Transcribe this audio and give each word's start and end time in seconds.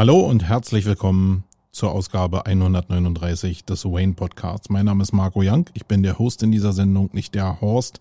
Hallo 0.00 0.20
und 0.20 0.48
herzlich 0.48 0.86
willkommen 0.86 1.44
zur 1.72 1.92
Ausgabe 1.92 2.46
139 2.46 3.66
des 3.66 3.84
Wayne 3.84 4.14
Podcasts. 4.14 4.70
Mein 4.70 4.86
Name 4.86 5.02
ist 5.02 5.12
Marco 5.12 5.42
Young, 5.44 5.68
ich 5.74 5.84
bin 5.84 6.02
der 6.02 6.18
Host 6.18 6.42
in 6.42 6.50
dieser 6.50 6.72
Sendung, 6.72 7.10
nicht 7.12 7.34
der 7.34 7.60
Horst. 7.60 8.00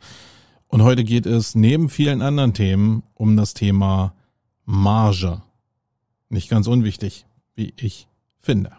Und 0.69 0.81
heute 0.81 1.03
geht 1.03 1.25
es 1.25 1.55
neben 1.55 1.89
vielen 1.89 2.21
anderen 2.21 2.53
Themen 2.53 3.03
um 3.15 3.35
das 3.35 3.53
Thema 3.53 4.13
Marge. 4.63 5.41
Nicht 6.29 6.47
ganz 6.49 6.67
unwichtig, 6.67 7.25
wie 7.55 7.73
ich 7.75 8.07
finde. 8.39 8.71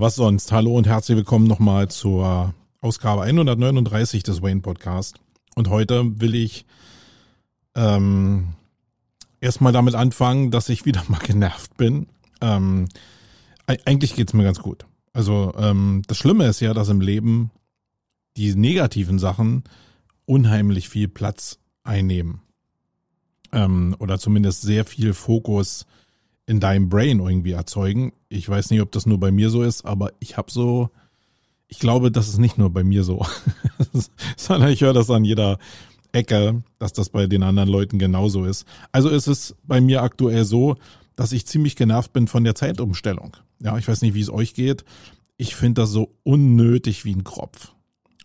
Was 0.00 0.16
sonst? 0.16 0.50
Hallo 0.50 0.76
und 0.76 0.88
herzlich 0.88 1.16
willkommen 1.16 1.46
nochmal 1.46 1.88
zur 1.88 2.52
Ausgabe 2.80 3.22
139 3.22 4.24
des 4.24 4.42
Wayne 4.42 4.60
Podcast. 4.60 5.20
Und 5.54 5.70
heute 5.70 6.20
will 6.20 6.34
ich 6.34 6.66
ähm, 7.76 8.54
erstmal 9.40 9.72
damit 9.72 9.94
anfangen, 9.94 10.50
dass 10.50 10.68
ich 10.68 10.84
wieder 10.84 11.04
mal 11.08 11.20
genervt 11.20 11.76
bin. 11.76 12.08
Ähm, 12.40 12.88
eigentlich 13.66 14.16
geht's 14.16 14.32
mir 14.32 14.42
ganz 14.42 14.58
gut. 14.58 14.84
Also 15.12 15.54
ähm, 15.56 16.02
das 16.08 16.18
Schlimme 16.18 16.46
ist 16.46 16.58
ja, 16.58 16.74
dass 16.74 16.88
im 16.88 17.00
Leben 17.00 17.52
die 18.36 18.52
negativen 18.56 19.20
Sachen 19.20 19.62
unheimlich 20.26 20.88
viel 20.88 21.06
Platz 21.06 21.60
einnehmen. 21.84 22.40
Ähm, 23.52 23.94
oder 24.00 24.18
zumindest 24.18 24.62
sehr 24.62 24.84
viel 24.84 25.14
Fokus 25.14 25.86
in 26.46 26.60
deinem 26.60 26.88
Brain 26.88 27.20
irgendwie 27.20 27.52
erzeugen. 27.52 28.12
Ich 28.28 28.48
weiß 28.48 28.70
nicht, 28.70 28.80
ob 28.80 28.92
das 28.92 29.06
nur 29.06 29.18
bei 29.18 29.32
mir 29.32 29.50
so 29.50 29.62
ist, 29.62 29.84
aber 29.84 30.12
ich 30.18 30.36
habe 30.36 30.50
so, 30.50 30.90
ich 31.68 31.78
glaube, 31.78 32.10
das 32.10 32.28
ist 32.28 32.38
nicht 32.38 32.58
nur 32.58 32.70
bei 32.70 32.84
mir 32.84 33.04
so, 33.04 33.24
sondern 34.36 34.70
ich 34.70 34.82
höre 34.82 34.92
das 34.92 35.10
an 35.10 35.24
jeder 35.24 35.58
Ecke, 36.12 36.62
dass 36.78 36.92
das 36.92 37.08
bei 37.08 37.26
den 37.26 37.42
anderen 37.42 37.68
Leuten 37.68 37.98
genauso 37.98 38.44
ist. 38.44 38.66
Also 38.92 39.08
ist 39.08 39.26
es 39.26 39.56
bei 39.64 39.80
mir 39.80 40.02
aktuell 40.02 40.44
so, 40.44 40.76
dass 41.16 41.32
ich 41.32 41.46
ziemlich 41.46 41.76
genervt 41.76 42.12
bin 42.12 42.28
von 42.28 42.44
der 42.44 42.54
Zeitumstellung. 42.54 43.36
Ja, 43.60 43.78
ich 43.78 43.88
weiß 43.88 44.02
nicht, 44.02 44.14
wie 44.14 44.20
es 44.20 44.30
euch 44.30 44.54
geht. 44.54 44.84
Ich 45.36 45.56
finde 45.56 45.82
das 45.82 45.90
so 45.90 46.14
unnötig 46.22 47.04
wie 47.04 47.14
ein 47.14 47.24
Kropf. 47.24 47.73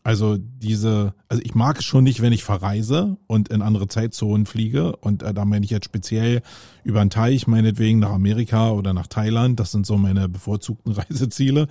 Also 0.03 0.37
diese, 0.37 1.13
also 1.27 1.41
ich 1.43 1.55
mag 1.55 1.77
es 1.79 1.85
schon 1.85 2.03
nicht, 2.03 2.21
wenn 2.21 2.33
ich 2.33 2.43
verreise 2.43 3.17
und 3.27 3.49
in 3.49 3.61
andere 3.61 3.87
Zeitzonen 3.87 4.45
fliege. 4.45 4.95
Und 4.95 5.23
äh, 5.23 5.33
da 5.33 5.45
meine 5.45 5.65
ich 5.65 5.71
jetzt 5.71 5.85
speziell 5.85 6.41
über 6.83 7.01
einen 7.01 7.09
Teich, 7.09 7.47
meinetwegen 7.47 7.99
nach 7.99 8.11
Amerika 8.11 8.71
oder 8.71 8.93
nach 8.93 9.07
Thailand. 9.07 9.59
Das 9.59 9.71
sind 9.71 9.85
so 9.85 9.97
meine 9.97 10.29
bevorzugten 10.29 10.93
Reiseziele. 10.93 11.67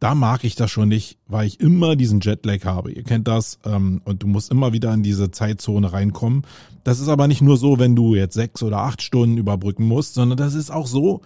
Da 0.00 0.14
mag 0.14 0.44
ich 0.44 0.56
das 0.56 0.70
schon 0.70 0.88
nicht, 0.88 1.18
weil 1.26 1.46
ich 1.46 1.60
immer 1.60 1.94
diesen 1.94 2.20
Jetlag 2.20 2.64
habe. 2.64 2.90
Ihr 2.90 3.04
kennt 3.04 3.28
das. 3.28 3.60
Ähm, 3.64 4.00
und 4.04 4.22
du 4.22 4.26
musst 4.26 4.50
immer 4.50 4.72
wieder 4.72 4.92
in 4.92 5.02
diese 5.02 5.30
Zeitzone 5.30 5.92
reinkommen. 5.92 6.42
Das 6.82 6.98
ist 6.98 7.08
aber 7.08 7.28
nicht 7.28 7.42
nur 7.42 7.56
so, 7.56 7.78
wenn 7.78 7.94
du 7.94 8.14
jetzt 8.14 8.34
sechs 8.34 8.62
oder 8.62 8.78
acht 8.78 9.02
Stunden 9.02 9.36
überbrücken 9.36 9.84
musst, 9.84 10.14
sondern 10.14 10.38
das 10.38 10.54
ist 10.54 10.70
auch 10.70 10.86
so, 10.86 11.20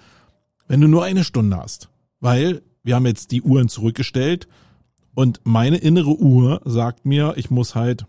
wenn 0.69 0.81
du 0.81 0.89
nur 0.89 1.05
eine 1.05 1.25
Stunde 1.25 1.57
hast. 1.57 1.89
Weil 2.21 2.63
wir 2.83 2.97
haben 2.97 3.07
jetzt 3.07 3.31
die 3.31 3.43
Uhren 3.43 3.69
zurückgestellt 3.69 4.47
und 5.15 5.41
meine 5.45 5.77
innere 5.77 6.19
Uhr 6.19 6.61
sagt 6.65 7.07
mir, 7.07 7.35
ich 7.37 7.51
muss 7.51 7.75
halt 7.75 8.07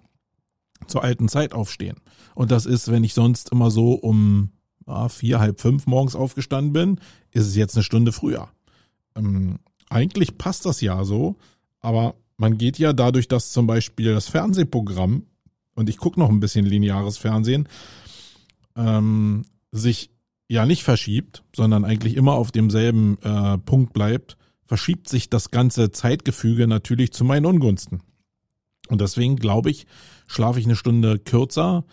zur 0.88 1.03
alten 1.03 1.29
Zeit 1.29 1.53
aufstehen. 1.53 1.97
Und 2.33 2.51
das 2.51 2.66
ist, 2.66 2.91
wenn 2.91 3.03
ich 3.03 3.13
sonst 3.13 3.51
immer 3.51 3.71
so 3.71 3.93
um 3.93 4.49
ja, 4.88 5.09
vier, 5.09 5.39
halb 5.39 5.61
fünf 5.61 5.88
morgens 5.88 6.16
aufgestanden 6.16 6.73
bin, 6.73 6.99
ist 7.31 7.47
es 7.47 7.55
jetzt 7.55 7.75
eine 7.75 7.83
Stunde 7.83 8.11
früher. 8.11 8.49
Ähm, 9.16 9.59
eigentlich 9.89 10.38
passt 10.38 10.66
das 10.66 10.81
ja 10.81 11.03
so, 11.03 11.35
aber 11.79 12.16
man 12.38 12.57
geht 12.57 12.77
ja 12.77 12.93
dadurch, 12.93 13.27
dass 13.27 13.51
zum 13.51 13.67
Beispiel 13.67 14.13
das 14.13 14.27
Fernsehprogramm, 14.27 15.23
und 15.75 15.89
ich 15.89 15.97
gucke 15.97 16.19
noch 16.19 16.29
ein 16.29 16.39
bisschen 16.39 16.66
lineares 16.66 17.17
Fernsehen, 17.17 17.67
ähm, 18.75 19.45
sich 19.72 20.09
ja 20.47 20.66
nicht 20.66 20.83
verschiebt, 20.83 21.43
sondern 21.55 21.85
eigentlich 21.85 22.16
immer 22.16 22.33
auf 22.33 22.51
demselben 22.51 23.17
äh, 23.22 23.57
Punkt 23.57 23.93
bleibt, 23.93 24.37
verschiebt 24.66 25.09
sich 25.09 25.30
das 25.30 25.52
ganze 25.52 25.92
Zeitgefüge 25.92 26.68
natürlich 26.68 27.14
zu 27.14 27.24
meinen 27.24 27.46
Ungunsten. 27.46 28.02
Und 28.88 29.02
deswegen 29.02 29.36
glaube 29.36 29.70
ich, 29.70 29.88
schlafe 30.28 30.59
ich 30.59 30.66
eine 30.66 30.76
Stunde 30.76 31.20
kürzer 31.20 31.86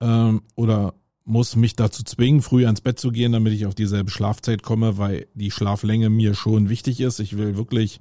ähm, 0.00 0.42
oder 0.54 0.94
muss 1.24 1.56
mich 1.56 1.76
dazu 1.76 2.02
zwingen, 2.02 2.42
früh 2.42 2.64
ans 2.64 2.80
Bett 2.80 2.98
zu 2.98 3.10
gehen, 3.12 3.32
damit 3.32 3.52
ich 3.52 3.66
auf 3.66 3.74
dieselbe 3.74 4.10
Schlafzeit 4.10 4.62
komme, 4.62 4.98
weil 4.98 5.28
die 5.34 5.50
Schlaflänge 5.50 6.10
mir 6.10 6.34
schon 6.34 6.68
wichtig 6.68 7.00
ist. 7.00 7.20
Ich 7.20 7.36
will 7.36 7.56
wirklich 7.56 8.00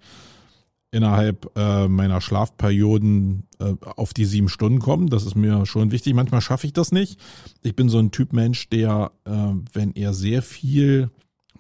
innerhalb 0.92 1.52
äh, 1.56 1.88
meiner 1.88 2.22
Schlafperioden 2.22 3.44
äh, 3.60 3.76
auf 3.82 4.14
die 4.14 4.26
sieben 4.26 4.50
Stunden 4.50 4.80
kommen. 4.80 5.08
Das 5.08 5.26
ist 5.26 5.36
mir 5.36 5.66
schon 5.66 5.92
wichtig. 5.92 6.16
Manchmal 6.16 6.42
schaffe 6.42 6.66
ich 6.66 6.74
das 6.74 6.92
nicht. 6.92 7.20
Ich 7.62 7.76
bin 7.76 7.90
so 7.90 8.00
ein 8.00 8.12
Typ 8.12 8.34
Mensch, 8.34 8.70
der, 8.70 9.12
äh, 9.26 9.54
wenn 9.74 9.92
er 9.94 10.14
sehr 10.14 10.42
viel 10.42 11.12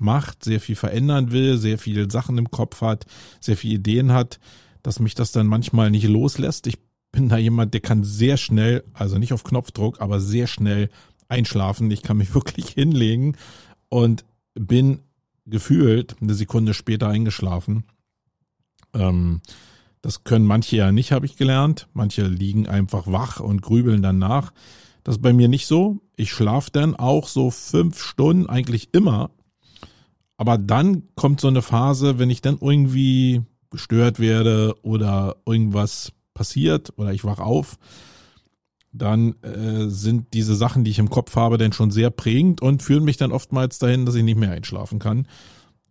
macht, 0.02 0.44
sehr 0.44 0.60
viel 0.60 0.76
verändern 0.76 1.32
will, 1.32 1.58
sehr 1.58 1.78
viele 1.78 2.10
Sachen 2.10 2.38
im 2.38 2.52
Kopf 2.52 2.82
hat, 2.82 3.06
sehr 3.40 3.58
viele 3.58 3.76
Ideen 3.76 4.12
hat, 4.12 4.40
dass 4.84 5.00
mich 5.00 5.16
das 5.16 5.32
dann 5.32 5.48
manchmal 5.48 5.92
nicht 5.92 6.08
loslässt. 6.08 6.68
Ich 6.68 6.78
bin 7.12 7.30
da 7.30 7.38
jemand, 7.38 7.74
der 7.74 7.82
kann 7.82 8.04
sehr 8.04 8.38
schnell, 8.38 8.84
also 8.94 9.18
nicht 9.18 9.34
auf 9.34 9.44
Knopfdruck, 9.44 10.02
aber 10.02 10.20
sehr 10.20 10.48
schnell 10.48 10.90
einschlafen. 11.28 11.90
Ich 11.92 12.02
kann 12.02 12.18
mich 12.18 12.34
wirklich 12.36 12.70
hinlegen 12.70 13.38
und 13.90 14.26
bin 14.54 15.00
gefühlt 15.46 16.16
eine 16.22 16.34
Sekunde 16.34 16.74
später 16.74 17.08
eingeschlafen. 17.08 17.84
Ähm, 18.94 19.42
das 20.02 20.24
können 20.24 20.46
manche 20.46 20.78
ja 20.78 20.92
nicht, 20.92 21.12
habe 21.12 21.26
ich 21.26 21.36
gelernt. 21.36 21.88
Manche 21.94 22.26
liegen 22.26 22.68
einfach 22.68 23.08
wach 23.08 23.40
und 23.40 23.62
grübeln 23.62 24.02
dann 24.02 24.18
nach. 24.18 24.54
Das 25.04 25.16
ist 25.16 25.22
bei 25.22 25.34
mir 25.34 25.48
nicht 25.48 25.66
so. 25.66 26.02
Ich 26.16 26.32
schlafe 26.32 26.72
dann 26.72 26.96
auch 26.96 27.28
so 27.28 27.52
fünf 27.52 28.02
Stunden 28.02 28.48
eigentlich 28.48 28.94
immer 28.94 29.32
aber 30.40 30.58
dann 30.58 31.04
kommt 31.16 31.42
so 31.42 31.50
eine 31.50 31.62
Phase, 31.62 32.18
wenn 32.18 32.30
ich 32.30 32.40
dann 32.40 32.60
irgendwie 32.62 33.42
gestört 33.72 34.22
werde 34.22 34.74
oder 34.84 35.36
irgendwas 35.46 36.14
passiert 36.34 36.94
oder 36.96 37.12
ich 37.12 37.26
wach 37.26 37.40
auf, 37.40 37.78
dann 38.94 39.36
äh, 39.44 39.90
sind 39.90 40.34
diese 40.34 40.56
Sachen, 40.56 40.86
die 40.86 40.92
ich 40.92 41.00
im 41.00 41.10
Kopf 41.10 41.36
habe, 41.36 41.58
dann 41.58 41.74
schon 41.74 41.92
sehr 41.92 42.10
prägend 42.10 42.62
und 42.62 42.82
führen 42.82 43.04
mich 43.04 43.18
dann 43.18 43.34
oftmals 43.34 43.80
dahin, 43.80 44.06
dass 44.06 44.16
ich 44.16 44.24
nicht 44.24 44.40
mehr 44.40 44.52
einschlafen 44.52 44.98
kann. 44.98 45.28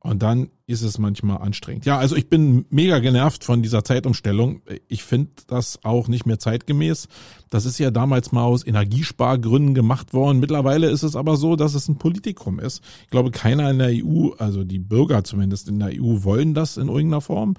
Und 0.08 0.22
dann 0.22 0.48
ist 0.66 0.80
es 0.80 0.96
manchmal 0.96 1.36
anstrengend. 1.42 1.84
Ja, 1.84 1.98
also 1.98 2.16
ich 2.16 2.30
bin 2.30 2.64
mega 2.70 2.98
genervt 2.98 3.44
von 3.44 3.62
dieser 3.62 3.84
Zeitumstellung. 3.84 4.62
Ich 4.88 5.04
finde 5.04 5.32
das 5.48 5.84
auch 5.84 6.08
nicht 6.08 6.24
mehr 6.24 6.38
zeitgemäß. 6.38 7.08
Das 7.50 7.66
ist 7.66 7.78
ja 7.78 7.90
damals 7.90 8.32
mal 8.32 8.44
aus 8.44 8.66
Energiespargründen 8.66 9.74
gemacht 9.74 10.14
worden. 10.14 10.40
Mittlerweile 10.40 10.88
ist 10.88 11.02
es 11.02 11.14
aber 11.14 11.36
so, 11.36 11.56
dass 11.56 11.74
es 11.74 11.88
ein 11.88 11.98
Politikum 11.98 12.58
ist. 12.58 12.82
Ich 13.02 13.10
glaube, 13.10 13.30
keiner 13.30 13.70
in 13.70 13.78
der 13.78 13.90
EU, 14.02 14.30
also 14.38 14.64
die 14.64 14.78
Bürger 14.78 15.24
zumindest 15.24 15.68
in 15.68 15.78
der 15.78 15.90
EU, 15.90 16.24
wollen 16.24 16.54
das 16.54 16.78
in 16.78 16.88
irgendeiner 16.88 17.20
Form. 17.20 17.52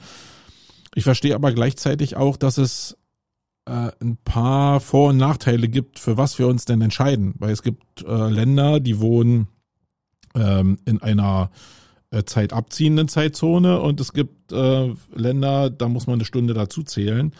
Ich 0.96 1.03
verstehe 1.03 1.35
aber 1.35 1.52
gleichzeitig 1.52 2.16
auch, 2.18 2.35
dass 2.35 2.58
es 2.58 2.97
äh, 3.66 3.91
ein 4.02 4.18
paar 4.26 4.79
Vor- 4.79 5.09
und 5.09 5.18
Nachteile 5.18 5.70
gibt, 5.70 6.00
für 6.00 6.18
was 6.18 6.40
wir 6.40 6.47
uns 6.47 6.66
denn 6.66 6.82
entscheiden. 6.82 7.35
Weil 7.38 7.52
es 7.52 7.62
gibt 7.62 8.03
äh, 8.08 8.29
Länder, 8.29 8.79
die 8.79 9.00
wohnen 9.00 9.50
ähm, 10.34 10.79
in 10.85 11.00
einer 11.00 11.52
Zeit 12.26 12.53
abziehenden 12.53 13.08
Zeitzone 13.08 13.79
und 13.82 14.00
es 14.00 14.14
gibt 14.14 14.52
äh, 14.52 14.94
Länder, 15.14 15.70
da 15.70 15.88
muss 15.88 16.08
man 16.08 16.16
eine 16.16 16.26
Stunde 16.26 16.53
dazu 16.53 16.84
zählen. 16.84 17.34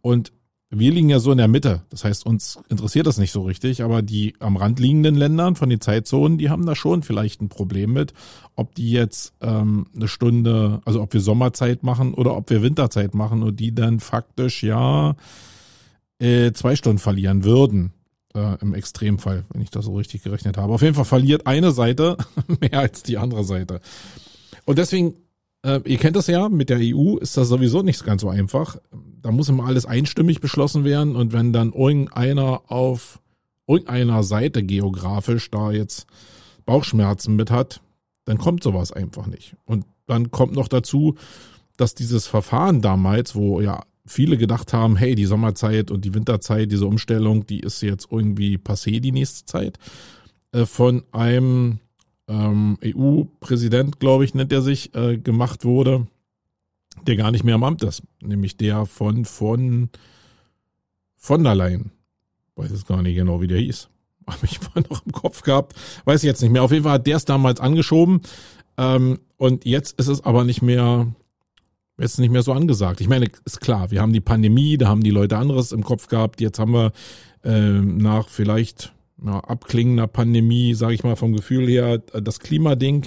Und 0.00 0.32
wir 0.70 0.90
liegen 0.90 1.08
ja 1.08 1.20
so 1.20 1.30
in 1.30 1.38
der 1.38 1.48
Mitte. 1.48 1.82
Das 1.90 2.04
heißt, 2.04 2.26
uns 2.26 2.58
interessiert 2.68 3.06
das 3.06 3.18
nicht 3.18 3.30
so 3.30 3.42
richtig, 3.42 3.82
aber 3.82 4.02
die 4.02 4.34
am 4.40 4.56
Rand 4.56 4.80
liegenden 4.80 5.14
Ländern 5.14 5.54
von 5.54 5.68
den 5.68 5.80
Zeitzonen, 5.80 6.38
die 6.38 6.50
haben 6.50 6.66
da 6.66 6.74
schon 6.74 7.02
vielleicht 7.02 7.40
ein 7.40 7.48
Problem 7.48 7.92
mit, 7.92 8.14
ob 8.56 8.74
die 8.74 8.90
jetzt 8.90 9.34
ähm, 9.40 9.86
eine 9.94 10.08
Stunde, 10.08 10.80
also 10.84 11.02
ob 11.02 11.12
wir 11.12 11.20
Sommerzeit 11.20 11.82
machen 11.82 12.14
oder 12.14 12.36
ob 12.36 12.50
wir 12.50 12.62
Winterzeit 12.62 13.14
machen 13.14 13.42
und 13.42 13.60
die 13.60 13.74
dann 13.74 14.00
faktisch 14.00 14.62
ja 14.62 15.14
äh, 16.18 16.52
zwei 16.52 16.74
Stunden 16.74 16.98
verlieren 16.98 17.44
würden 17.44 17.92
äh, 18.36 18.56
im 18.60 18.74
Extremfall, 18.74 19.44
wenn 19.52 19.62
ich 19.62 19.70
das 19.70 19.86
so 19.86 19.94
richtig 19.96 20.22
gerechnet 20.22 20.56
habe. 20.58 20.72
Auf 20.72 20.82
jeden 20.82 20.94
Fall 20.94 21.04
verliert 21.04 21.46
eine 21.46 21.72
Seite 21.72 22.16
mehr 22.60 22.78
als 22.78 23.02
die 23.02 23.18
andere 23.18 23.42
Seite. 23.44 23.80
Und 24.66 24.78
deswegen 24.78 25.14
Äh, 25.66 25.80
ihr 25.84 25.98
kennt 25.98 26.14
das 26.14 26.28
ja, 26.28 26.48
mit 26.48 26.70
der 26.70 26.78
EU 26.80 27.16
ist 27.16 27.36
das 27.36 27.48
sowieso 27.48 27.82
nicht 27.82 28.04
ganz 28.04 28.22
so 28.22 28.28
einfach. 28.28 28.76
Da 29.20 29.32
muss 29.32 29.48
immer 29.48 29.66
alles 29.66 29.84
einstimmig 29.84 30.40
beschlossen 30.40 30.84
werden 30.84 31.16
und 31.16 31.32
wenn 31.32 31.52
dann 31.52 31.72
irgendeiner 31.72 32.62
auf 32.70 33.20
irgendeiner 33.66 34.22
Seite 34.22 34.62
geografisch 34.62 35.50
da 35.50 35.72
jetzt 35.72 36.06
Bauchschmerzen 36.66 37.34
mit 37.34 37.50
hat, 37.50 37.80
dann 38.26 38.38
kommt 38.38 38.62
sowas 38.62 38.92
einfach 38.92 39.26
nicht. 39.26 39.56
Und 39.64 39.86
dann 40.06 40.30
kommt 40.30 40.54
noch 40.54 40.68
dazu, 40.68 41.16
dass 41.76 41.96
dieses 41.96 42.28
Verfahren 42.28 42.80
damals, 42.80 43.34
wo 43.34 43.60
ja 43.60 43.82
viele 44.06 44.36
gedacht 44.36 44.72
haben, 44.72 44.96
hey, 44.96 45.14
die 45.14 45.26
Sommerzeit 45.26 45.90
und 45.90 46.04
die 46.04 46.14
Winterzeit, 46.14 46.70
diese 46.70 46.86
Umstellung, 46.86 47.46
die 47.46 47.60
ist 47.60 47.82
jetzt 47.82 48.08
irgendwie 48.10 48.56
passé 48.56 49.00
die 49.00 49.12
nächste 49.12 49.44
Zeit, 49.46 49.78
äh, 50.52 50.64
von 50.64 51.02
einem 51.12 51.80
ähm, 52.28 52.78
EU-Präsident, 52.84 54.00
glaube 54.00 54.24
ich, 54.24 54.34
nennt 54.34 54.52
er 54.52 54.62
sich, 54.62 54.94
äh, 54.94 55.18
gemacht 55.18 55.64
wurde, 55.64 56.06
der 57.06 57.16
gar 57.16 57.30
nicht 57.30 57.44
mehr 57.44 57.54
am 57.54 57.64
Amt 57.64 57.82
ist, 57.82 58.02
nämlich 58.20 58.56
der 58.56 58.86
von 58.86 59.24
von 59.24 59.90
von 61.16 61.44
der 61.44 61.54
Leyen. 61.54 61.90
Weiß 62.54 62.70
jetzt 62.70 62.86
gar 62.86 63.02
nicht 63.02 63.16
genau, 63.16 63.40
wie 63.40 63.48
der 63.48 63.58
hieß. 63.58 63.88
Habe 64.26 64.46
ich 64.46 64.60
mal 64.62 64.82
noch 64.88 65.04
im 65.04 65.12
Kopf 65.12 65.42
gehabt. 65.42 65.74
Weiß 66.04 66.22
ich 66.22 66.26
jetzt 66.26 66.42
nicht 66.42 66.50
mehr. 66.50 66.62
Auf 66.62 66.72
jeden 66.72 66.84
Fall 66.84 66.94
hat 66.94 67.06
der 67.06 67.16
es 67.16 67.24
damals 67.24 67.60
angeschoben. 67.60 68.22
Ähm, 68.78 69.18
und 69.36 69.64
jetzt 69.64 69.98
ist 69.98 70.08
es 70.08 70.24
aber 70.24 70.44
nicht 70.44 70.62
mehr, 70.62 71.06
jetzt 71.98 72.18
nicht 72.18 72.30
mehr 72.30 72.42
so 72.42 72.52
angesagt. 72.52 73.00
Ich 73.00 73.08
meine, 73.08 73.26
ist 73.44 73.60
klar, 73.60 73.90
wir 73.90 74.00
haben 74.00 74.12
die 74.12 74.20
Pandemie, 74.20 74.76
da 74.76 74.88
haben 74.88 75.02
die 75.02 75.10
Leute 75.10 75.36
anderes 75.38 75.72
im 75.72 75.82
Kopf 75.82 76.08
gehabt. 76.08 76.40
Jetzt 76.40 76.58
haben 76.58 76.72
wir 76.72 76.92
äh, 77.44 77.80
nach 77.80 78.28
vielleicht 78.28 78.92
ja, 79.24 79.40
abklingender 79.40 80.06
Pandemie, 80.06 80.74
sage 80.74 80.94
ich 80.94 81.04
mal 81.04 81.16
vom 81.16 81.32
Gefühl 81.32 81.66
her, 81.66 81.98
das 81.98 82.40
Klimading. 82.40 83.06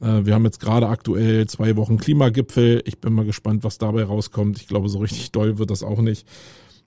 Äh, 0.00 0.26
wir 0.26 0.34
haben 0.34 0.44
jetzt 0.44 0.60
gerade 0.60 0.88
aktuell 0.88 1.46
zwei 1.46 1.76
Wochen 1.76 1.96
Klimagipfel. 1.96 2.82
Ich 2.84 3.00
bin 3.00 3.14
mal 3.14 3.24
gespannt, 3.24 3.64
was 3.64 3.78
dabei 3.78 4.04
rauskommt. 4.04 4.58
Ich 4.58 4.68
glaube, 4.68 4.88
so 4.88 4.98
richtig 4.98 5.32
doll 5.32 5.58
wird 5.58 5.70
das 5.70 5.82
auch 5.82 6.00
nicht. 6.00 6.26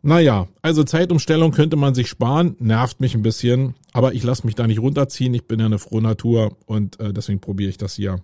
Naja, 0.05 0.47
also 0.61 0.83
Zeitumstellung 0.83 1.51
könnte 1.51 1.77
man 1.77 1.95
sich 1.95 2.09
sparen, 2.09 2.57
nervt 2.59 2.99
mich 2.99 3.15
ein 3.15 3.21
bisschen, 3.21 3.75
aber 3.93 4.13
ich 4.13 4.21
lasse 4.21 4.45
mich 4.45 4.53
da 4.53 4.67
nicht 4.67 4.81
runterziehen. 4.81 5.33
Ich 5.33 5.47
bin 5.47 5.61
ja 5.61 5.65
eine 5.65 5.79
frohe 5.79 6.01
Natur 6.01 6.57
und 6.65 6.99
äh, 6.99 7.13
deswegen 7.13 7.39
probiere 7.39 7.69
ich 7.69 7.77
das 7.77 7.95
hier 7.95 8.19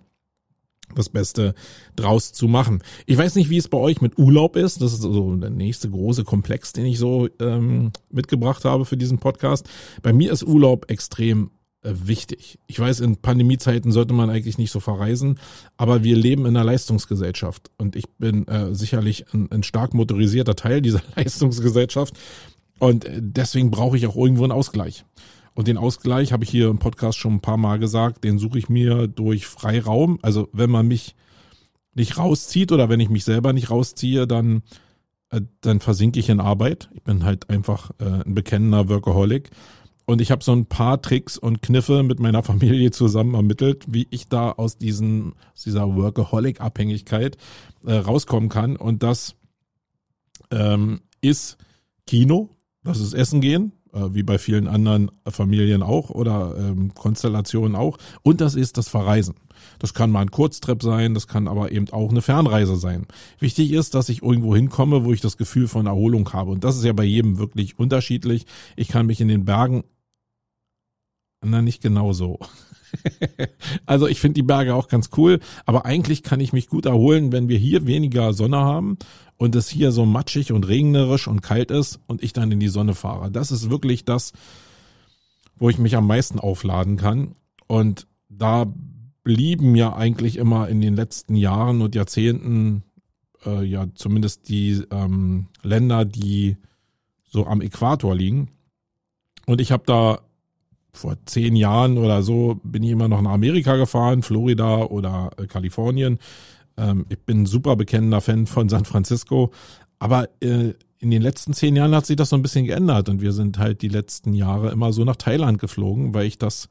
das 0.94 1.08
Beste 1.08 1.54
draus 1.96 2.32
zu 2.32 2.48
machen. 2.48 2.82
Ich 3.06 3.18
weiß 3.18 3.34
nicht, 3.34 3.50
wie 3.50 3.58
es 3.58 3.68
bei 3.68 3.78
euch 3.78 4.00
mit 4.00 4.18
Urlaub 4.18 4.56
ist. 4.56 4.82
Das 4.82 4.92
ist 4.92 5.02
so 5.02 5.34
der 5.36 5.50
nächste 5.50 5.90
große 5.90 6.24
Komplex, 6.24 6.72
den 6.72 6.86
ich 6.86 6.98
so 6.98 7.28
ähm, 7.40 7.92
mitgebracht 8.10 8.64
habe 8.64 8.84
für 8.84 8.96
diesen 8.96 9.18
Podcast. 9.18 9.68
Bei 10.02 10.12
mir 10.12 10.32
ist 10.32 10.42
Urlaub 10.42 10.90
extrem 10.90 11.50
äh, 11.82 11.92
wichtig. 11.94 12.58
Ich 12.66 12.78
weiß, 12.78 13.00
in 13.00 13.16
Pandemiezeiten 13.16 13.90
sollte 13.90 14.12
man 14.12 14.28
eigentlich 14.28 14.58
nicht 14.58 14.70
so 14.70 14.80
verreisen, 14.80 15.38
aber 15.78 16.04
wir 16.04 16.14
leben 16.14 16.44
in 16.44 16.54
einer 16.54 16.64
Leistungsgesellschaft 16.64 17.70
und 17.78 17.96
ich 17.96 18.04
bin 18.18 18.46
äh, 18.48 18.74
sicherlich 18.74 19.24
ein, 19.32 19.50
ein 19.50 19.62
stark 19.62 19.94
motorisierter 19.94 20.56
Teil 20.56 20.82
dieser 20.82 21.00
Leistungsgesellschaft 21.16 22.18
und 22.78 23.06
äh, 23.06 23.20
deswegen 23.22 23.70
brauche 23.70 23.96
ich 23.96 24.06
auch 24.06 24.16
irgendwo 24.16 24.42
einen 24.42 24.52
Ausgleich. 24.52 25.06
Und 25.60 25.68
den 25.68 25.76
Ausgleich 25.76 26.32
habe 26.32 26.42
ich 26.42 26.48
hier 26.48 26.70
im 26.70 26.78
Podcast 26.78 27.18
schon 27.18 27.34
ein 27.34 27.40
paar 27.42 27.58
Mal 27.58 27.78
gesagt, 27.78 28.24
den 28.24 28.38
suche 28.38 28.58
ich 28.58 28.70
mir 28.70 29.06
durch 29.08 29.46
Freiraum. 29.46 30.18
Also 30.22 30.48
wenn 30.54 30.70
man 30.70 30.88
mich 30.88 31.14
nicht 31.94 32.16
rauszieht 32.16 32.72
oder 32.72 32.88
wenn 32.88 32.98
ich 32.98 33.10
mich 33.10 33.24
selber 33.24 33.52
nicht 33.52 33.68
rausziehe, 33.68 34.26
dann, 34.26 34.62
äh, 35.28 35.42
dann 35.60 35.80
versinke 35.80 36.18
ich 36.18 36.30
in 36.30 36.40
Arbeit. 36.40 36.88
Ich 36.94 37.02
bin 37.02 37.26
halt 37.26 37.50
einfach 37.50 37.90
äh, 37.98 38.22
ein 38.24 38.32
bekennender 38.32 38.88
Workaholic. 38.88 39.50
Und 40.06 40.22
ich 40.22 40.30
habe 40.30 40.42
so 40.42 40.52
ein 40.52 40.64
paar 40.64 41.02
Tricks 41.02 41.36
und 41.36 41.60
Kniffe 41.60 42.04
mit 42.04 42.20
meiner 42.20 42.42
Familie 42.50 42.90
zusammen 42.90 43.34
ermittelt, 43.34 43.84
wie 43.86 44.06
ich 44.08 44.28
da 44.28 44.52
aus, 44.52 44.78
diesen, 44.78 45.34
aus 45.52 45.64
dieser 45.64 45.94
Workaholic-Abhängigkeit 45.94 47.36
äh, 47.84 47.96
rauskommen 47.96 48.48
kann. 48.48 48.76
Und 48.76 49.02
das 49.02 49.36
ähm, 50.50 51.02
ist 51.20 51.58
Kino, 52.06 52.48
das 52.82 52.98
ist 52.98 53.12
Essen 53.12 53.42
gehen, 53.42 53.72
wie 53.92 54.22
bei 54.22 54.38
vielen 54.38 54.66
anderen 54.68 55.10
Familien 55.26 55.82
auch 55.82 56.10
oder 56.10 56.54
ähm, 56.58 56.94
Konstellationen 56.94 57.76
auch. 57.76 57.98
Und 58.22 58.40
das 58.40 58.54
ist 58.54 58.76
das 58.76 58.88
Verreisen. 58.88 59.34
Das 59.78 59.94
kann 59.94 60.10
mal 60.10 60.20
ein 60.20 60.30
Kurztrip 60.30 60.82
sein, 60.82 61.14
das 61.14 61.26
kann 61.26 61.48
aber 61.48 61.72
eben 61.72 61.88
auch 61.90 62.10
eine 62.10 62.22
Fernreise 62.22 62.76
sein. 62.76 63.06
Wichtig 63.38 63.72
ist, 63.72 63.94
dass 63.94 64.08
ich 64.08 64.22
irgendwo 64.22 64.54
hinkomme, 64.54 65.04
wo 65.04 65.12
ich 65.12 65.20
das 65.20 65.36
Gefühl 65.36 65.68
von 65.68 65.86
Erholung 65.86 66.32
habe. 66.32 66.50
Und 66.50 66.64
das 66.64 66.76
ist 66.76 66.84
ja 66.84 66.92
bei 66.92 67.04
jedem 67.04 67.38
wirklich 67.38 67.78
unterschiedlich. 67.78 68.46
Ich 68.76 68.88
kann 68.88 69.06
mich 69.06 69.20
in 69.20 69.28
den 69.28 69.44
Bergen, 69.44 69.84
na 71.42 71.62
nicht 71.62 71.82
genau 71.82 72.12
so. 72.12 72.38
also 73.86 74.06
ich 74.06 74.20
finde 74.20 74.34
die 74.34 74.42
Berge 74.42 74.74
auch 74.74 74.88
ganz 74.88 75.10
cool, 75.16 75.40
aber 75.64 75.86
eigentlich 75.86 76.22
kann 76.22 76.40
ich 76.40 76.52
mich 76.52 76.68
gut 76.68 76.86
erholen, 76.86 77.32
wenn 77.32 77.48
wir 77.48 77.58
hier 77.58 77.86
weniger 77.86 78.32
Sonne 78.32 78.58
haben 78.58 78.98
und 79.40 79.56
es 79.56 79.70
hier 79.70 79.90
so 79.90 80.04
matschig 80.04 80.52
und 80.52 80.68
regnerisch 80.68 81.26
und 81.26 81.40
kalt 81.40 81.70
ist 81.70 81.98
und 82.06 82.22
ich 82.22 82.34
dann 82.34 82.52
in 82.52 82.60
die 82.60 82.68
Sonne 82.68 82.94
fahre. 82.94 83.30
Das 83.30 83.50
ist 83.50 83.70
wirklich 83.70 84.04
das, 84.04 84.34
wo 85.56 85.70
ich 85.70 85.78
mich 85.78 85.96
am 85.96 86.06
meisten 86.06 86.38
aufladen 86.38 86.98
kann. 86.98 87.36
Und 87.66 88.06
da 88.28 88.70
blieben 89.24 89.74
ja 89.76 89.96
eigentlich 89.96 90.36
immer 90.36 90.68
in 90.68 90.82
den 90.82 90.94
letzten 90.94 91.36
Jahren 91.36 91.80
und 91.80 91.94
Jahrzehnten 91.94 92.82
äh, 93.46 93.64
ja 93.64 93.86
zumindest 93.94 94.50
die 94.50 94.84
ähm, 94.90 95.46
Länder, 95.62 96.04
die 96.04 96.58
so 97.26 97.46
am 97.46 97.62
Äquator 97.62 98.14
liegen. 98.14 98.50
Und 99.46 99.62
ich 99.62 99.72
habe 99.72 99.84
da 99.86 100.20
vor 100.92 101.16
zehn 101.24 101.56
Jahren 101.56 101.96
oder 101.96 102.22
so 102.22 102.60
bin 102.62 102.82
ich 102.82 102.90
immer 102.90 103.08
noch 103.08 103.22
nach 103.22 103.32
Amerika 103.32 103.76
gefahren, 103.76 104.22
Florida 104.22 104.82
oder 104.82 105.30
äh, 105.38 105.46
Kalifornien. 105.46 106.18
Ähm, 106.76 107.06
ich 107.08 107.18
bin 107.20 107.46
super 107.46 107.76
bekennender 107.76 108.20
Fan 108.20 108.46
von 108.46 108.68
San 108.68 108.84
Francisco, 108.84 109.50
aber 109.98 110.28
äh, 110.40 110.74
in 110.98 111.10
den 111.10 111.22
letzten 111.22 111.54
zehn 111.54 111.76
Jahren 111.76 111.94
hat 111.94 112.06
sich 112.06 112.16
das 112.16 112.28
so 112.28 112.36
ein 112.36 112.42
bisschen 112.42 112.66
geändert 112.66 113.08
und 113.08 113.22
wir 113.22 113.32
sind 113.32 113.58
halt 113.58 113.80
die 113.82 113.88
letzten 113.88 114.34
Jahre 114.34 114.70
immer 114.70 114.92
so 114.92 115.04
nach 115.04 115.16
Thailand 115.16 115.58
geflogen, 115.58 116.12
weil 116.12 116.26
ich 116.26 116.38
das 116.38 116.68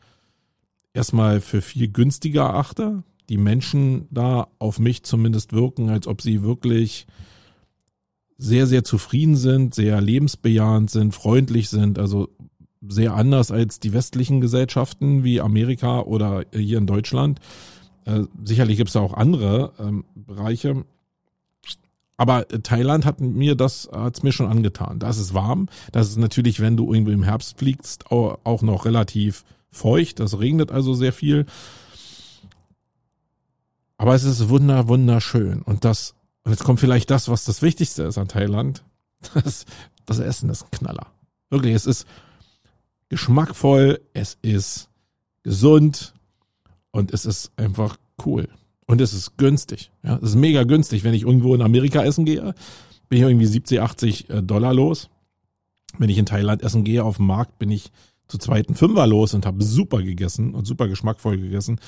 erstmal 0.94 1.42
für 1.42 1.62
viel 1.62 1.88
günstiger 1.88 2.44
erachte. 2.44 3.04
Die 3.30 3.38
Menschen 3.38 4.08
da 4.12 4.48
auf 4.60 4.80
mich 4.80 5.04
zumindest 5.04 5.54
wirken, 5.54 5.90
als 5.90 6.08
ob 6.08 6.22
sie 6.22 6.44
wirklich 6.44 7.08
sehr, 8.38 8.68
sehr 8.68 8.84
zufrieden 8.84 9.36
sind, 9.36 9.76
sehr 9.76 10.00
lebensbejahend 10.00 10.90
sind, 10.90 11.14
freundlich 11.14 11.70
sind, 11.70 12.00
also 12.00 12.30
sehr 12.88 13.14
anders 13.14 13.52
als 13.52 13.80
die 13.80 13.94
westlichen 13.94 14.42
Gesellschaften 14.42 15.24
wie 15.24 15.42
Amerika 15.42 16.02
oder 16.02 16.46
hier 16.54 16.78
in 16.78 16.88
Deutschland. 16.88 17.40
Äh, 18.06 18.24
sicherlich 18.44 18.78
gibt 18.78 18.90
es 18.90 18.96
auch 18.96 19.14
andere 19.14 19.74
ähm, 19.80 20.06
Bereiche. 20.16 20.86
Aber 22.18 22.52
äh, 22.52 22.60
Thailand 22.60 23.06
hat 23.06 23.22
mir 23.22 23.56
das, 23.56 23.90
hat's 23.92 24.24
mir 24.24 24.32
schon 24.32 24.48
angetan. 24.48 25.00
Da 25.00 25.10
ist 25.10 25.20
es 25.20 25.34
warm. 25.34 25.70
Das 25.92 26.10
ist 26.10 26.18
natürlich, 26.18 26.60
wenn 26.60 26.78
du 26.78 26.94
irgendwo 26.94 27.12
im 27.12 27.24
Herbst 27.24 27.58
fliegst, 27.58 28.12
auch 28.12 28.62
noch 28.62 28.86
relativ 28.86 29.46
feucht. 29.72 30.20
Das 30.20 30.40
regnet 30.40 30.72
also 30.72 30.94
sehr 30.94 31.14
viel. 31.14 31.46
Aber 33.98 34.16
es 34.16 34.24
ist 34.24 34.50
wunder, 34.50 34.88
wunderschön. 34.88 35.62
Und 35.62 35.86
das, 35.86 36.16
und 36.44 36.52
jetzt 36.52 36.64
kommt 36.64 36.80
vielleicht 36.80 37.12
das, 37.12 37.28
was 37.28 37.46
das 37.46 37.62
Wichtigste 37.62 38.04
ist 38.04 38.18
an 38.18 38.28
Thailand. 38.28 38.84
Das, 39.34 39.66
das 40.06 40.20
Essen 40.20 40.50
ist 40.50 40.64
ein 40.64 40.72
Knaller. 40.72 41.08
Wirklich, 41.50 41.74
es 41.74 41.86
ist 41.86 42.08
geschmackvoll, 43.10 44.00
es 44.14 44.38
ist 44.42 44.88
gesund, 45.44 46.14
und 46.92 47.14
es 47.14 47.26
ist 47.26 47.52
einfach 47.58 47.98
cool. 48.26 48.48
Und 48.86 49.02
es 49.02 49.14
ist 49.14 49.38
günstig. 49.38 49.92
Ja, 50.04 50.18
es 50.18 50.30
ist 50.30 50.36
mega 50.36 50.64
günstig. 50.64 51.04
Wenn 51.04 51.14
ich 51.14 51.22
irgendwo 51.22 51.54
in 51.54 51.62
Amerika 51.62 52.04
essen 52.04 52.26
gehe, 52.26 52.56
bin 53.08 53.20
ich 53.20 53.22
irgendwie 53.22 53.46
70, 53.46 53.82
80 53.82 54.30
äh, 54.30 54.42
Dollar 54.42 54.74
los. 54.74 55.10
Wenn 55.98 56.10
ich 56.10 56.18
in 56.18 56.26
Thailand 56.26 56.64
essen 56.64 56.84
gehe 56.84 57.04
auf 57.04 57.18
dem 57.18 57.28
Markt, 57.28 57.60
bin 57.60 57.70
ich 57.70 57.92
zu 58.28 58.38
zweiten 58.38 58.76
Fünfer 58.76 59.08
los 59.08 59.34
und 59.34 59.46
habe 59.46 59.64
super 59.64 60.02
gegessen 60.02 60.54
und 60.54 60.66
super 60.66 60.88
geschmackvoll 60.88 61.38
gegessen. 61.38 61.80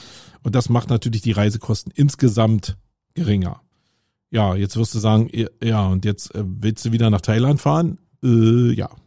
Und 0.44 0.56
das 0.56 0.70
macht 0.70 0.90
natürlich 0.90 1.22
die 1.22 1.32
Reisekosten 1.32 1.94
insgesamt 1.96 2.78
geringer. 3.14 3.62
Ja, 4.32 4.56
jetzt 4.56 4.78
wirst 4.78 4.96
du 4.96 5.00
sagen, 5.00 5.30
ja, 5.62 5.88
und 5.88 6.06
jetzt 6.06 6.34
äh, 6.36 6.44
willst 6.46 6.86
du 6.86 6.92
wieder 6.92 7.10
nach 7.10 7.22
Thailand 7.22 7.62
fahren? 7.62 8.00
Äh, 8.24 8.74
ja. 8.74 8.90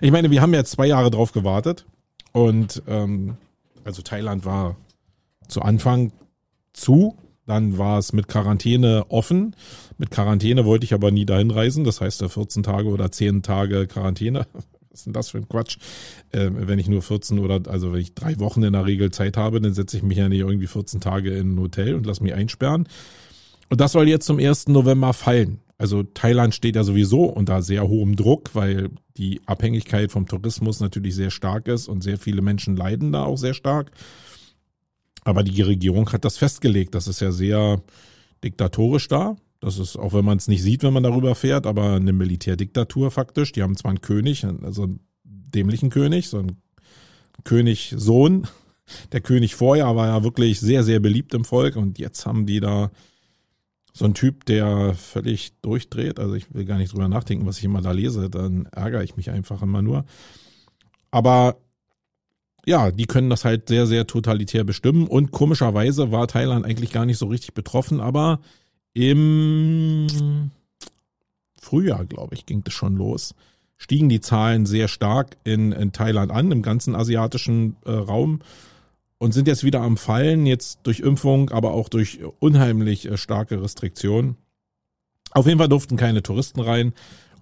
Ich 0.00 0.12
meine, 0.12 0.30
wir 0.30 0.40
haben 0.40 0.54
jetzt 0.54 0.70
zwei 0.70 0.86
Jahre 0.86 1.10
drauf 1.10 1.32
gewartet 1.32 1.86
und 2.30 2.84
ähm, 2.86 3.36
also 3.84 4.02
Thailand 4.02 4.44
war 4.44 4.76
zu 5.48 5.62
Anfang 5.62 6.12
zu, 6.72 7.16
dann 7.46 7.76
war 7.78 7.98
es 7.98 8.12
mit 8.12 8.28
Quarantäne 8.28 9.06
offen. 9.08 9.56
Mit 9.98 10.10
Quarantäne 10.10 10.64
wollte 10.64 10.84
ich 10.84 10.94
aber 10.94 11.10
nie 11.10 11.26
dahin 11.26 11.50
reisen. 11.50 11.84
Das 11.84 12.00
heißt, 12.00 12.24
14 12.24 12.62
Tage 12.62 12.88
oder 12.88 13.10
10 13.10 13.42
Tage 13.42 13.86
Quarantäne. 13.86 14.46
Was 14.90 15.00
ist 15.00 15.06
denn 15.06 15.12
das 15.14 15.30
für 15.30 15.38
ein 15.38 15.48
Quatsch? 15.48 15.78
Äh, 16.32 16.50
wenn 16.52 16.78
ich 16.78 16.86
nur 16.86 17.02
14 17.02 17.38
oder, 17.38 17.60
also 17.70 17.92
wenn 17.92 18.00
ich 18.00 18.14
drei 18.14 18.38
Wochen 18.38 18.62
in 18.62 18.74
der 18.74 18.86
Regel 18.86 19.10
Zeit 19.10 19.36
habe, 19.36 19.60
dann 19.60 19.72
setze 19.72 19.96
ich 19.96 20.02
mich 20.02 20.18
ja 20.18 20.28
nicht 20.28 20.40
irgendwie 20.40 20.66
14 20.66 21.00
Tage 21.00 21.34
in 21.34 21.54
ein 21.54 21.60
Hotel 21.60 21.94
und 21.94 22.06
lasse 22.06 22.22
mich 22.22 22.34
einsperren. 22.34 22.86
Und 23.70 23.80
das 23.80 23.92
soll 23.92 24.06
jetzt 24.08 24.26
zum 24.26 24.38
1. 24.38 24.68
November 24.68 25.14
fallen. 25.14 25.60
Also 25.82 26.04
Thailand 26.04 26.54
steht 26.54 26.76
ja 26.76 26.84
sowieso 26.84 27.24
unter 27.24 27.60
sehr 27.60 27.88
hohem 27.88 28.14
Druck, 28.14 28.54
weil 28.54 28.90
die 29.16 29.40
Abhängigkeit 29.46 30.12
vom 30.12 30.28
Tourismus 30.28 30.78
natürlich 30.78 31.16
sehr 31.16 31.32
stark 31.32 31.66
ist 31.66 31.88
und 31.88 32.04
sehr 32.04 32.18
viele 32.18 32.40
Menschen 32.40 32.76
leiden 32.76 33.10
da 33.10 33.24
auch 33.24 33.36
sehr 33.36 33.52
stark. 33.52 33.90
Aber 35.24 35.42
die 35.42 35.60
Regierung 35.60 36.12
hat 36.12 36.24
das 36.24 36.36
festgelegt. 36.36 36.94
Das 36.94 37.08
ist 37.08 37.20
ja 37.20 37.32
sehr 37.32 37.82
diktatorisch 38.44 39.08
da. 39.08 39.34
Das 39.58 39.80
ist, 39.80 39.96
auch 39.96 40.12
wenn 40.12 40.24
man 40.24 40.38
es 40.38 40.46
nicht 40.46 40.62
sieht, 40.62 40.84
wenn 40.84 40.92
man 40.92 41.02
darüber 41.02 41.34
fährt, 41.34 41.66
aber 41.66 41.94
eine 41.94 42.12
Militärdiktatur 42.12 43.10
faktisch. 43.10 43.50
Die 43.50 43.64
haben 43.64 43.76
zwar 43.76 43.88
einen 43.88 44.02
König, 44.02 44.46
also 44.62 44.84
einen 44.84 45.00
dämlichen 45.24 45.90
König, 45.90 46.28
so 46.28 46.38
einen 46.38 46.62
König-Sohn. 47.42 48.46
Der 49.10 49.20
König 49.20 49.56
vorher 49.56 49.96
war 49.96 50.06
ja 50.06 50.22
wirklich 50.22 50.60
sehr, 50.60 50.84
sehr 50.84 51.00
beliebt 51.00 51.34
im 51.34 51.44
Volk 51.44 51.74
und 51.74 51.98
jetzt 51.98 52.24
haben 52.24 52.46
die 52.46 52.60
da 52.60 52.92
so 53.92 54.04
einen 54.04 54.14
Typ, 54.14 54.46
der 54.46 54.94
völlig 54.94 55.52
durchdreht. 55.60 56.18
Also 56.18 56.34
ich 56.34 56.52
will 56.54 56.64
gar 56.64 56.78
nicht 56.78 56.92
drüber 56.92 57.08
nachdenken, 57.08 57.46
was 57.46 57.58
ich 57.58 57.64
immer 57.64 57.82
da 57.82 57.92
lese, 57.92 58.30
dann 58.30 58.66
ärgere 58.66 59.04
ich 59.04 59.16
mich 59.16 59.30
einfach 59.30 59.62
immer 59.62 59.82
nur. 59.82 60.04
Aber 61.10 61.56
ja, 62.64 62.90
die 62.90 63.06
können 63.06 63.28
das 63.28 63.44
halt 63.44 63.68
sehr, 63.68 63.86
sehr 63.86 64.06
totalitär 64.06 64.64
bestimmen. 64.64 65.06
Und 65.06 65.30
komischerweise 65.30 66.10
war 66.10 66.28
Thailand 66.28 66.64
eigentlich 66.64 66.92
gar 66.92 67.04
nicht 67.04 67.18
so 67.18 67.26
richtig 67.26 67.54
betroffen, 67.54 68.00
aber 68.00 68.40
im 68.94 70.50
Frühjahr, 71.60 72.04
glaube 72.04 72.34
ich, 72.34 72.46
ging 72.46 72.62
das 72.64 72.72
schon 72.74 72.96
los. 72.96 73.34
Stiegen 73.76 74.08
die 74.08 74.20
Zahlen 74.20 74.64
sehr 74.64 74.88
stark 74.88 75.36
in, 75.44 75.72
in 75.72 75.92
Thailand 75.92 76.30
an, 76.30 76.52
im 76.52 76.62
ganzen 76.62 76.94
asiatischen 76.94 77.76
äh, 77.84 77.90
Raum 77.90 78.40
und 79.22 79.30
sind 79.30 79.46
jetzt 79.46 79.62
wieder 79.62 79.82
am 79.82 79.96
Fallen, 79.96 80.46
jetzt 80.46 80.80
durch 80.82 80.98
Impfung, 80.98 81.50
aber 81.50 81.74
auch 81.74 81.88
durch 81.88 82.18
unheimlich 82.40 83.08
äh, 83.08 83.16
starke 83.16 83.62
Restriktionen. 83.62 84.34
Auf 85.30 85.46
jeden 85.46 85.60
Fall 85.60 85.68
durften 85.68 85.96
keine 85.96 86.24
Touristen 86.24 86.58
rein 86.58 86.92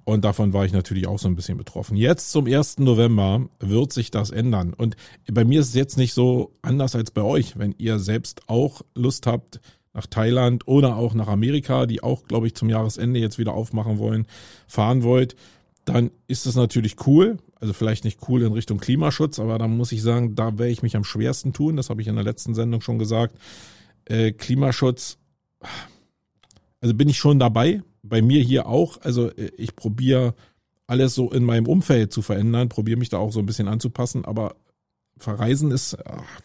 und 0.05 0.23
davon 0.23 0.53
war 0.53 0.67
ich 0.67 0.75
natürlich 0.75 1.07
auch 1.07 1.19
so 1.19 1.27
ein 1.27 1.37
bisschen 1.37 1.57
betroffen. 1.57 1.97
Jetzt 1.97 2.33
zum 2.33 2.45
1. 2.45 2.81
November 2.81 3.49
wird 3.61 3.95
sich 3.95 4.11
das 4.11 4.29
ändern 4.29 4.75
und 4.75 4.95
bei 5.33 5.47
mir 5.47 5.61
ist 5.61 5.69
es 5.69 5.75
jetzt 5.75 5.97
nicht 5.97 6.13
so 6.13 6.53
anders 6.61 6.95
als 6.95 7.13
bei 7.13 7.23
euch, 7.23 7.59
wenn 7.59 7.75
ihr 7.79 7.99
selbst 7.99 8.43
auch 8.47 8.83
Lust 8.95 9.27
habt, 9.27 9.59
nach 9.95 10.07
Thailand 10.07 10.69
oder 10.69 10.97
auch 10.97 11.15
nach 11.15 11.29
Amerika, 11.29 11.87
die 11.87 12.03
auch, 12.03 12.25
glaube 12.25 12.47
ich, 12.47 12.55
zum 12.55 12.69
Jahresende 12.69 13.21
jetzt 13.21 13.39
wieder 13.39 13.55
aufmachen 13.55 13.97
wollen, 13.97 14.27
fahren 14.69 15.03
wollt, 15.03 15.35
dann 15.93 16.11
ist 16.27 16.47
es 16.47 16.57
natürlich 16.57 17.07
cool. 17.07 17.39
Also 17.61 17.73
vielleicht 17.73 18.05
nicht 18.05 18.21
cool 18.29 18.43
in 18.43 18.53
Richtung 18.53 18.79
Klimaschutz, 18.79 19.39
aber 19.39 19.59
da 19.59 19.69
muss 19.69 19.93
ich 19.93 20.03
sagen, 20.03 20.35
da 20.35 20.59
werde 20.59 20.73
ich 20.73 20.83
mich 20.83 20.97
am 20.97 21.05
schwersten 21.05 21.53
tun. 21.53 21.77
Das 21.77 21.91
habe 21.91 22.01
ich 22.01 22.09
in 22.09 22.15
der 22.15 22.25
letzten 22.25 22.55
Sendung 22.55 22.81
schon 22.81 22.99
gesagt. 22.99 23.37
Äh, 24.07 24.33
Klimaschutz, 24.33 25.19
also 26.81 26.95
bin 26.95 27.09
ich 27.09 27.19
schon 27.19 27.39
dabei. 27.39 27.83
Bei 28.03 28.23
mir 28.23 28.43
hier 28.43 28.67
auch. 28.67 29.01
Also 29.03 29.29
äh, 29.31 29.51
ich 29.57 29.77
probiere 29.77 30.35
alles 30.87 31.15
so 31.15 31.31
in 31.31 31.45
meinem 31.45 31.67
Umfeld 31.67 32.13
zu 32.13 32.23
verändern, 32.23 32.69
probiere 32.69 32.99
mich 32.99 33.11
da 33.11 33.19
auch 33.19 33.33
so 33.33 33.39
ein 33.39 33.47
bisschen 33.47 33.69
anzupassen, 33.69 34.25
aber 34.25 34.57
verreisen 35.19 35.71
ist, 35.71 35.97
ach, 36.05 36.41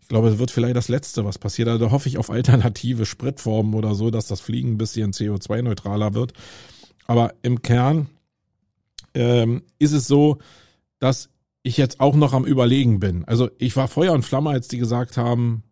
ich 0.00 0.08
glaube, 0.08 0.28
es 0.28 0.38
wird 0.38 0.50
vielleicht 0.50 0.76
das 0.76 0.88
Letzte, 0.88 1.24
was 1.24 1.38
passiert. 1.38 1.68
Also 1.68 1.84
da 1.84 1.90
hoffe 1.90 2.08
ich 2.08 2.16
auf 2.16 2.30
alternative 2.30 3.04
Spritformen 3.04 3.74
oder 3.74 3.94
so, 3.94 4.10
dass 4.10 4.26
das 4.26 4.40
Fliegen 4.40 4.72
ein 4.72 4.78
bisschen 4.78 5.12
CO2-neutraler 5.12 6.14
wird. 6.14 6.32
Aber 7.06 7.34
im 7.42 7.60
Kern 7.60 8.08
ähm, 9.18 9.62
ist 9.78 9.92
es 9.92 10.06
so, 10.06 10.38
dass 11.00 11.28
ich 11.62 11.76
jetzt 11.76 12.00
auch 12.00 12.14
noch 12.14 12.32
am 12.32 12.46
Überlegen 12.46 13.00
bin. 13.00 13.24
Also 13.24 13.50
ich 13.58 13.76
war 13.76 13.88
Feuer 13.88 14.12
und 14.12 14.24
Flamme, 14.24 14.50
als 14.50 14.68
die 14.68 14.78
gesagt 14.78 15.16
haben, 15.16 15.64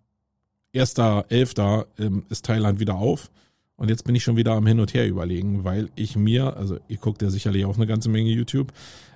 1.11. 0.74 1.86
Ähm, 1.98 2.24
ist 2.28 2.44
Thailand 2.44 2.80
wieder 2.80 2.96
auf. 2.96 3.30
Und 3.76 3.88
jetzt 3.88 4.04
bin 4.04 4.14
ich 4.14 4.24
schon 4.24 4.36
wieder 4.36 4.52
am 4.52 4.66
Hin 4.66 4.80
und 4.80 4.94
Her 4.94 5.06
überlegen, 5.06 5.64
weil 5.64 5.90
ich 5.94 6.16
mir, 6.16 6.56
also 6.56 6.78
ihr 6.88 6.96
guckt 6.96 7.22
ja 7.22 7.30
sicherlich 7.30 7.64
auch 7.66 7.76
eine 7.76 7.86
ganze 7.86 8.08
Menge 8.08 8.30
YouTube, 8.30 8.72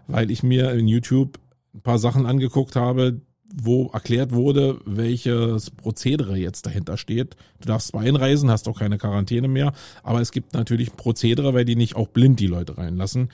weil 0.06 0.30
ich 0.30 0.42
mir 0.42 0.72
in 0.72 0.86
YouTube 0.86 1.38
ein 1.74 1.80
paar 1.80 1.98
Sachen 1.98 2.26
angeguckt 2.26 2.76
habe, 2.76 3.20
wo 3.52 3.86
erklärt 3.88 4.32
wurde, 4.32 4.78
welches 4.84 5.70
Prozedere 5.70 6.36
jetzt 6.36 6.66
dahinter 6.66 6.96
steht. 6.96 7.36
Du 7.60 7.66
darfst 7.66 7.88
zwar 7.88 8.02
einreisen, 8.02 8.50
hast 8.50 8.68
auch 8.68 8.78
keine 8.78 8.98
Quarantäne 8.98 9.48
mehr, 9.48 9.72
aber 10.02 10.20
es 10.20 10.30
gibt 10.30 10.52
natürlich 10.54 10.94
Prozedere, 10.94 11.52
weil 11.52 11.64
die 11.64 11.76
nicht 11.76 11.96
auch 11.96 12.08
blind 12.08 12.38
die 12.38 12.46
Leute 12.46 12.78
reinlassen. 12.78 13.30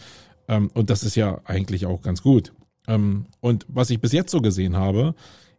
Ähm, 0.49 0.71
und 0.75 0.91
das 0.91 1.03
ist 1.03 1.17
ja 1.17 1.41
eigentlich 1.45 1.87
auch 1.87 2.03
ganz 2.03 2.23
gut. 2.23 2.53
Ähm, 2.87 3.27
und 3.41 3.67
was 3.69 3.91
ich 3.91 4.01
bis 4.01 4.13
jetzt 4.13 4.31
so 4.31 4.41
gesehen 4.41 4.77
habe, 4.77 5.15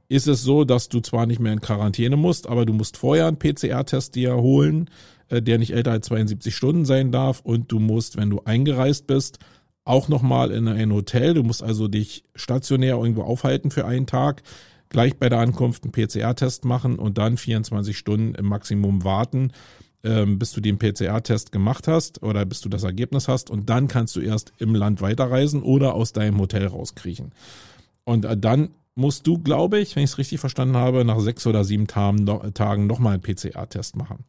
ist 0.10 0.28
es 0.28 0.42
so, 0.42 0.64
dass 0.64 0.90
du 0.90 1.02
zwar 1.02 1.26
nicht 1.26 1.40
mehr 1.40 1.54
in 1.54 1.62
Quarantäne 1.62 2.16
musst, 2.16 2.48
aber 2.48 2.66
du 2.66 2.74
musst 2.74 2.98
vorher 2.98 3.28
einen 3.28 3.40
PCR-Test 3.40 4.16
dir 4.16 4.36
holen, 4.36 4.90
äh, 5.30 5.42
der 5.42 5.58
nicht 5.58 5.74
älter 5.74 5.92
als 5.92 6.08
72 6.08 6.56
Stunden 6.56 6.86
sein 6.86 7.12
darf 7.12 7.42
und 7.42 7.72
du 7.72 7.80
musst, 7.80 8.18
wenn 8.18 8.30
du 8.30 8.42
eingereist 8.46 9.08
bist, 9.08 9.40
auch 9.84 10.08
nochmal 10.08 10.52
in 10.52 10.68
ein 10.68 10.94
Hotel. 10.94 11.34
Du 11.34 11.44
musst 11.44 11.64
also 11.64 11.88
dich 11.88 12.24
stationär 12.36 12.96
irgendwo 12.96 13.24
aufhalten 13.24 13.72
für 13.72 13.86
einen 13.86 14.08
Tag, 14.08 14.44
gleich 14.90 15.18
bei 15.18 15.30
der 15.30 15.40
Ankunft 15.40 15.84
einen 15.84 15.92
PCR-Test 15.92 16.66
machen 16.66 17.00
und 17.00 17.18
dann 17.18 17.38
24 17.38 17.98
Stunden 17.98 18.36
im 18.36 18.46
Maximum 18.46 19.04
warten, 19.04 19.52
ähm, 20.04 20.40
bis 20.40 20.52
du 20.52 20.62
den 20.62 20.78
PCR-Test 20.78 21.52
gemacht 21.52 21.88
hast 21.88 22.24
oder 22.24 22.46
bis 22.46 22.62
du 22.62 22.70
das 22.70 22.84
Ergebnis 22.84 23.28
hast 23.28 23.50
und 23.50 23.70
dann 23.70 23.88
kannst 23.88 24.16
du 24.16 24.22
erst 24.22 24.54
im 24.58 24.76
Land 24.76 25.02
weiterreisen 25.02 25.64
oder 25.64 25.94
aus 25.94 26.14
deinem 26.14 26.40
Hotel 26.40 26.68
rauskriechen. 26.68 27.32
Und 28.04 28.26
äh, 28.26 28.38
dann 28.38 28.70
musst 28.96 29.28
du, 29.28 29.38
glaube 29.38 29.80
ich, 29.80 29.96
wenn 29.96 30.04
ich 30.04 30.12
es 30.12 30.18
richtig 30.18 30.40
verstanden 30.40 30.76
habe, 30.76 31.06
nach 31.06 31.20
sechs 31.20 31.46
oder 31.46 31.64
sieben 31.64 31.88
Tagen, 31.88 32.26
Tagen 32.54 32.88
nochmal 32.88 33.14
einen 33.14 33.22
PCR-Test 33.22 33.96
machen. 33.96 34.26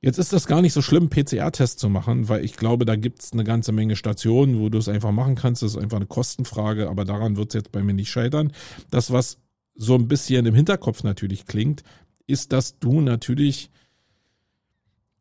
Jetzt 0.00 0.18
ist 0.18 0.32
das 0.32 0.46
gar 0.46 0.62
nicht 0.62 0.72
so 0.72 0.82
schlimm, 0.82 1.10
PCR-Test 1.10 1.80
zu 1.80 1.88
machen, 1.88 2.28
weil 2.28 2.44
ich 2.44 2.56
glaube, 2.56 2.84
da 2.84 2.94
gibt's 2.94 3.32
eine 3.32 3.42
ganze 3.42 3.72
Menge 3.72 3.96
Stationen, 3.96 4.60
wo 4.60 4.68
du 4.68 4.78
es 4.78 4.88
einfach 4.88 5.10
machen 5.10 5.34
kannst. 5.34 5.62
Das 5.62 5.72
ist 5.72 5.82
einfach 5.82 5.96
eine 5.96 6.06
Kostenfrage, 6.06 6.88
aber 6.88 7.04
daran 7.04 7.36
wird's 7.36 7.54
jetzt 7.54 7.72
bei 7.72 7.82
mir 7.82 7.94
nicht 7.94 8.10
scheitern. 8.10 8.52
Das, 8.90 9.10
was 9.12 9.38
so 9.74 9.94
ein 9.94 10.06
bisschen 10.06 10.46
im 10.46 10.54
Hinterkopf 10.54 11.02
natürlich 11.02 11.46
klingt, 11.46 11.82
ist, 12.26 12.52
dass 12.52 12.78
du 12.78 13.00
natürlich, 13.00 13.70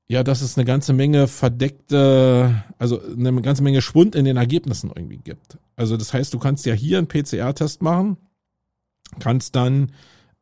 ja, 0.10 0.24
dass 0.24 0.42
es 0.42 0.58
eine 0.58 0.66
ganze 0.66 0.94
Menge 0.94 1.28
verdeckte, 1.28 2.64
also 2.78 3.02
eine 3.02 3.42
ganze 3.42 3.64
Menge 3.64 3.82
Schwund 3.82 4.16
in 4.16 4.26
den 4.26 4.38
Ergebnissen 4.38 4.92
irgendwie 4.96 5.18
gibt. 5.18 5.58
Also 5.76 5.98
das 5.98 6.14
heißt, 6.14 6.34
du 6.34 6.40
kannst 6.40 6.66
ja 6.66 6.74
hier 6.74 6.98
einen 6.98 7.08
PCR-Test 7.08 7.82
machen, 7.82 8.18
kannst 9.20 9.56
dann 9.56 9.92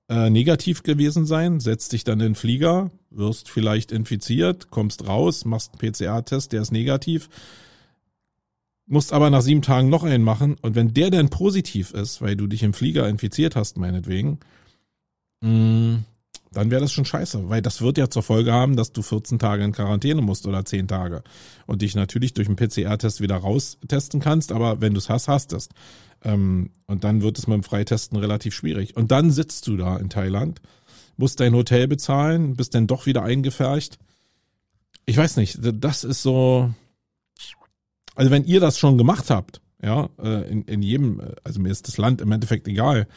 äh, 0.08 0.30
negativ 0.30 0.84
gewesen 0.84 1.26
sein, 1.26 1.60
setzt 1.60 1.94
dich 1.94 2.04
dann 2.04 2.20
in 2.20 2.28
den 2.28 2.36
Flieger, 2.36 2.92
wirst 3.10 3.50
vielleicht 3.50 3.92
infiziert, 3.92 4.70
kommst 4.70 5.08
raus, 5.08 5.46
machst 5.46 5.72
einen 5.72 5.92
PCR-Test, 5.92 6.52
der 6.52 6.62
ist 6.62 6.72
negativ, 6.72 7.28
musst 8.86 9.14
aber 9.14 9.32
nach 9.32 9.42
sieben 9.42 9.64
Tagen 9.64 9.90
noch 9.90 10.04
einen 10.04 10.24
machen 10.24 10.58
und 10.62 10.76
wenn 10.76 10.94
der 10.94 11.10
dann 11.10 11.30
positiv 11.30 11.92
ist, 11.92 12.22
weil 12.22 12.36
du 12.36 12.46
dich 12.46 12.62
im 12.62 12.74
Flieger 12.74 13.10
infiziert 13.10 13.56
hast, 13.56 13.78
meinetwegen, 13.78 14.40
mh, 15.42 15.50
mm, 15.50 16.06
dann 16.56 16.72
wäre 16.72 16.82
das 16.82 16.94
schon 16.94 17.06
scheiße, 17.06 17.50
weil 17.50 17.62
das 17.62 17.82
wird 17.82 17.98
ja 17.98 18.10
zur 18.10 18.24
Folge 18.24 18.54
haben, 18.54 18.76
dass 18.78 18.94
du 18.94 19.02
14 19.02 19.40
Tage 19.40 19.64
in 19.64 19.74
Quarantäne 19.74 20.22
musst 20.22 20.48
oder 20.48 20.64
10 20.64 20.88
Tage 20.88 21.22
und 21.66 21.82
dich 21.82 21.96
natürlich 21.96 22.34
durch 22.34 22.48
einen 22.48 22.56
PCR-Test 22.56 23.20
wieder 23.20 23.36
raustesten 23.36 24.22
kannst, 24.22 24.52
aber 24.52 24.80
wenn 24.80 24.94
du 24.94 25.00
es 25.00 25.10
hast, 25.10 25.28
hast 25.28 25.52
es. 25.54 25.70
Ähm, 26.24 26.72
und 26.88 27.04
dann 27.04 27.22
wird 27.22 27.38
es 27.38 27.48
mit 27.48 27.56
dem 27.56 27.64
Freitesten 27.64 28.16
relativ 28.16 28.56
schwierig. 28.56 28.96
Und 28.96 29.12
dann 29.12 29.32
sitzt 29.32 29.68
du 29.68 29.76
da 29.76 29.98
in 29.98 30.10
Thailand, 30.10 30.62
musst 31.18 31.42
dein 31.42 31.54
Hotel 31.54 31.88
bezahlen, 31.88 32.56
bist 32.56 32.74
dann 32.74 32.88
doch 32.88 33.06
wieder 33.06 33.24
eingefercht. 33.24 34.00
Ich 35.06 35.18
weiß 35.18 35.38
nicht, 35.38 35.60
das 35.62 36.04
ist 36.04 36.22
so. 36.22 36.74
Also 38.16 38.32
wenn 38.32 38.46
ihr 38.46 38.62
das 38.62 38.80
schon 38.80 38.98
gemacht 38.98 39.30
habt, 39.30 39.60
ja, 39.84 40.10
äh, 40.24 40.50
in, 40.50 40.64
in 40.64 40.82
jedem, 40.82 41.22
also 41.44 41.60
mir 41.60 41.70
ist 41.70 41.90
das 41.90 41.98
Land 41.98 42.22
im 42.22 42.32
Endeffekt 42.32 42.66
egal, 42.70 43.08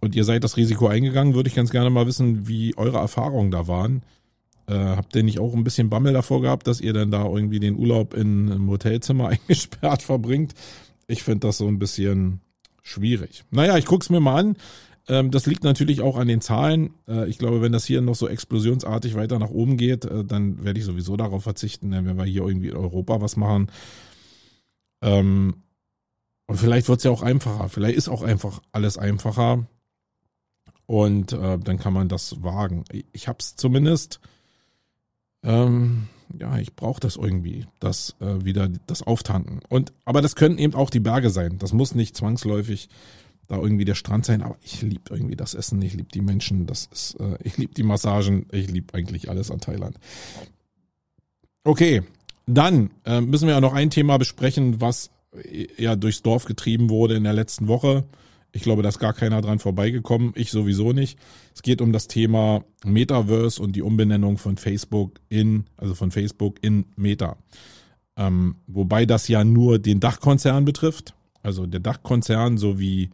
und 0.00 0.14
ihr 0.14 0.24
seid 0.24 0.44
das 0.44 0.56
Risiko 0.56 0.88
eingegangen, 0.88 1.34
würde 1.34 1.48
ich 1.48 1.54
ganz 1.54 1.70
gerne 1.70 1.90
mal 1.90 2.06
wissen, 2.06 2.48
wie 2.48 2.76
eure 2.76 2.98
Erfahrungen 2.98 3.50
da 3.50 3.68
waren. 3.68 4.02
Äh, 4.66 4.74
habt 4.74 5.14
ihr 5.16 5.22
nicht 5.22 5.40
auch 5.40 5.54
ein 5.54 5.64
bisschen 5.64 5.90
Bammel 5.90 6.12
davor 6.12 6.40
gehabt, 6.40 6.66
dass 6.66 6.80
ihr 6.80 6.92
dann 6.92 7.10
da 7.10 7.24
irgendwie 7.24 7.60
den 7.60 7.76
Urlaub 7.76 8.14
in 8.14 8.50
einem 8.50 8.70
Hotelzimmer 8.70 9.28
eingesperrt 9.48 10.02
verbringt? 10.02 10.54
Ich 11.06 11.22
finde 11.22 11.48
das 11.48 11.58
so 11.58 11.66
ein 11.66 11.78
bisschen 11.78 12.40
schwierig. 12.82 13.44
Naja, 13.50 13.76
ich 13.76 13.84
guck's 13.84 14.10
mir 14.10 14.20
mal 14.20 14.38
an. 14.38 14.56
Ähm, 15.08 15.30
das 15.30 15.46
liegt 15.46 15.64
natürlich 15.64 16.02
auch 16.02 16.16
an 16.16 16.28
den 16.28 16.40
Zahlen. 16.40 16.94
Äh, 17.08 17.28
ich 17.28 17.38
glaube, 17.38 17.60
wenn 17.62 17.72
das 17.72 17.84
hier 17.84 18.00
noch 18.00 18.14
so 18.14 18.28
explosionsartig 18.28 19.16
weiter 19.16 19.38
nach 19.38 19.50
oben 19.50 19.76
geht, 19.76 20.04
äh, 20.04 20.24
dann 20.24 20.64
werde 20.64 20.78
ich 20.78 20.86
sowieso 20.86 21.16
darauf 21.16 21.42
verzichten, 21.42 21.90
wenn 21.90 22.16
wir 22.16 22.24
hier 22.24 22.46
irgendwie 22.46 22.68
in 22.68 22.76
Europa 22.76 23.20
was 23.20 23.36
machen. 23.36 23.70
Ähm, 25.02 25.54
und 26.46 26.56
vielleicht 26.56 26.88
wird's 26.88 27.04
ja 27.04 27.10
auch 27.10 27.22
einfacher. 27.22 27.68
Vielleicht 27.68 27.96
ist 27.96 28.08
auch 28.08 28.22
einfach 28.22 28.60
alles 28.72 28.98
einfacher. 28.98 29.66
Und 30.90 31.32
äh, 31.32 31.56
dann 31.56 31.78
kann 31.78 31.92
man 31.92 32.08
das 32.08 32.42
wagen. 32.42 32.82
Ich 33.12 33.28
habe 33.28 33.38
es 33.38 33.54
zumindest. 33.54 34.18
Ähm, 35.44 36.08
ja, 36.36 36.58
ich 36.58 36.74
brauche 36.74 36.98
das 36.98 37.14
irgendwie, 37.14 37.64
das 37.78 38.16
äh, 38.18 38.44
wieder 38.44 38.68
das 38.88 39.04
Auftanken. 39.04 39.60
Und 39.68 39.92
aber 40.04 40.20
das 40.20 40.34
können 40.34 40.58
eben 40.58 40.74
auch 40.74 40.90
die 40.90 40.98
Berge 40.98 41.30
sein. 41.30 41.58
Das 41.58 41.72
muss 41.72 41.94
nicht 41.94 42.16
zwangsläufig 42.16 42.88
da 43.46 43.54
irgendwie 43.58 43.84
der 43.84 43.94
Strand 43.94 44.26
sein. 44.26 44.42
Aber 44.42 44.56
ich 44.64 44.82
liebe 44.82 45.14
irgendwie 45.14 45.36
das 45.36 45.54
Essen. 45.54 45.80
Ich 45.80 45.94
liebe 45.94 46.08
die 46.12 46.22
Menschen. 46.22 46.66
Das 46.66 46.88
ist, 46.92 47.14
äh, 47.20 47.38
ich 47.44 47.56
liebe 47.56 47.72
die 47.72 47.84
Massagen. 47.84 48.46
Ich 48.50 48.68
liebe 48.68 48.92
eigentlich 48.92 49.30
alles 49.30 49.52
an 49.52 49.60
Thailand. 49.60 49.96
Okay, 51.62 52.02
dann 52.46 52.90
äh, 53.04 53.20
müssen 53.20 53.46
wir 53.46 53.54
ja 53.54 53.60
noch 53.60 53.74
ein 53.74 53.90
Thema 53.90 54.18
besprechen, 54.18 54.80
was 54.80 55.12
äh, 55.44 55.68
ja 55.80 55.94
durchs 55.94 56.22
Dorf 56.22 56.46
getrieben 56.46 56.90
wurde 56.90 57.14
in 57.14 57.22
der 57.22 57.32
letzten 57.32 57.68
Woche 57.68 58.06
Ich 58.52 58.62
glaube, 58.62 58.82
da 58.82 58.88
ist 58.88 58.98
gar 58.98 59.12
keiner 59.12 59.40
dran 59.40 59.58
vorbeigekommen. 59.58 60.32
Ich 60.34 60.50
sowieso 60.50 60.92
nicht. 60.92 61.18
Es 61.54 61.62
geht 61.62 61.80
um 61.80 61.92
das 61.92 62.08
Thema 62.08 62.64
Metaverse 62.84 63.62
und 63.62 63.76
die 63.76 63.82
Umbenennung 63.82 64.38
von 64.38 64.56
Facebook 64.56 65.20
in, 65.28 65.64
also 65.76 65.94
von 65.94 66.10
Facebook 66.10 66.58
in 66.62 66.86
Meta. 66.96 67.36
Ähm, 68.16 68.56
wobei 68.66 69.06
das 69.06 69.28
ja 69.28 69.44
nur 69.44 69.78
den 69.78 70.00
Dachkonzern 70.00 70.64
betrifft. 70.64 71.14
Also 71.42 71.66
der 71.66 71.80
Dachkonzern, 71.80 72.58
so 72.58 72.78
wie 72.78 73.10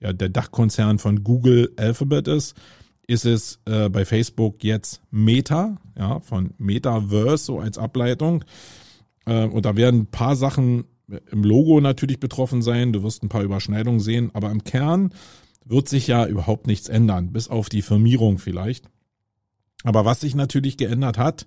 ja, 0.00 0.12
der 0.12 0.28
Dachkonzern 0.28 0.98
von 0.98 1.24
Google 1.24 1.72
Alphabet 1.76 2.28
ist, 2.28 2.54
ist 3.06 3.24
es 3.24 3.60
äh, 3.66 3.88
bei 3.88 4.04
Facebook 4.04 4.64
jetzt 4.64 5.00
Meta, 5.10 5.76
ja, 5.96 6.20
von 6.20 6.54
Metaverse 6.58 7.44
so 7.44 7.58
als 7.60 7.78
Ableitung. 7.78 8.44
Äh, 9.26 9.44
und 9.46 9.64
da 9.64 9.76
werden 9.76 10.00
ein 10.00 10.06
paar 10.06 10.36
Sachen 10.36 10.84
im 11.30 11.44
Logo 11.44 11.80
natürlich 11.80 12.20
betroffen 12.20 12.62
sein. 12.62 12.92
Du 12.92 13.02
wirst 13.02 13.22
ein 13.22 13.28
paar 13.28 13.42
Überschneidungen 13.42 14.00
sehen, 14.00 14.30
aber 14.32 14.50
im 14.50 14.64
Kern 14.64 15.12
wird 15.64 15.88
sich 15.88 16.06
ja 16.06 16.26
überhaupt 16.26 16.66
nichts 16.66 16.88
ändern, 16.88 17.32
bis 17.32 17.48
auf 17.48 17.68
die 17.68 17.82
Firmierung 17.82 18.38
vielleicht. 18.38 18.88
Aber 19.82 20.04
was 20.04 20.20
sich 20.20 20.34
natürlich 20.34 20.76
geändert 20.76 21.18
hat, 21.18 21.46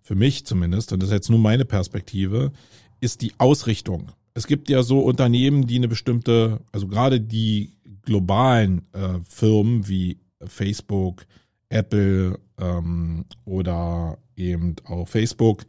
für 0.00 0.14
mich 0.14 0.46
zumindest, 0.46 0.92
und 0.92 1.02
das 1.02 1.10
ist 1.10 1.14
jetzt 1.14 1.30
nur 1.30 1.38
meine 1.38 1.64
Perspektive, 1.64 2.52
ist 3.00 3.22
die 3.22 3.32
Ausrichtung. 3.38 4.10
Es 4.34 4.46
gibt 4.46 4.70
ja 4.70 4.82
so 4.82 5.00
Unternehmen, 5.00 5.66
die 5.66 5.76
eine 5.76 5.88
bestimmte, 5.88 6.60
also 6.72 6.88
gerade 6.88 7.20
die 7.20 7.72
globalen 8.02 8.82
äh, 8.92 9.18
Firmen 9.28 9.88
wie 9.88 10.18
Facebook, 10.44 11.26
Apple 11.68 12.38
ähm, 12.58 13.24
oder 13.44 14.18
eben 14.36 14.76
auch 14.84 15.06
Facebook, 15.08 15.64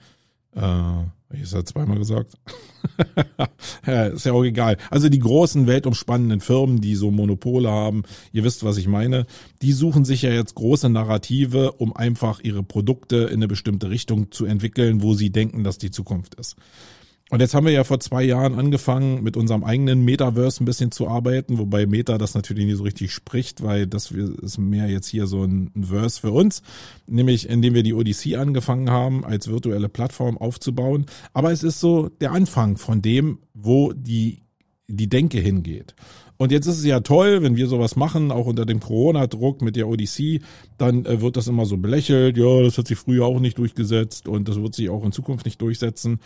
äh, 0.55 1.03
ich 1.31 1.41
es 1.41 1.51
ja 1.51 1.63
zweimal 1.63 1.97
gesagt. 1.97 2.33
ja, 3.85 4.07
ist 4.07 4.25
ja 4.25 4.33
auch 4.33 4.43
egal. 4.43 4.77
Also 4.89 5.09
die 5.09 5.19
großen 5.19 5.67
weltumspannenden 5.67 6.41
Firmen, 6.41 6.81
die 6.81 6.95
so 6.95 7.11
Monopole 7.11 7.69
haben, 7.69 8.03
ihr 8.31 8.43
wisst, 8.43 8.63
was 8.63 8.77
ich 8.77 8.87
meine, 8.87 9.25
die 9.61 9.73
suchen 9.73 10.05
sich 10.05 10.23
ja 10.23 10.31
jetzt 10.31 10.55
große 10.55 10.89
Narrative, 10.89 11.73
um 11.73 11.95
einfach 11.95 12.39
ihre 12.41 12.63
Produkte 12.63 13.17
in 13.17 13.35
eine 13.35 13.47
bestimmte 13.47 13.89
Richtung 13.89 14.31
zu 14.31 14.45
entwickeln, 14.45 15.03
wo 15.03 15.13
sie 15.13 15.29
denken, 15.29 15.63
dass 15.63 15.77
die 15.77 15.91
Zukunft 15.91 16.35
ist. 16.35 16.55
Und 17.31 17.41
jetzt 17.41 17.53
haben 17.53 17.67
wir 17.67 17.73
ja 17.73 17.83
vor 17.83 17.99
zwei 17.99 18.23
Jahren 18.23 18.55
angefangen, 18.55 19.21
mit 19.21 19.37
unserem 19.37 19.63
eigenen 19.63 20.03
Metaverse 20.03 20.63
ein 20.63 20.65
bisschen 20.65 20.91
zu 20.91 21.07
arbeiten, 21.07 21.59
wobei 21.59 21.85
Meta 21.85 22.17
das 22.17 22.33
natürlich 22.33 22.65
nicht 22.65 22.77
so 22.77 22.83
richtig 22.83 23.13
spricht, 23.13 23.61
weil 23.61 23.85
das 23.85 24.09
ist 24.09 24.57
mehr 24.57 24.89
jetzt 24.89 25.07
hier 25.07 25.27
so 25.27 25.43
ein 25.43 25.71
Verse 25.79 26.19
für 26.19 26.31
uns, 26.31 26.63
nämlich 27.05 27.47
indem 27.47 27.75
wir 27.75 27.83
die 27.83 27.93
Odyssey 27.93 28.35
angefangen 28.35 28.89
haben, 28.89 29.23
als 29.23 29.47
virtuelle 29.47 29.89
Plattform 29.89 30.39
aufzubauen. 30.39 31.05
Aber 31.31 31.51
es 31.51 31.61
ist 31.61 31.79
so 31.79 32.09
der 32.09 32.31
Anfang 32.31 32.77
von 32.77 33.03
dem, 33.03 33.37
wo 33.53 33.93
die, 33.93 34.41
die 34.87 35.07
Denke 35.07 35.39
hingeht. 35.39 35.93
Und 36.37 36.51
jetzt 36.51 36.67
ist 36.67 36.79
es 36.79 36.85
ja 36.85 37.01
toll, 37.01 37.43
wenn 37.43 37.57
wir 37.57 37.67
sowas 37.67 37.95
machen, 37.95 38.31
auch 38.31 38.45
unter 38.47 38.65
dem 38.65 38.79
Corona-Druck 38.79 39.61
mit 39.61 39.75
der 39.75 39.87
Odyssey, 39.87 40.41
dann 40.77 41.05
äh, 41.05 41.21
wird 41.21 41.35
das 41.35 41.47
immer 41.47 41.65
so 41.65 41.77
belächelt, 41.77 42.37
ja, 42.37 42.63
das 42.63 42.77
hat 42.77 42.87
sich 42.87 42.97
früher 42.97 43.25
auch 43.25 43.41
nicht 43.41 43.57
durchgesetzt 43.57 44.27
und 44.27 44.47
das 44.47 44.59
wird 44.59 44.73
sich 44.73 44.89
auch 44.89 45.03
in 45.03 45.11
Zukunft 45.11 45.45
nicht 45.45 45.61
durchsetzen. 45.61 46.19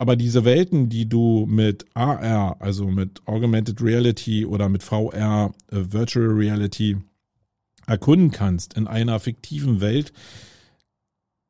Aber 0.00 0.16
diese 0.16 0.46
Welten, 0.46 0.88
die 0.88 1.10
du 1.10 1.44
mit 1.46 1.84
AR, 1.92 2.56
also 2.62 2.86
mit 2.86 3.20
Augmented 3.26 3.82
Reality 3.82 4.46
oder 4.46 4.70
mit 4.70 4.82
VR, 4.82 5.52
äh, 5.70 5.76
Virtual 5.92 6.28
Reality, 6.28 6.96
erkunden 7.86 8.30
kannst 8.30 8.72
in 8.78 8.86
einer 8.86 9.20
fiktiven 9.20 9.82
Welt, 9.82 10.14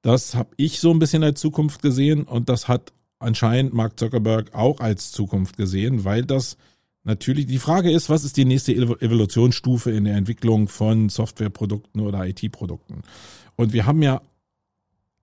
das 0.02 0.35
habe 0.35 0.50
ich 0.57 0.80
so 0.80 0.90
ein 0.90 0.99
bisschen 0.99 1.23
als 1.23 1.40
Zukunft 1.40 1.80
gesehen 1.80 2.25
und 2.25 2.49
das 2.49 2.66
hat 2.66 2.92
anscheinend 3.21 3.73
Mark 3.73 4.00
Zuckerberg 4.00 4.52
auch 4.52 4.80
als 4.80 5.12
Zukunft 5.12 5.57
gesehen, 5.57 6.04
weil 6.04 6.25
das 6.25 6.57
natürlich 7.04 7.47
die 7.47 7.59
Frage 7.59 7.92
ist, 7.92 8.11
was 8.11 8.25
ist 8.25 8.37
die 8.37 8.47
nächste 8.47 8.75
Evolutionsstufe 8.75 9.92
in 9.92 10.07
der 10.07 10.16
Entwicklung 10.16 10.66
von 10.66 11.09
Softwareprodukten 11.09 12.00
oder 12.00 12.26
IT-Produkten? 12.26 13.02
Und 13.54 13.73
wir 13.73 13.87
haben 13.87 14.02
ja 14.02 14.23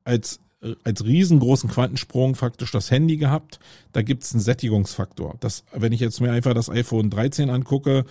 als 0.06 0.40
als 0.84 1.06
riesengroßen 1.06 1.70
Quantensprung 1.70 2.36
faktisch 2.36 2.72
das 2.72 2.90
Handy 2.90 3.18
gehabt. 3.18 3.60
Da 3.92 4.02
gibt 4.02 4.24
es 4.24 4.34
einen 4.34 4.42
Sättigungsfaktor. 4.42 5.36
Das, 5.40 5.64
wenn 5.72 5.94
ich 5.94 6.00
jetzt 6.00 6.20
mir 6.20 6.32
einfach 6.32 6.54
das 6.54 6.70
iPhone 6.70 7.10
13 7.10 7.50
angucke, 7.50 8.06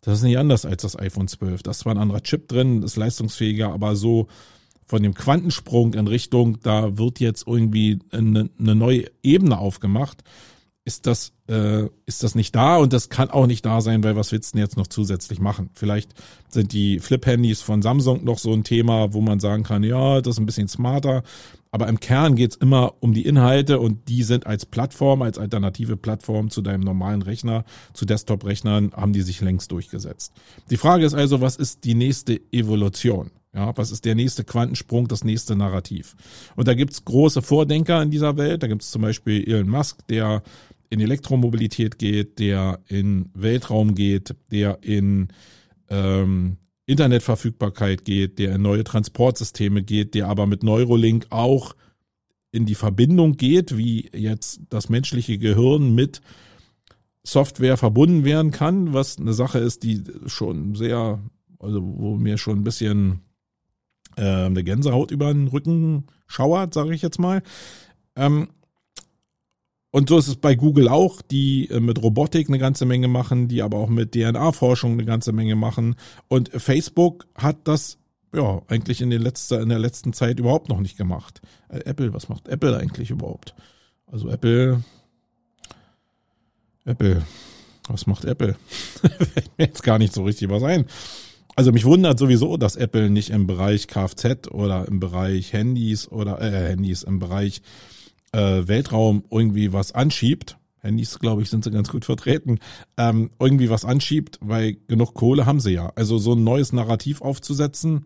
das 0.00 0.18
ist 0.18 0.24
nicht 0.24 0.38
anders 0.38 0.66
als 0.66 0.82
das 0.82 0.98
iPhone 0.98 1.28
12. 1.28 1.62
Das 1.62 1.84
war 1.84 1.94
ein 1.94 1.98
anderer 1.98 2.22
Chip 2.22 2.48
drin, 2.48 2.82
ist 2.82 2.96
leistungsfähiger, 2.96 3.72
aber 3.72 3.94
so 3.94 4.26
von 4.84 5.02
dem 5.02 5.14
Quantensprung 5.14 5.94
in 5.94 6.08
Richtung, 6.08 6.58
da 6.62 6.98
wird 6.98 7.20
jetzt 7.20 7.46
irgendwie 7.46 8.00
eine, 8.10 8.50
eine 8.58 8.74
neue 8.74 9.04
Ebene 9.22 9.58
aufgemacht 9.58 10.24
ist 10.84 11.06
das, 11.06 11.32
äh, 11.48 11.84
ist 12.06 12.22
das 12.24 12.34
nicht 12.34 12.56
da 12.56 12.76
und 12.76 12.92
das 12.92 13.08
kann 13.08 13.30
auch 13.30 13.46
nicht 13.46 13.64
da 13.64 13.80
sein, 13.80 14.02
weil 14.02 14.16
was 14.16 14.32
willst 14.32 14.52
du 14.52 14.56
denn 14.56 14.64
jetzt 14.64 14.76
noch 14.76 14.88
zusätzlich 14.88 15.40
machen? 15.40 15.70
Vielleicht 15.74 16.12
sind 16.48 16.72
die 16.72 16.98
Flip-Handys 16.98 17.62
von 17.62 17.82
Samsung 17.82 18.24
noch 18.24 18.38
so 18.38 18.52
ein 18.52 18.64
Thema, 18.64 19.12
wo 19.12 19.20
man 19.20 19.38
sagen 19.38 19.62
kann, 19.62 19.84
ja, 19.84 20.20
das 20.20 20.34
ist 20.34 20.40
ein 20.40 20.46
bisschen 20.46 20.68
smarter, 20.68 21.22
aber 21.70 21.88
im 21.88 22.00
Kern 22.00 22.34
geht's 22.34 22.56
immer 22.56 22.94
um 23.00 23.14
die 23.14 23.24
Inhalte 23.24 23.78
und 23.78 24.08
die 24.08 24.24
sind 24.24 24.46
als 24.46 24.66
Plattform, 24.66 25.22
als 25.22 25.38
alternative 25.38 25.96
Plattform 25.96 26.50
zu 26.50 26.62
deinem 26.62 26.82
normalen 26.82 27.22
Rechner, 27.22 27.64
zu 27.94 28.04
Desktop-Rechnern, 28.04 28.92
haben 28.92 29.12
die 29.12 29.22
sich 29.22 29.40
längst 29.40 29.70
durchgesetzt. 29.70 30.32
Die 30.68 30.76
Frage 30.76 31.06
ist 31.06 31.14
also, 31.14 31.40
was 31.40 31.56
ist 31.56 31.84
die 31.84 31.94
nächste 31.94 32.40
Evolution? 32.50 33.30
Ja, 33.54 33.76
was 33.76 33.90
ist 33.90 34.06
der 34.06 34.14
nächste 34.14 34.44
Quantensprung, 34.44 35.08
das 35.08 35.24
nächste 35.24 35.54
Narrativ? 35.54 36.16
Und 36.56 36.68
da 36.68 36.74
gibt's 36.74 37.04
große 37.04 37.42
Vordenker 37.42 38.00
in 38.02 38.10
dieser 38.10 38.38
Welt. 38.38 38.62
Da 38.62 38.66
gibt's 38.66 38.90
zum 38.90 39.02
Beispiel 39.02 39.46
Elon 39.46 39.68
Musk, 39.68 40.06
der 40.08 40.42
in 40.92 41.00
Elektromobilität 41.00 41.98
geht, 41.98 42.38
der 42.38 42.80
in 42.86 43.30
Weltraum 43.32 43.94
geht, 43.94 44.36
der 44.50 44.82
in 44.82 45.28
ähm, 45.88 46.58
Internetverfügbarkeit 46.84 48.04
geht, 48.04 48.38
der 48.38 48.56
in 48.56 48.62
neue 48.62 48.84
Transportsysteme 48.84 49.82
geht, 49.82 50.12
der 50.14 50.28
aber 50.28 50.46
mit 50.46 50.62
Neurolink 50.62 51.28
auch 51.30 51.74
in 52.50 52.66
die 52.66 52.74
Verbindung 52.74 53.38
geht, 53.38 53.78
wie 53.78 54.10
jetzt 54.14 54.60
das 54.68 54.90
menschliche 54.90 55.38
Gehirn 55.38 55.94
mit 55.94 56.20
Software 57.24 57.78
verbunden 57.78 58.26
werden 58.26 58.50
kann, 58.50 58.92
was 58.92 59.16
eine 59.16 59.32
Sache 59.32 59.60
ist, 59.60 59.84
die 59.84 60.02
schon 60.26 60.74
sehr, 60.74 61.22
also 61.58 61.80
wo 61.82 62.16
mir 62.16 62.36
schon 62.36 62.58
ein 62.58 62.64
bisschen 62.64 63.22
äh, 64.16 64.44
eine 64.44 64.62
Gänsehaut 64.62 65.10
über 65.10 65.32
den 65.32 65.48
Rücken 65.48 66.04
schauert, 66.26 66.74
sage 66.74 66.94
ich 66.94 67.00
jetzt 67.00 67.18
mal. 67.18 67.42
Ähm, 68.14 68.48
und 69.92 70.08
so 70.08 70.16
ist 70.16 70.26
es 70.26 70.36
bei 70.36 70.54
Google 70.54 70.88
auch, 70.88 71.20
die 71.20 71.68
äh, 71.70 71.78
mit 71.78 72.02
Robotik 72.02 72.48
eine 72.48 72.58
ganze 72.58 72.86
Menge 72.86 73.08
machen, 73.08 73.46
die 73.46 73.60
aber 73.60 73.76
auch 73.76 73.90
mit 73.90 74.12
DNA-Forschung 74.12 74.92
eine 74.92 75.04
ganze 75.04 75.32
Menge 75.32 75.54
machen. 75.54 75.96
Und 76.28 76.48
Facebook 76.48 77.26
hat 77.34 77.58
das 77.64 77.98
ja 78.34 78.62
eigentlich 78.68 79.02
in, 79.02 79.10
den 79.10 79.20
letzter, 79.20 79.60
in 79.60 79.68
der 79.68 79.78
letzten 79.78 80.14
Zeit 80.14 80.40
überhaupt 80.40 80.70
noch 80.70 80.80
nicht 80.80 80.96
gemacht. 80.96 81.42
Äh, 81.68 81.80
Apple, 81.84 82.14
was 82.14 82.30
macht 82.30 82.48
Apple 82.48 82.74
eigentlich 82.74 83.10
überhaupt? 83.10 83.54
Also 84.06 84.30
Apple, 84.30 84.82
Apple, 86.86 87.22
was 87.86 88.06
macht 88.06 88.24
Apple? 88.24 88.56
Fällt 89.02 89.58
mir 89.58 89.66
jetzt 89.66 89.82
gar 89.82 89.98
nicht 89.98 90.14
so 90.14 90.24
richtig 90.24 90.48
was 90.48 90.62
ein. 90.62 90.86
Also 91.54 91.70
mich 91.70 91.84
wundert 91.84 92.18
sowieso, 92.18 92.56
dass 92.56 92.76
Apple 92.76 93.10
nicht 93.10 93.28
im 93.28 93.46
Bereich 93.46 93.88
Kfz 93.88 94.48
oder 94.50 94.88
im 94.88 95.00
Bereich 95.00 95.52
Handys 95.52 96.08
oder 96.08 96.40
äh, 96.40 96.70
Handys 96.70 97.02
im 97.02 97.18
Bereich 97.18 97.60
äh, 98.32 98.66
Weltraum 98.66 99.24
irgendwie 99.30 99.72
was 99.72 99.92
anschiebt, 99.92 100.56
Handys, 100.80 101.18
glaube 101.18 101.42
ich, 101.42 101.50
sind 101.50 101.64
sie 101.64 101.70
ganz 101.70 101.88
gut 101.88 102.04
vertreten, 102.04 102.58
ähm, 102.96 103.30
irgendwie 103.38 103.70
was 103.70 103.84
anschiebt, 103.84 104.38
weil 104.42 104.76
genug 104.88 105.14
Kohle 105.14 105.46
haben 105.46 105.60
sie 105.60 105.72
ja. 105.72 105.92
Also 105.94 106.18
so 106.18 106.32
ein 106.32 106.42
neues 106.42 106.72
Narrativ 106.72 107.22
aufzusetzen, 107.22 108.04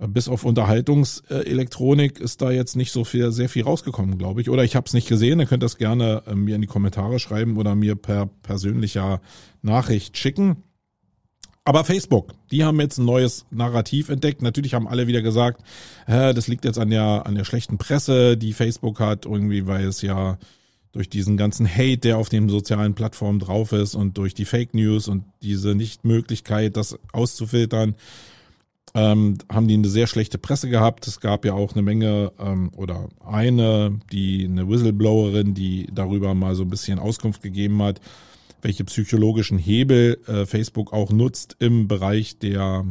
äh, 0.00 0.08
bis 0.08 0.28
auf 0.28 0.44
Unterhaltungselektronik 0.44 2.20
ist 2.20 2.42
da 2.42 2.50
jetzt 2.50 2.74
nicht 2.74 2.90
so 2.90 3.04
viel, 3.04 3.30
sehr 3.32 3.48
viel 3.48 3.62
rausgekommen, 3.62 4.18
glaube 4.18 4.40
ich. 4.40 4.50
Oder 4.50 4.64
ich 4.64 4.74
habe 4.74 4.86
es 4.86 4.92
nicht 4.92 5.08
gesehen, 5.08 5.40
ihr 5.40 5.46
könnt 5.46 5.62
das 5.62 5.76
gerne 5.76 6.24
äh, 6.26 6.34
mir 6.34 6.56
in 6.56 6.62
die 6.62 6.66
Kommentare 6.66 7.18
schreiben 7.18 7.56
oder 7.56 7.74
mir 7.74 7.94
per 7.94 8.26
persönlicher 8.26 9.20
Nachricht 9.62 10.16
schicken. 10.16 10.64
Aber 11.64 11.84
Facebook, 11.84 12.32
die 12.50 12.64
haben 12.64 12.80
jetzt 12.80 12.98
ein 12.98 13.04
neues 13.04 13.46
Narrativ 13.50 14.08
entdeckt. 14.08 14.42
Natürlich 14.42 14.74
haben 14.74 14.88
alle 14.88 15.06
wieder 15.06 15.22
gesagt, 15.22 15.62
äh, 16.06 16.34
das 16.34 16.48
liegt 16.48 16.64
jetzt 16.64 16.78
an 16.78 16.90
der, 16.90 17.24
an 17.24 17.36
der 17.36 17.44
schlechten 17.44 17.78
Presse, 17.78 18.36
die 18.36 18.52
Facebook 18.52 18.98
hat, 18.98 19.26
irgendwie, 19.26 19.66
weil 19.66 19.86
es 19.86 20.02
ja 20.02 20.38
durch 20.90 21.08
diesen 21.08 21.36
ganzen 21.36 21.66
Hate, 21.66 21.98
der 21.98 22.18
auf 22.18 22.28
den 22.28 22.48
sozialen 22.48 22.94
Plattformen 22.94 23.38
drauf 23.38 23.72
ist 23.72 23.94
und 23.94 24.18
durch 24.18 24.34
die 24.34 24.44
Fake 24.44 24.74
News 24.74 25.06
und 25.08 25.24
diese 25.40 25.74
Nichtmöglichkeit, 25.74 26.76
das 26.76 26.98
auszufiltern, 27.12 27.94
ähm, 28.94 29.38
haben 29.50 29.68
die 29.68 29.74
eine 29.74 29.88
sehr 29.88 30.08
schlechte 30.08 30.38
Presse 30.38 30.68
gehabt. 30.68 31.06
Es 31.06 31.20
gab 31.20 31.44
ja 31.44 31.54
auch 31.54 31.72
eine 31.72 31.82
Menge 31.82 32.32
ähm, 32.38 32.72
oder 32.76 33.08
eine, 33.24 34.00
die 34.10 34.44
eine 34.44 34.68
Whistleblowerin, 34.68 35.54
die 35.54 35.88
darüber 35.92 36.34
mal 36.34 36.56
so 36.56 36.64
ein 36.64 36.70
bisschen 36.70 36.98
Auskunft 36.98 37.40
gegeben 37.40 37.80
hat 37.82 38.00
welche 38.62 38.84
psychologischen 38.84 39.58
Hebel 39.58 40.20
äh, 40.26 40.46
Facebook 40.46 40.92
auch 40.92 41.10
nutzt 41.10 41.56
im 41.58 41.88
Bereich 41.88 42.38
der, 42.38 42.86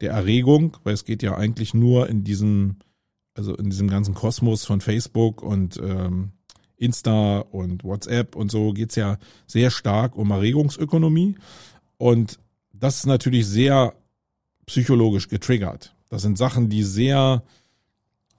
der 0.00 0.12
Erregung, 0.12 0.76
weil 0.84 0.94
es 0.94 1.04
geht 1.04 1.22
ja 1.22 1.36
eigentlich 1.36 1.74
nur 1.74 2.08
in 2.08 2.24
diesem, 2.24 2.76
also 3.34 3.54
in 3.56 3.68
diesem 3.70 3.88
ganzen 3.88 4.14
Kosmos 4.14 4.64
von 4.64 4.80
Facebook 4.80 5.42
und 5.42 5.78
ähm, 5.82 6.30
Insta 6.76 7.40
und 7.40 7.84
WhatsApp 7.84 8.36
und 8.36 8.50
so 8.50 8.72
geht's 8.72 8.94
ja 8.94 9.18
sehr 9.46 9.70
stark 9.70 10.16
um 10.16 10.30
Erregungsökonomie. 10.30 11.34
Und 11.96 12.38
das 12.72 12.98
ist 12.98 13.06
natürlich 13.06 13.46
sehr 13.46 13.94
psychologisch 14.66 15.28
getriggert. 15.28 15.96
Das 16.08 16.22
sind 16.22 16.38
Sachen, 16.38 16.68
die 16.68 16.84
sehr 16.84 17.42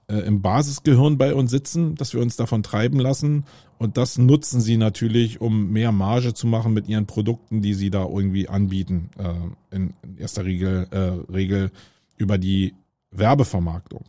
äh, 0.07 0.19
im 0.19 0.41
Basisgehirn 0.41 1.17
bei 1.17 1.35
uns 1.35 1.51
sitzen, 1.51 1.95
dass 1.95 2.13
wir 2.13 2.21
uns 2.21 2.37
davon 2.37 2.63
treiben 2.63 2.99
lassen. 2.99 3.45
Und 3.79 3.95
das 3.95 4.17
nutzen 4.17 4.59
sie 4.59 4.75
natürlich, 4.75 5.39
um 5.39 5.71
mehr 5.71 5.93
Marge 5.93 6.33
zu 6.33 6.47
machen 6.47 6.73
mit 6.73 6.89
ihren 6.89 7.07
Produkten, 7.07 7.61
die 7.61 7.73
sie 7.73 7.89
da 7.89 8.03
irgendwie 8.03 8.49
anbieten. 8.49 9.09
Äh, 9.17 9.75
in, 9.75 9.93
erster 10.17 10.43
Regel, 10.43 10.87
äh, 10.91 11.31
Regel 11.31 11.71
über 12.17 12.37
die 12.37 12.73
Werbevermarktung. 13.11 14.03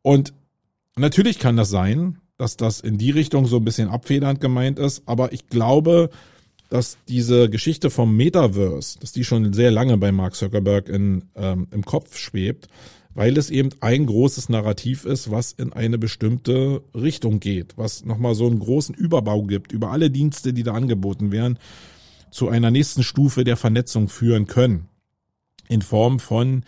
Und 0.00 0.32
natürlich 0.96 1.38
kann 1.38 1.58
das 1.58 1.68
sein, 1.68 2.18
dass 2.38 2.56
das 2.56 2.80
in 2.80 2.96
die 2.96 3.10
Richtung 3.10 3.46
so 3.46 3.58
ein 3.58 3.64
bisschen 3.64 3.90
abfedernd 3.90 4.40
gemeint 4.40 4.78
ist, 4.78 5.02
aber 5.06 5.32
ich 5.32 5.48
glaube, 5.48 6.08
dass 6.70 6.96
diese 7.06 7.50
Geschichte 7.50 7.90
vom 7.90 8.16
Metaverse, 8.16 8.98
dass 8.98 9.12
die 9.12 9.24
schon 9.24 9.52
sehr 9.52 9.70
lange 9.70 9.98
bei 9.98 10.10
Mark 10.10 10.34
Zuckerberg 10.34 10.88
in, 10.88 11.24
ähm, 11.36 11.68
im 11.70 11.84
Kopf 11.84 12.16
schwebt, 12.16 12.68
weil 13.16 13.38
es 13.38 13.48
eben 13.48 13.70
ein 13.80 14.04
großes 14.04 14.50
Narrativ 14.50 15.06
ist, 15.06 15.30
was 15.30 15.52
in 15.52 15.72
eine 15.72 15.96
bestimmte 15.96 16.82
Richtung 16.94 17.40
geht, 17.40 17.72
was 17.78 18.04
nochmal 18.04 18.34
so 18.34 18.46
einen 18.46 18.58
großen 18.58 18.94
Überbau 18.94 19.44
gibt 19.44 19.72
über 19.72 19.90
alle 19.90 20.10
Dienste, 20.10 20.52
die 20.52 20.62
da 20.62 20.74
angeboten 20.74 21.32
werden, 21.32 21.58
zu 22.30 22.50
einer 22.50 22.70
nächsten 22.70 23.02
Stufe 23.02 23.42
der 23.42 23.56
Vernetzung 23.56 24.10
führen 24.10 24.46
können. 24.46 24.88
In 25.66 25.80
Form 25.80 26.20
von 26.20 26.64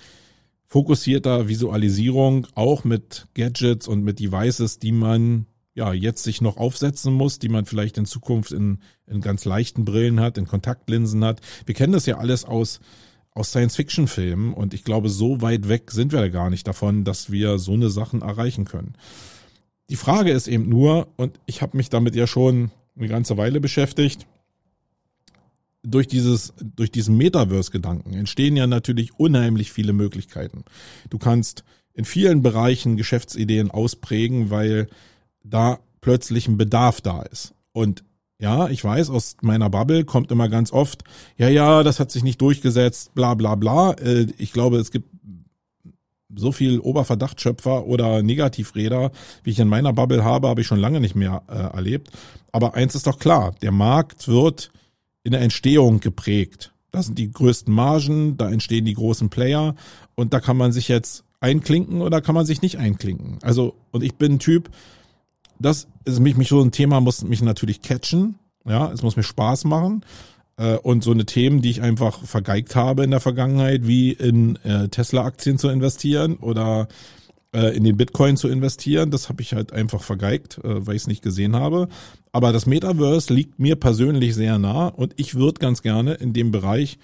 fokussierter 0.67 1.49
Visualisierung, 1.49 2.47
auch 2.55 2.83
mit 2.83 3.27
Gadgets 3.35 3.87
und 3.87 4.03
mit 4.03 4.19
Devices, 4.19 4.79
die 4.79 4.93
man 4.93 5.45
ja 5.75 5.93
jetzt 5.93 6.25
sich 6.25 6.41
noch 6.41 6.57
aufsetzen 6.57 7.13
muss, 7.13 7.39
die 7.39 7.51
man 7.51 7.67
vielleicht 7.67 7.99
in 7.99 8.07
Zukunft 8.07 8.53
in, 8.53 8.79
in 9.07 9.21
ganz 9.21 9.45
leichten 9.45 9.85
Brillen 9.85 10.19
hat, 10.19 10.39
in 10.39 10.47
Kontaktlinsen 10.47 11.23
hat. 11.25 11.43
Wir 11.67 11.75
kennen 11.75 11.93
das 11.93 12.07
ja 12.07 12.17
alles 12.17 12.47
aus 12.47 12.81
aus 13.39 13.51
Science-Fiction-Filmen 13.51 14.53
und 14.53 14.75
ich 14.75 14.85
glaube, 14.85 15.09
so 15.09 15.41
weit 15.41 15.69
weg 15.69 15.91
sind 15.91 16.13
wir 16.13 16.21
da 16.21 16.29
gar 16.29 16.51
nicht 16.51 16.67
davon, 16.67 17.05
dass 17.05 17.31
wir 17.31 17.59
so 17.59 17.73
eine 17.73 17.91
Sachen 17.91 18.23
erreichen 18.23 18.65
können. 18.65 18.95
Die 19.91 19.97
Frage 19.97 20.33
ist 20.33 20.49
eben 20.49 20.69
nur, 20.69 21.09
und 21.17 21.41
ich 21.47 21.63
habe 21.63 21.77
mich 21.77 21.89
damit 21.89 22.15
ja 22.15 22.27
schon 22.27 22.71
eine 22.97 23.09
ganze 23.09 23.37
Weile 23.37 23.61
beschäftigt, 23.61 24.27
durch 25.83 26.09
dieses, 26.09 26.53
durch 26.61 26.91
diesen 26.91 27.17
Metaverse-Gedanken 27.17 28.13
entstehen 28.15 28.57
ja 28.57 28.67
natürlich 28.67 29.19
unheimlich 29.19 29.73
viele 29.73 29.93
Möglichkeiten. 29.93 30.65
Du 31.09 31.19
kannst 31.19 31.65
in 31.95 32.05
vielen 32.05 32.43
Bereichen 32.43 32.97
Geschäftsideen 32.97 33.71
ausprägen, 33.71 34.51
weil 34.51 34.89
da 35.43 35.79
plötzlich 36.01 36.49
ein 36.49 36.59
Bedarf 36.59 37.01
da 37.01 37.23
ist. 37.23 37.55
Und 37.73 38.05
ja, 38.41 38.69
ich 38.69 38.85
weiß, 38.85 39.11
aus 39.11 39.37
meiner 39.43 39.69
Bubble 39.69 40.05
kommt 40.05 40.31
immer 40.31 40.49
ganz 40.49 40.73
oft, 40.73 41.03
ja, 41.37 41.49
ja, 41.49 41.83
das 41.83 41.99
hat 41.99 42.11
sich 42.13 42.23
nicht 42.23 42.41
durchgesetzt, 42.41 43.15
bla 43.15 43.35
bla 43.35 43.57
bla. 43.57 43.93
Äh, 43.93 44.27
ich 44.39 44.53
glaube, 44.53 44.79
es 44.79 44.91
gibt 44.91 45.09
so 46.35 46.53
viel 46.53 46.79
Oberverdachtschöpfer 46.79 47.87
oder 47.87 48.23
Negativräder, 48.23 49.11
wie 49.43 49.51
ich 49.51 49.59
in 49.59 49.69
meiner 49.69 49.93
Bubble 49.93 50.25
habe, 50.25 50.49
habe 50.49 50.61
ich 50.61 50.67
schon 50.67 50.79
lange 50.79 51.01
nicht 51.01 51.17
mehr 51.17 51.43
äh, 51.49 51.55
erlebt. 51.55 52.11
Aber 52.53 52.75
eins 52.75 52.95
ist 52.95 53.07
doch 53.07 53.19
klar, 53.19 53.55
der 53.63 53.73
Markt 53.73 54.29
wird 54.29 54.71
in 55.25 55.33
der 55.33 55.41
Entstehung 55.41 56.01
geprägt. 56.01 56.73
Das 56.91 57.07
sind 57.07 57.19
die 57.19 57.31
größten 57.31 57.75
Margen, 57.75 58.37
da 58.37 58.51
entstehen 58.51 58.85
die 58.85 58.95
großen 58.95 59.31
Player 59.31 59.75
und 60.15 60.33
da 60.33 60.41
kann 60.41 60.57
man 60.57 60.73
sich 60.73 60.89
jetzt 60.89 61.25
einklinken 61.41 62.03
oder 62.03 62.21
kann 62.21 62.35
man 62.35 62.47
sich 62.47 62.63
nicht 62.63 62.79
einklinken. 62.79 63.39
Also, 63.43 63.75
und 63.91 64.03
ich 64.03 64.15
bin 64.15 64.35
ein 64.35 64.39
Typ, 64.39 64.71
das 65.59 65.89
ist 66.05 66.21
mich, 66.21 66.37
mich 66.37 66.49
so 66.49 66.61
ein 66.61 66.73
Thema 66.73 67.01
muss 67.01 67.23
mich 67.23 67.43
natürlich 67.43 67.83
catchen. 67.83 68.37
Ja, 68.67 68.93
es 68.93 69.03
muss 69.03 69.17
mir 69.17 69.23
Spaß 69.23 69.65
machen. 69.65 70.05
Äh, 70.59 70.77
und 70.79 71.03
so 71.03 71.13
eine 71.13 71.25
Themen, 71.25 71.63
die 71.63 71.71
ich 71.71 71.83
einfach 71.83 72.25
vergeigt 72.25 72.77
habe 72.77 73.05
in 73.05 73.11
der 73.11 73.21
Vergangenheit, 73.21 73.87
wie 73.87 74.13
in 74.13 74.57
äh, 74.65 74.89
Tesla-Aktien 74.89 75.59
zu 75.59 75.69
investieren 75.69 76.37
oder 76.37 76.89
äh, 77.55 77.77
in 77.77 77.85
den 77.85 77.97
Bitcoin 77.97 78.37
zu 78.37 78.49
investieren, 78.49 79.11
das 79.11 79.29
habe 79.29 79.41
ich 79.41 79.55
halt 79.55 79.73
einfach 79.73 80.03
vergeigt, 80.03 80.61
weil 80.63 80.97
ich 80.97 81.03
es 81.03 81.07
nicht 81.07 81.23
gesehen 81.23 81.57
habe. 81.57 81.89
Aber 82.33 82.53
das 82.53 82.67
Metaverse 82.67 83.33
liegt 83.33 83.59
mir 83.59 83.77
persönlich 83.77 84.35
sehr 84.35 84.59
nah 84.59 84.89
und 84.89 85.15
ich 85.17 85.37
würde 85.37 85.61
ganz 85.61 85.81
gerne 85.81 86.15
in 86.15 86.33
dem 86.33 86.51
Bereich 86.51 86.99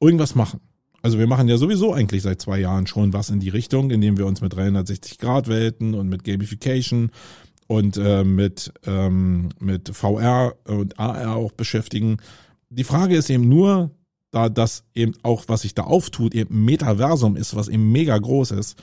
irgendwas 0.00 0.34
machen. 0.34 0.60
Also 1.02 1.18
wir 1.18 1.26
machen 1.26 1.48
ja 1.48 1.56
sowieso 1.56 1.94
eigentlich 1.94 2.22
seit 2.22 2.42
zwei 2.42 2.58
Jahren 2.58 2.86
schon 2.86 3.14
was 3.14 3.30
in 3.30 3.40
die 3.40 3.48
Richtung, 3.48 3.90
indem 3.90 4.18
wir 4.18 4.26
uns 4.26 4.42
mit 4.42 4.52
360 4.54 5.18
Grad 5.18 5.48
Welten 5.48 5.94
und 5.94 6.08
mit 6.08 6.24
Gamification 6.24 7.10
und 7.70 7.96
äh, 7.98 8.24
mit, 8.24 8.72
ähm, 8.84 9.50
mit 9.60 9.94
VR 9.94 10.56
und 10.66 10.98
AR 10.98 11.36
auch 11.36 11.52
beschäftigen. 11.52 12.16
Die 12.68 12.82
Frage 12.82 13.14
ist 13.14 13.30
eben 13.30 13.48
nur, 13.48 13.92
da 14.32 14.48
das 14.48 14.82
eben 14.92 15.12
auch, 15.22 15.44
was 15.46 15.60
sich 15.60 15.72
da 15.72 15.84
auftut, 15.84 16.34
eben 16.34 16.64
Metaversum 16.64 17.36
ist, 17.36 17.54
was 17.54 17.68
eben 17.68 17.92
mega 17.92 18.18
groß 18.18 18.50
ist, 18.50 18.76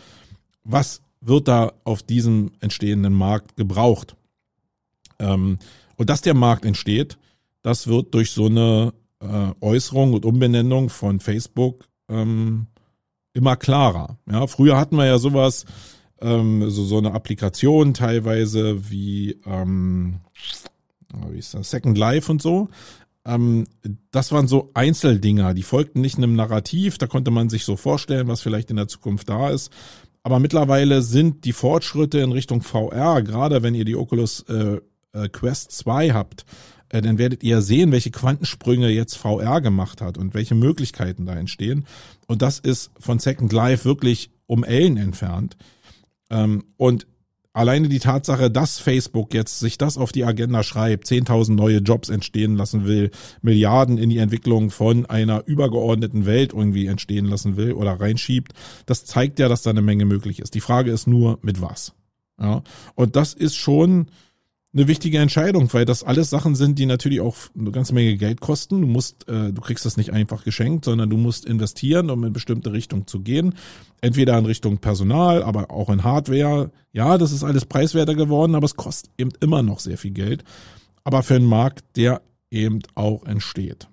was 0.63 1.01
wird 1.19 1.49
da 1.49 1.73
auf 1.83 2.01
diesem 2.01 2.53
entstehenden 2.61 3.11
Markt 3.11 3.57
gebraucht? 3.57 4.15
Ähm, 5.19 5.59
und 5.97 6.09
dass 6.09 6.21
der 6.21 6.33
Markt 6.33 6.63
entsteht, 6.63 7.17
das 7.63 7.87
wird 7.87 8.13
durch 8.13 8.31
so 8.31 8.45
eine 8.45 8.93
äh, 9.19 9.51
Äußerung 9.59 10.13
und 10.13 10.23
Umbenennung 10.23 10.87
von 10.87 11.19
Facebook 11.19 11.89
ähm, 12.07 12.67
immer 13.33 13.57
klarer. 13.57 14.17
Ja, 14.31 14.47
früher 14.47 14.77
hatten 14.77 14.95
wir 14.95 15.07
ja 15.07 15.17
sowas, 15.17 15.65
ähm, 16.21 16.69
so, 16.69 16.83
so 16.83 16.97
eine 16.97 17.13
Applikation 17.13 17.93
teilweise 17.93 18.89
wie, 18.89 19.39
ähm, 19.45 20.19
wie 21.29 21.39
ist 21.39 21.53
das, 21.53 21.69
Second 21.69 21.97
Life 21.97 22.31
und 22.31 22.41
so. 22.41 22.69
Ähm, 23.25 23.65
das 24.11 24.31
waren 24.31 24.47
so 24.47 24.71
Einzeldinger, 24.73 25.53
die 25.53 25.63
folgten 25.63 26.01
nicht 26.01 26.17
einem 26.17 26.35
Narrativ, 26.35 26.97
da 26.97 27.07
konnte 27.07 27.31
man 27.31 27.49
sich 27.49 27.65
so 27.65 27.75
vorstellen, 27.75 28.27
was 28.27 28.41
vielleicht 28.41 28.69
in 28.69 28.77
der 28.77 28.87
Zukunft 28.87 29.29
da 29.29 29.49
ist. 29.49 29.71
Aber 30.23 30.39
mittlerweile 30.39 31.01
sind 31.01 31.45
die 31.45 31.53
Fortschritte 31.53 32.19
in 32.19 32.31
Richtung 32.31 32.61
VR, 32.61 33.21
gerade 33.21 33.63
wenn 33.63 33.75
ihr 33.75 33.85
die 33.85 33.95
Oculus 33.95 34.41
äh, 34.49 34.79
äh, 35.13 35.29
Quest 35.29 35.71
2 35.71 36.11
habt, 36.11 36.45
äh, 36.89 37.01
dann 37.01 37.17
werdet 37.17 37.43
ihr 37.43 37.61
sehen, 37.61 37.91
welche 37.91 38.11
Quantensprünge 38.11 38.89
jetzt 38.89 39.15
VR 39.15 39.61
gemacht 39.61 40.01
hat 40.01 40.17
und 40.17 40.33
welche 40.33 40.55
Möglichkeiten 40.55 41.25
da 41.25 41.35
entstehen. 41.35 41.85
Und 42.27 42.41
das 42.41 42.59
ist 42.59 42.91
von 42.99 43.19
Second 43.19 43.51
Life 43.53 43.85
wirklich 43.85 44.29
um 44.47 44.63
Ellen 44.63 44.97
entfernt. 44.97 45.57
Ähm, 46.29 46.63
und 46.77 47.07
alleine 47.57 47.89
die 47.89 47.99
Tatsache, 47.99 48.51
dass 48.51 48.77
Facebook 48.77 49.33
jetzt 49.33 49.59
sich 49.59 49.79
das 49.79 49.97
auf 49.97 50.11
die 50.11 50.23
Agenda 50.23 50.61
schreibt, 50.61 51.07
10.000 51.07 51.53
neue 51.53 51.79
Jobs 51.79 52.09
entstehen 52.09 52.55
lassen 52.55 52.85
will, 52.85 53.09
Milliarden 53.41 53.97
in 53.97 54.09
die 54.09 54.19
Entwicklung 54.19 54.69
von 54.69 55.07
einer 55.07 55.43
übergeordneten 55.47 56.27
Welt 56.27 56.53
irgendwie 56.53 56.85
entstehen 56.85 57.25
lassen 57.25 57.57
will 57.57 57.73
oder 57.73 57.99
reinschiebt, 57.99 58.53
das 58.85 59.05
zeigt 59.05 59.39
ja, 59.39 59.49
dass 59.49 59.63
da 59.63 59.71
eine 59.71 59.81
Menge 59.81 60.05
möglich 60.05 60.39
ist. 60.39 60.53
Die 60.53 60.61
Frage 60.61 60.91
ist 60.91 61.07
nur, 61.07 61.39
mit 61.41 61.59
was? 61.59 61.93
Ja. 62.39 62.61
Und 62.93 63.15
das 63.15 63.33
ist 63.33 63.55
schon, 63.55 64.11
eine 64.77 64.87
wichtige 64.87 65.17
Entscheidung, 65.17 65.73
weil 65.73 65.85
das 65.85 66.03
alles 66.03 66.29
Sachen 66.29 66.53
sind, 66.53 66.77
die 66.77 66.85
natürlich 66.85 67.19
auch 67.19 67.35
eine 67.57 67.71
ganze 67.71 67.95
Menge 67.95 68.15
Geld 68.15 68.41
kosten. 68.41 68.81
Du 68.81 68.87
musst, 68.87 69.27
äh, 69.27 69.51
du 69.51 69.61
kriegst 69.61 69.85
das 69.85 69.97
nicht 69.97 70.13
einfach 70.13 70.43
geschenkt, 70.43 70.85
sondern 70.85 71.09
du 71.09 71.17
musst 71.17 71.45
investieren, 71.45 72.11
um 72.11 72.23
in 72.23 72.31
bestimmte 72.31 72.71
Richtung 72.71 73.07
zu 73.07 73.21
gehen. 73.21 73.55
Entweder 74.01 74.37
in 74.37 74.45
Richtung 74.45 74.77
Personal, 74.77 75.41
aber 75.41 75.71
auch 75.71 75.89
in 75.89 76.03
Hardware. 76.03 76.71
Ja, 76.93 77.17
das 77.17 77.31
ist 77.31 77.43
alles 77.43 77.65
preiswerter 77.65 78.13
geworden, 78.13 78.53
aber 78.53 78.65
es 78.65 78.75
kostet 78.75 79.09
eben 79.17 79.31
immer 79.39 79.63
noch 79.63 79.79
sehr 79.79 79.97
viel 79.97 80.11
Geld. 80.11 80.43
Aber 81.03 81.23
für 81.23 81.35
einen 81.35 81.45
Markt, 81.45 81.83
der 81.95 82.21
eben 82.51 82.79
auch 82.93 83.25
entsteht. 83.25 83.87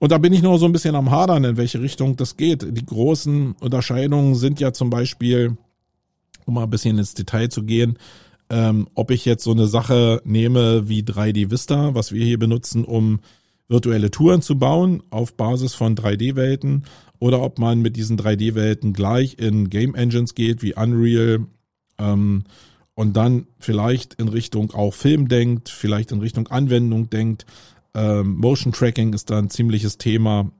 Und 0.00 0.12
da 0.12 0.18
bin 0.18 0.34
ich 0.34 0.42
nur 0.42 0.58
so 0.58 0.66
ein 0.66 0.72
bisschen 0.72 0.96
am 0.96 1.10
Hadern, 1.10 1.44
in 1.44 1.56
welche 1.56 1.80
Richtung 1.80 2.16
das 2.16 2.36
geht. 2.36 2.66
Die 2.76 2.86
großen 2.86 3.52
Unterscheidungen 3.60 4.34
sind 4.34 4.60
ja 4.60 4.72
zum 4.72 4.90
Beispiel, 4.90 5.56
um 6.44 6.54
mal 6.54 6.64
ein 6.64 6.70
bisschen 6.70 6.98
ins 6.98 7.14
Detail 7.14 7.48
zu 7.48 7.62
gehen, 7.62 7.98
ähm, 8.50 8.88
ob 8.94 9.10
ich 9.10 9.24
jetzt 9.24 9.44
so 9.44 9.52
eine 9.52 9.68
Sache 9.68 10.20
nehme 10.24 10.88
wie 10.88 11.02
3D 11.02 11.50
Vista, 11.50 11.94
was 11.94 12.12
wir 12.12 12.24
hier 12.24 12.38
benutzen, 12.38 12.84
um 12.84 13.20
virtuelle 13.68 14.10
Touren 14.10 14.42
zu 14.42 14.58
bauen 14.58 15.02
auf 15.10 15.34
Basis 15.34 15.74
von 15.74 15.94
3D-Welten 15.94 16.84
oder 17.20 17.40
ob 17.40 17.60
man 17.60 17.80
mit 17.80 17.96
diesen 17.96 18.18
3D-Welten 18.18 18.92
gleich 18.92 19.38
in 19.38 19.70
Game 19.70 19.94
Engines 19.94 20.34
geht 20.34 20.62
wie 20.62 20.74
Unreal 20.74 21.46
ähm, 21.98 22.44
und 22.94 23.16
dann 23.16 23.46
vielleicht 23.58 24.14
in 24.14 24.28
Richtung 24.28 24.72
auch 24.72 24.92
Film 24.92 25.28
denkt, 25.28 25.68
vielleicht 25.68 26.10
in 26.10 26.20
Richtung 26.20 26.48
Anwendung 26.48 27.08
denkt. 27.08 27.46
Ähm, 27.94 28.36
Motion 28.36 28.72
Tracking 28.72 29.12
ist 29.12 29.30
da 29.30 29.38
ein 29.38 29.50
ziemliches 29.50 29.96
Thema 29.96 30.50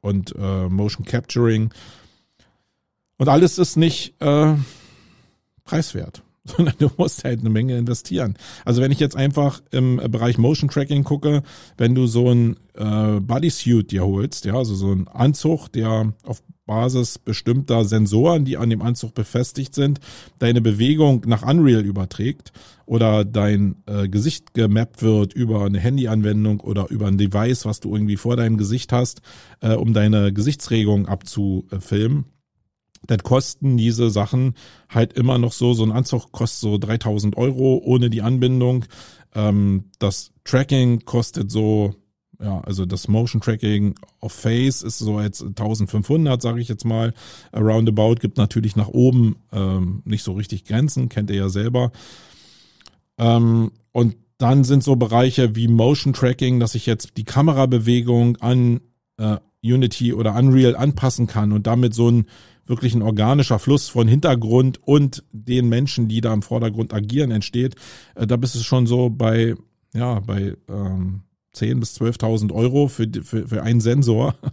und 0.00 0.34
äh, 0.38 0.68
Motion 0.68 1.04
Capturing. 1.04 1.74
Und 3.18 3.28
alles 3.28 3.58
ist 3.58 3.76
nicht 3.76 4.14
äh, 4.22 4.54
preiswert. 5.64 6.22
sondern 6.44 6.74
du 6.78 6.90
musst 6.96 7.24
halt 7.24 7.40
eine 7.40 7.50
Menge 7.50 7.76
investieren. 7.76 8.34
Also 8.64 8.80
wenn 8.80 8.92
ich 8.92 9.00
jetzt 9.00 9.16
einfach 9.16 9.62
im 9.70 9.96
Bereich 9.96 10.38
Motion 10.38 10.70
Tracking 10.70 11.04
gucke, 11.04 11.42
wenn 11.76 11.94
du 11.94 12.06
so 12.06 12.30
ein 12.30 12.56
äh, 12.74 13.20
Bodysuit 13.20 13.90
dir 13.90 14.06
holst, 14.06 14.46
ja, 14.46 14.54
also 14.54 14.74
so 14.74 14.90
ein 14.90 15.08
Anzug, 15.08 15.68
der 15.68 16.14
auf 16.24 16.42
Basis 16.66 17.18
bestimmter 17.18 17.84
Sensoren, 17.84 18.44
die 18.44 18.56
an 18.56 18.70
dem 18.70 18.80
Anzug 18.80 19.12
befestigt 19.12 19.74
sind, 19.74 19.98
deine 20.38 20.60
Bewegung 20.60 21.24
nach 21.26 21.42
Unreal 21.42 21.84
überträgt 21.84 22.52
oder 22.86 23.24
dein 23.24 23.76
äh, 23.86 24.08
Gesicht 24.08 24.54
gemappt 24.54 25.02
wird 25.02 25.34
über 25.34 25.64
eine 25.64 25.80
Handyanwendung 25.80 26.60
oder 26.60 26.88
über 26.88 27.08
ein 27.08 27.18
Device, 27.18 27.66
was 27.66 27.80
du 27.80 27.92
irgendwie 27.92 28.16
vor 28.16 28.36
deinem 28.36 28.56
Gesicht 28.56 28.92
hast, 28.92 29.20
äh, 29.60 29.74
um 29.74 29.92
deine 29.92 30.32
Gesichtsregung 30.32 31.06
abzufilmen 31.06 32.26
dann 33.06 33.22
kosten 33.22 33.76
diese 33.76 34.10
Sachen 34.10 34.54
halt 34.88 35.12
immer 35.14 35.38
noch 35.38 35.52
so, 35.52 35.72
so 35.72 35.82
ein 35.84 35.92
Anzug 35.92 36.32
kostet 36.32 36.60
so 36.60 36.78
3000 36.78 37.36
Euro 37.36 37.80
ohne 37.84 38.10
die 38.10 38.22
Anbindung. 38.22 38.84
Ähm, 39.34 39.84
das 39.98 40.32
Tracking 40.44 41.04
kostet 41.04 41.50
so, 41.50 41.94
ja, 42.42 42.60
also 42.60 42.86
das 42.86 43.08
Motion 43.08 43.40
Tracking 43.40 43.94
of 44.20 44.32
Face 44.32 44.82
ist 44.82 44.98
so 44.98 45.20
jetzt 45.20 45.42
1500, 45.42 46.40
sage 46.40 46.60
ich 46.60 46.68
jetzt 46.68 46.84
mal. 46.84 47.14
Roundabout 47.54 48.16
gibt 48.16 48.36
natürlich 48.38 48.76
nach 48.76 48.88
oben 48.88 49.36
ähm, 49.52 50.02
nicht 50.04 50.22
so 50.22 50.32
richtig 50.32 50.64
Grenzen, 50.64 51.08
kennt 51.08 51.30
ihr 51.30 51.36
ja 51.36 51.48
selber. 51.48 51.92
Ähm, 53.18 53.72
und 53.92 54.16
dann 54.38 54.64
sind 54.64 54.82
so 54.82 54.96
Bereiche 54.96 55.54
wie 55.54 55.68
Motion 55.68 56.12
Tracking, 56.12 56.60
dass 56.60 56.74
ich 56.74 56.86
jetzt 56.86 57.16
die 57.18 57.24
Kamerabewegung 57.24 58.38
an 58.38 58.80
äh, 59.18 59.36
Unity 59.62 60.14
oder 60.14 60.34
Unreal 60.34 60.74
anpassen 60.74 61.26
kann 61.26 61.52
und 61.52 61.66
damit 61.66 61.94
so 61.94 62.10
ein 62.10 62.24
wirklich 62.70 62.94
ein 62.94 63.02
organischer 63.02 63.58
Fluss 63.58 63.88
von 63.88 64.08
Hintergrund 64.08 64.80
und 64.82 65.24
den 65.32 65.68
Menschen, 65.68 66.08
die 66.08 66.22
da 66.22 66.32
im 66.32 66.40
Vordergrund 66.40 66.94
agieren, 66.94 67.30
entsteht. 67.30 67.74
Äh, 68.14 68.26
da 68.26 68.36
bist 68.36 68.54
du 68.54 68.60
schon 68.60 68.86
so 68.86 69.10
bei, 69.10 69.54
ja, 69.92 70.20
bei 70.20 70.54
ähm, 70.68 71.22
10.000 71.54 71.80
bis 71.80 72.00
12.000 72.00 72.52
Euro 72.54 72.88
für, 72.88 73.06
für, 73.22 73.48
für 73.48 73.62
einen 73.62 73.80
Sensor. 73.80 74.36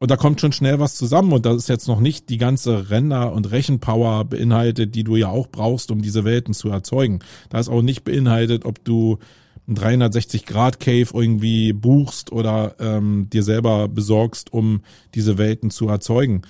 Und 0.00 0.12
da 0.12 0.16
kommt 0.16 0.40
schon 0.40 0.52
schnell 0.52 0.78
was 0.78 0.94
zusammen 0.94 1.32
und 1.32 1.44
das 1.44 1.56
ist 1.56 1.68
jetzt 1.68 1.88
noch 1.88 1.98
nicht 1.98 2.28
die 2.28 2.38
ganze 2.38 2.88
Render- 2.88 3.32
und 3.32 3.50
Rechenpower 3.50 4.24
beinhaltet, 4.26 4.94
die 4.94 5.02
du 5.02 5.16
ja 5.16 5.26
auch 5.26 5.48
brauchst, 5.48 5.90
um 5.90 6.02
diese 6.02 6.22
Welten 6.22 6.54
zu 6.54 6.68
erzeugen. 6.68 7.18
Da 7.48 7.58
ist 7.58 7.68
auch 7.68 7.82
nicht 7.82 8.04
beinhaltet, 8.04 8.64
ob 8.64 8.84
du 8.84 9.18
ein 9.66 9.76
360-Grad-Cave 9.76 11.08
irgendwie 11.12 11.72
buchst 11.72 12.30
oder 12.30 12.76
ähm, 12.78 13.28
dir 13.32 13.42
selber 13.42 13.88
besorgst, 13.88 14.52
um 14.52 14.82
diese 15.16 15.36
Welten 15.36 15.70
zu 15.72 15.88
erzeugen. 15.88 16.42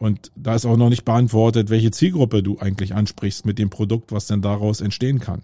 Und 0.00 0.32
da 0.34 0.54
ist 0.54 0.64
auch 0.64 0.78
noch 0.78 0.88
nicht 0.88 1.04
beantwortet, 1.04 1.68
welche 1.68 1.90
Zielgruppe 1.90 2.42
du 2.42 2.58
eigentlich 2.58 2.94
ansprichst 2.94 3.44
mit 3.44 3.58
dem 3.58 3.68
Produkt, 3.68 4.12
was 4.12 4.26
denn 4.26 4.40
daraus 4.40 4.80
entstehen 4.80 5.20
kann. 5.20 5.42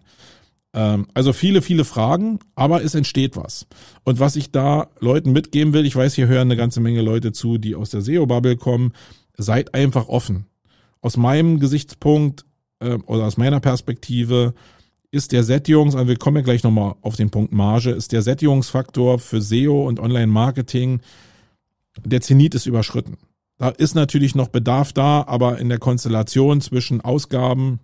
Ähm, 0.72 1.08
also 1.12 1.34
viele, 1.34 1.60
viele 1.60 1.84
Fragen, 1.84 2.38
aber 2.54 2.82
es 2.82 2.94
entsteht 2.94 3.36
was. 3.36 3.66
Und 4.02 4.18
was 4.18 4.34
ich 4.34 4.52
da 4.52 4.88
Leuten 4.98 5.32
mitgeben 5.32 5.74
will, 5.74 5.84
ich 5.84 5.94
weiß, 5.94 6.14
hier 6.14 6.26
hören 6.26 6.48
eine 6.48 6.56
ganze 6.56 6.80
Menge 6.80 7.02
Leute 7.02 7.32
zu, 7.32 7.58
die 7.58 7.74
aus 7.74 7.90
der 7.90 8.00
SEO-Bubble 8.00 8.56
kommen, 8.56 8.94
seid 9.36 9.74
einfach 9.74 10.08
offen. 10.08 10.46
Aus 11.02 11.18
meinem 11.18 11.60
Gesichtspunkt 11.60 12.46
äh, 12.80 12.94
oder 12.94 13.26
aus 13.26 13.36
meiner 13.36 13.60
Perspektive 13.60 14.54
ist 15.10 15.32
der 15.32 15.44
Sättigungs, 15.44 15.94
also 15.94 16.08
wir 16.08 16.16
kommen 16.16 16.38
ja 16.38 16.42
gleich 16.42 16.62
nochmal 16.62 16.94
auf 17.02 17.16
den 17.16 17.28
Punkt 17.28 17.52
Marge, 17.52 17.90
ist 17.90 18.12
der 18.12 18.22
Sättigungsfaktor 18.22 19.18
für 19.18 19.42
SEO 19.42 19.86
und 19.86 20.00
Online-Marketing, 20.00 21.00
der 22.06 22.22
Zenit 22.22 22.54
ist 22.54 22.64
überschritten. 22.64 23.18
Da 23.58 23.70
ist 23.70 23.94
natürlich 23.94 24.34
noch 24.34 24.48
Bedarf 24.48 24.92
da, 24.92 25.24
aber 25.26 25.58
in 25.58 25.68
der 25.68 25.78
Konstellation 25.78 26.60
zwischen 26.60 27.00
Ausgaben 27.00 27.80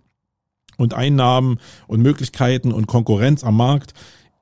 und 0.77 0.93
Einnahmen 0.93 1.59
und 1.87 2.01
Möglichkeiten 2.01 2.71
und 2.71 2.87
Konkurrenz 2.87 3.43
am 3.43 3.57
Markt 3.57 3.93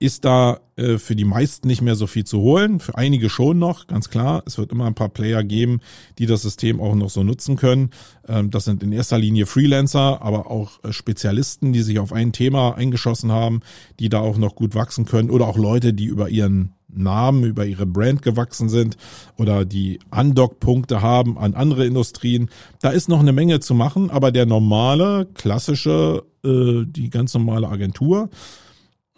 ist 0.01 0.25
da 0.25 0.59
äh, 0.77 0.97
für 0.97 1.15
die 1.15 1.25
meisten 1.25 1.67
nicht 1.67 1.83
mehr 1.83 1.95
so 1.95 2.07
viel 2.07 2.23
zu 2.23 2.39
holen. 2.39 2.79
Für 2.79 2.97
einige 2.97 3.29
schon 3.29 3.59
noch, 3.59 3.85
ganz 3.85 4.09
klar. 4.09 4.41
Es 4.47 4.57
wird 4.57 4.71
immer 4.71 4.85
ein 4.85 4.95
paar 4.95 5.09
Player 5.09 5.43
geben, 5.43 5.79
die 6.17 6.25
das 6.25 6.41
System 6.41 6.81
auch 6.81 6.95
noch 6.95 7.11
so 7.11 7.23
nutzen 7.23 7.55
können. 7.55 7.91
Ähm, 8.27 8.49
das 8.49 8.65
sind 8.65 8.81
in 8.81 8.91
erster 8.91 9.19
Linie 9.19 9.45
Freelancer, 9.45 10.23
aber 10.23 10.49
auch 10.49 10.83
äh, 10.83 10.91
Spezialisten, 10.91 11.71
die 11.71 11.83
sich 11.83 11.99
auf 11.99 12.13
ein 12.13 12.31
Thema 12.31 12.75
eingeschossen 12.75 13.31
haben, 13.31 13.61
die 13.99 14.09
da 14.09 14.19
auch 14.21 14.37
noch 14.37 14.55
gut 14.55 14.73
wachsen 14.73 15.05
können 15.05 15.29
oder 15.29 15.47
auch 15.47 15.57
Leute, 15.57 15.93
die 15.93 16.05
über 16.05 16.29
ihren 16.29 16.73
Namen, 16.87 17.43
über 17.43 17.65
ihre 17.67 17.85
Brand 17.85 18.23
gewachsen 18.23 18.69
sind 18.69 18.97
oder 19.37 19.65
die 19.65 19.99
Undock-Punkte 20.09 21.03
haben 21.03 21.37
an 21.37 21.53
andere 21.53 21.85
Industrien. 21.85 22.49
Da 22.81 22.89
ist 22.89 23.07
noch 23.07 23.19
eine 23.19 23.33
Menge 23.33 23.59
zu 23.59 23.75
machen, 23.75 24.09
aber 24.09 24.31
der 24.31 24.47
normale, 24.47 25.27
klassische, 25.35 26.23
äh, 26.43 26.85
die 26.85 27.11
ganz 27.11 27.35
normale 27.35 27.69
Agentur, 27.69 28.29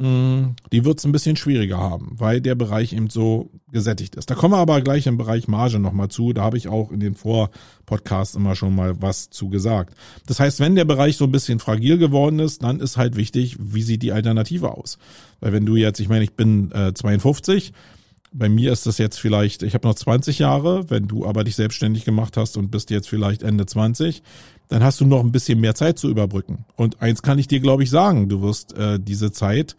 die 0.03 0.83
wird 0.83 0.99
es 0.99 1.05
ein 1.05 1.13
bisschen 1.13 1.37
schwieriger 1.37 1.77
haben, 1.77 2.15
weil 2.17 2.41
der 2.41 2.55
Bereich 2.55 2.91
eben 2.91 3.09
so 3.09 3.51
gesättigt 3.71 4.15
ist. 4.15 4.29
Da 4.29 4.35
kommen 4.35 4.53
wir 4.53 4.57
aber 4.57 4.81
gleich 4.81 5.07
im 5.07 5.17
Bereich 5.17 5.47
Marge 5.47 5.79
nochmal 5.79 6.09
zu. 6.09 6.33
Da 6.33 6.43
habe 6.43 6.57
ich 6.57 6.67
auch 6.67 6.91
in 6.91 6.99
den 6.99 7.15
Vorpodcasts 7.15 8.35
immer 8.35 8.55
schon 8.55 8.75
mal 8.75 9.01
was 9.01 9.29
zu 9.29 9.49
gesagt. 9.49 9.95
Das 10.25 10.39
heißt, 10.39 10.59
wenn 10.59 10.75
der 10.75 10.85
Bereich 10.85 11.15
so 11.15 11.25
ein 11.25 11.31
bisschen 11.31 11.59
fragil 11.59 11.97
geworden 11.97 12.39
ist, 12.39 12.63
dann 12.63 12.81
ist 12.81 12.97
halt 12.97 13.15
wichtig, 13.15 13.55
wie 13.59 13.81
sieht 13.81 14.03
die 14.03 14.11
Alternative 14.11 14.75
aus? 14.77 14.97
Weil 15.39 15.53
wenn 15.53 15.65
du 15.65 15.77
jetzt, 15.77 15.99
ich 15.99 16.09
meine, 16.09 16.25
ich 16.25 16.33
bin 16.33 16.71
äh, 16.71 16.93
52, 16.93 17.71
bei 18.33 18.49
mir 18.49 18.73
ist 18.73 18.85
das 18.85 18.97
jetzt 18.97 19.19
vielleicht, 19.19 19.63
ich 19.63 19.73
habe 19.73 19.87
noch 19.87 19.95
20 19.95 20.39
Jahre, 20.39 20.89
wenn 20.89 21.07
du 21.07 21.25
aber 21.25 21.43
dich 21.43 21.55
selbstständig 21.55 22.03
gemacht 22.03 22.35
hast 22.35 22.57
und 22.57 22.71
bist 22.71 22.89
jetzt 22.89 23.07
vielleicht 23.07 23.43
Ende 23.43 23.65
20, 23.65 24.23
dann 24.73 24.83
hast 24.83 24.99
du 24.99 25.05
noch 25.05 25.19
ein 25.19 25.31
bisschen 25.31 25.59
mehr 25.59 25.75
Zeit 25.75 25.99
zu 25.99 26.09
überbrücken. 26.09 26.65
Und 26.75 26.99
eins 26.99 27.21
kann 27.21 27.37
ich 27.37 27.47
dir, 27.47 27.59
glaube 27.59 27.83
ich, 27.83 27.91
sagen, 27.91 28.27
du 28.27 28.41
wirst 28.41 28.75
äh, 28.75 28.99
diese 28.99 29.31
Zeit, 29.31 29.77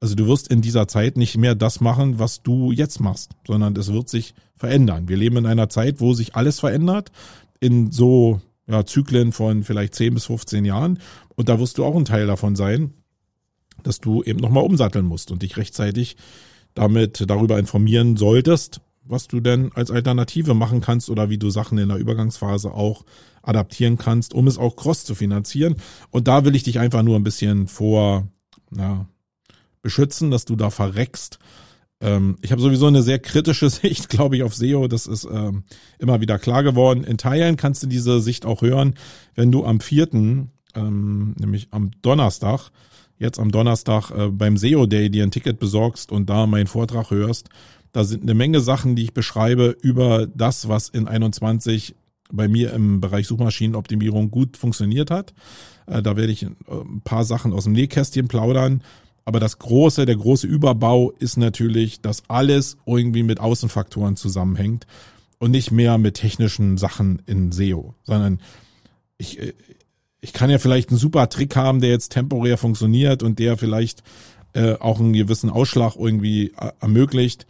also 0.00 0.14
du 0.14 0.26
wirst 0.28 0.48
in 0.48 0.62
dieser 0.62 0.88
Zeit 0.88 1.18
nicht 1.18 1.36
mehr 1.36 1.54
das 1.54 1.82
machen, 1.82 2.18
was 2.18 2.42
du 2.42 2.72
jetzt 2.72 3.00
machst, 3.00 3.32
sondern 3.46 3.76
es 3.76 3.92
wird 3.92 4.08
sich 4.08 4.32
verändern. 4.56 5.10
Wir 5.10 5.18
leben 5.18 5.36
in 5.36 5.44
einer 5.44 5.68
Zeit, 5.68 6.00
wo 6.00 6.14
sich 6.14 6.36
alles 6.36 6.58
verändert, 6.58 7.12
in 7.60 7.92
so 7.92 8.40
ja, 8.66 8.86
Zyklen 8.86 9.32
von 9.32 9.62
vielleicht 9.62 9.94
10 9.94 10.14
bis 10.14 10.24
15 10.24 10.64
Jahren. 10.64 11.00
Und 11.36 11.50
da 11.50 11.60
wirst 11.60 11.76
du 11.76 11.84
auch 11.84 11.94
ein 11.94 12.06
Teil 12.06 12.26
davon 12.26 12.56
sein, 12.56 12.94
dass 13.82 14.00
du 14.00 14.22
eben 14.22 14.40
nochmal 14.40 14.64
umsatteln 14.64 15.04
musst 15.04 15.30
und 15.30 15.42
dich 15.42 15.58
rechtzeitig 15.58 16.16
damit 16.72 17.28
darüber 17.28 17.58
informieren 17.58 18.16
solltest, 18.16 18.80
was 19.10 19.28
du 19.28 19.40
denn 19.40 19.72
als 19.74 19.90
Alternative 19.90 20.54
machen 20.54 20.80
kannst 20.80 21.10
oder 21.10 21.30
wie 21.30 21.38
du 21.38 21.50
Sachen 21.50 21.78
in 21.78 21.88
der 21.88 21.98
Übergangsphase 21.98 22.72
auch 22.72 23.04
adaptieren 23.42 23.98
kannst, 23.98 24.34
um 24.34 24.46
es 24.46 24.58
auch 24.58 24.76
cross 24.76 25.04
zu 25.04 25.14
finanzieren. 25.14 25.76
Und 26.10 26.28
da 26.28 26.44
will 26.44 26.54
ich 26.54 26.62
dich 26.62 26.78
einfach 26.78 27.02
nur 27.02 27.16
ein 27.16 27.24
bisschen 27.24 27.66
vor 27.66 28.28
ja, 28.76 29.06
beschützen, 29.82 30.30
dass 30.30 30.44
du 30.44 30.56
da 30.56 30.70
verreckst. 30.70 31.38
Ähm, 32.00 32.36
ich 32.42 32.52
habe 32.52 32.62
sowieso 32.62 32.86
eine 32.86 33.02
sehr 33.02 33.18
kritische 33.18 33.70
Sicht, 33.70 34.08
glaube 34.08 34.36
ich, 34.36 34.42
auf 34.42 34.54
SEO. 34.54 34.88
Das 34.88 35.06
ist 35.06 35.24
ähm, 35.24 35.64
immer 35.98 36.20
wieder 36.20 36.38
klar 36.38 36.62
geworden. 36.62 37.04
In 37.04 37.18
Teilen 37.18 37.56
kannst 37.56 37.82
du 37.82 37.86
diese 37.86 38.20
Sicht 38.20 38.46
auch 38.46 38.62
hören, 38.62 38.94
wenn 39.34 39.52
du 39.52 39.64
am 39.64 39.80
vierten, 39.80 40.50
ähm, 40.74 41.34
nämlich 41.38 41.68
am 41.70 41.90
Donnerstag, 42.02 42.70
jetzt 43.18 43.38
am 43.38 43.50
Donnerstag 43.50 44.10
äh, 44.10 44.28
beim 44.28 44.56
SEO 44.56 44.86
Day 44.86 45.10
dir 45.10 45.24
ein 45.24 45.30
Ticket 45.30 45.58
besorgst 45.58 46.10
und 46.12 46.30
da 46.30 46.46
meinen 46.46 46.66
Vortrag 46.66 47.10
hörst. 47.10 47.48
Da 47.92 48.04
sind 48.04 48.22
eine 48.22 48.34
Menge 48.34 48.60
Sachen, 48.60 48.96
die 48.96 49.04
ich 49.04 49.14
beschreibe 49.14 49.76
über 49.82 50.26
das, 50.26 50.68
was 50.68 50.88
in 50.88 51.08
21 51.08 51.94
bei 52.32 52.48
mir 52.48 52.72
im 52.72 53.00
Bereich 53.00 53.26
Suchmaschinenoptimierung 53.26 54.30
gut 54.30 54.56
funktioniert 54.56 55.10
hat. 55.10 55.34
Äh, 55.86 56.02
da 56.02 56.16
werde 56.16 56.32
ich 56.32 56.44
äh, 56.44 56.48
ein 56.68 57.02
paar 57.02 57.24
Sachen 57.24 57.52
aus 57.52 57.64
dem 57.64 57.72
Nähkästchen 57.72 58.28
plaudern. 58.28 58.82
Aber 59.24 59.40
das 59.40 59.58
große, 59.58 60.06
der 60.06 60.16
große 60.16 60.46
Überbau 60.46 61.12
ist 61.18 61.36
natürlich, 61.36 62.00
dass 62.00 62.22
alles 62.28 62.78
irgendwie 62.86 63.22
mit 63.22 63.38
Außenfaktoren 63.38 64.16
zusammenhängt 64.16 64.86
und 65.38 65.50
nicht 65.50 65.70
mehr 65.70 65.98
mit 65.98 66.14
technischen 66.14 66.78
Sachen 66.78 67.22
in 67.26 67.52
SEO, 67.52 67.94
sondern 68.02 68.40
ich, 69.18 69.40
äh, 69.40 69.54
ich 70.20 70.32
kann 70.32 70.50
ja 70.50 70.58
vielleicht 70.58 70.90
einen 70.90 70.98
super 70.98 71.28
Trick 71.28 71.56
haben, 71.56 71.80
der 71.80 71.90
jetzt 71.90 72.12
temporär 72.12 72.58
funktioniert 72.58 73.22
und 73.22 73.38
der 73.38 73.56
vielleicht 73.56 74.02
äh, 74.52 74.74
auch 74.74 75.00
einen 75.00 75.12
gewissen 75.12 75.50
Ausschlag 75.50 75.96
irgendwie 75.96 76.52
ermöglicht. 76.80 77.46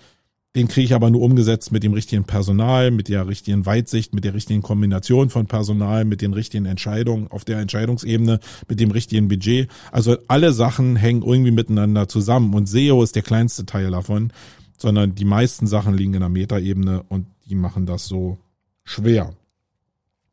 Den 0.57 0.67
kriege 0.67 0.85
ich 0.85 0.95
aber 0.95 1.11
nur 1.11 1.23
umgesetzt 1.23 1.71
mit 1.71 1.85
dem 1.85 1.93
richtigen 1.93 2.25
Personal, 2.25 2.91
mit 2.91 3.09
der 3.09 3.29
richtigen 3.29 3.67
Weitsicht, 3.67 4.13
mit 4.13 4.25
der 4.25 4.35
richtigen 4.35 4.63
Kombination 4.63 5.31
von 5.31 5.47
Personal, 5.47 6.05
mit 6.05 6.23
den 6.23 6.33
richtigen 6.33 6.67
Entscheidungen 6.67 7.29
auf 7.29 7.45
der 7.45 7.61
Entscheidungsebene, 7.61 8.41
mit 8.69 8.81
dem 8.81 8.91
richtigen 8.91 9.29
Budget. 9.29 9.71
Also 9.93 10.17
alle 10.27 10.53
Sachen 10.53 10.97
hängen 10.97 11.23
irgendwie 11.23 11.53
miteinander 11.53 12.09
zusammen 12.09 12.53
und 12.55 12.69
SEO 12.69 13.01
ist 13.05 13.15
der 13.15 13.23
kleinste 13.23 13.65
Teil 13.65 13.93
davon, 13.93 14.33
sondern 14.77 15.15
die 15.15 15.25
meisten 15.25 15.69
Sachen 15.69 15.95
liegen 15.95 16.15
in 16.15 16.21
der 16.21 16.29
Metaebene 16.29 17.05
und 17.09 17.27
die 17.49 17.55
machen 17.55 17.87
das 17.87 18.07
so 18.07 18.39
schwer. 18.83 19.33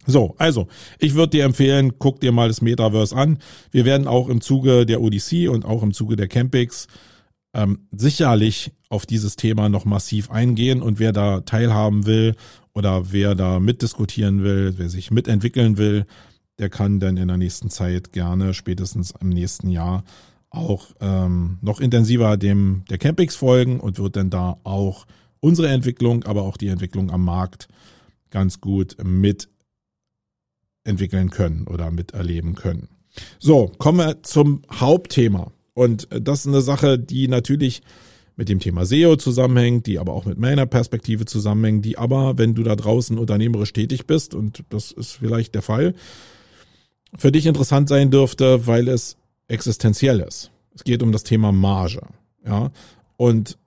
So, 0.07 0.35
also, 0.37 0.67
ich 0.99 1.15
würde 1.15 1.31
dir 1.31 1.43
empfehlen, 1.43 1.99
guck 1.99 2.21
dir 2.21 2.31
mal 2.31 2.47
das 2.47 2.61
Metaverse 2.61 3.15
an. 3.15 3.39
Wir 3.71 3.83
werden 3.83 4.07
auch 4.07 4.29
im 4.29 4.39
Zuge 4.39 4.85
der 4.85 5.01
Odyssey 5.01 5.49
und 5.49 5.65
auch 5.65 5.83
im 5.83 5.93
Zuge 5.93 6.15
der 6.15 6.29
Campix 6.29 6.87
ähm, 7.57 7.87
sicherlich 7.91 8.71
auf 8.87 9.05
dieses 9.05 9.35
Thema 9.35 9.67
noch 9.67 9.83
massiv 9.83 10.31
eingehen 10.31 10.81
und 10.81 10.99
wer 10.99 11.11
da 11.11 11.41
teilhaben 11.41 12.05
will 12.05 12.35
oder 12.73 13.11
wer 13.11 13.35
da 13.35 13.59
mitdiskutieren 13.59 14.43
will, 14.43 14.75
wer 14.77 14.89
sich 14.89 15.09
mitentwickeln 15.09 15.77
will, 15.77 16.05
der 16.59 16.69
kann 16.69 16.99
dann 16.99 17.17
in 17.17 17.27
der 17.27 17.37
nächsten 17.37 17.71
Zeit 17.71 18.13
gerne, 18.13 18.53
spätestens 18.53 19.13
im 19.19 19.29
nächsten 19.29 19.69
Jahr, 19.69 20.03
auch 20.51 20.91
ähm, 21.01 21.57
noch 21.61 21.81
intensiver 21.81 22.37
dem 22.37 22.83
der 22.89 22.99
Campix 22.99 23.35
folgen 23.35 23.79
und 23.79 23.97
wird 23.97 24.15
dann 24.15 24.29
da 24.29 24.57
auch 24.63 25.07
unsere 25.39 25.69
Entwicklung, 25.69 26.25
aber 26.25 26.43
auch 26.43 26.57
die 26.57 26.67
Entwicklung 26.67 27.11
am 27.11 27.25
Markt 27.25 27.67
ganz 28.29 28.61
gut 28.61 28.97
mitentwickeln 29.03 31.31
können 31.31 31.67
oder 31.67 31.89
miterleben 31.89 32.53
können. 32.55 32.89
So, 33.39 33.71
kommen 33.79 33.97
wir 33.97 34.21
zum 34.21 34.61
Hauptthema. 34.71 35.51
Und 35.77 36.07
das 36.09 36.39
ist 36.39 36.47
eine 36.47 36.61
Sache, 36.61 36.97
die 36.97 37.27
natürlich 37.27 37.83
mit 38.35 38.49
dem 38.49 38.59
Thema 38.59 38.83
SEO 38.83 39.15
zusammenhängt, 39.15 39.85
die 39.85 39.99
aber 39.99 40.13
auch 40.13 40.25
mit 40.25 40.39
meiner 40.39 40.65
Perspektive 40.65 41.25
zusammenhängt, 41.25 41.85
die 41.85 41.99
aber, 41.99 42.39
wenn 42.39 42.55
du 42.55 42.63
da 42.63 42.75
draußen 42.75 43.15
unternehmerisch 43.15 43.73
tätig 43.73 44.07
bist, 44.07 44.33
und 44.33 44.63
das 44.69 44.91
ist 44.91 45.11
vielleicht 45.11 45.53
der 45.53 45.61
Fall, 45.61 45.93
für 47.15 47.31
dich 47.31 47.45
interessant 47.45 47.89
sein 47.89 48.09
dürfte, 48.09 48.65
weil 48.65 48.87
es 48.87 49.17
existenziell 49.49 50.21
ist. 50.21 50.49
Es 50.73 50.83
geht 50.83 51.03
um 51.03 51.11
das 51.11 51.23
Thema 51.23 51.51
Marge. 51.51 52.01
Ja. 52.43 52.71
Und 53.15 53.59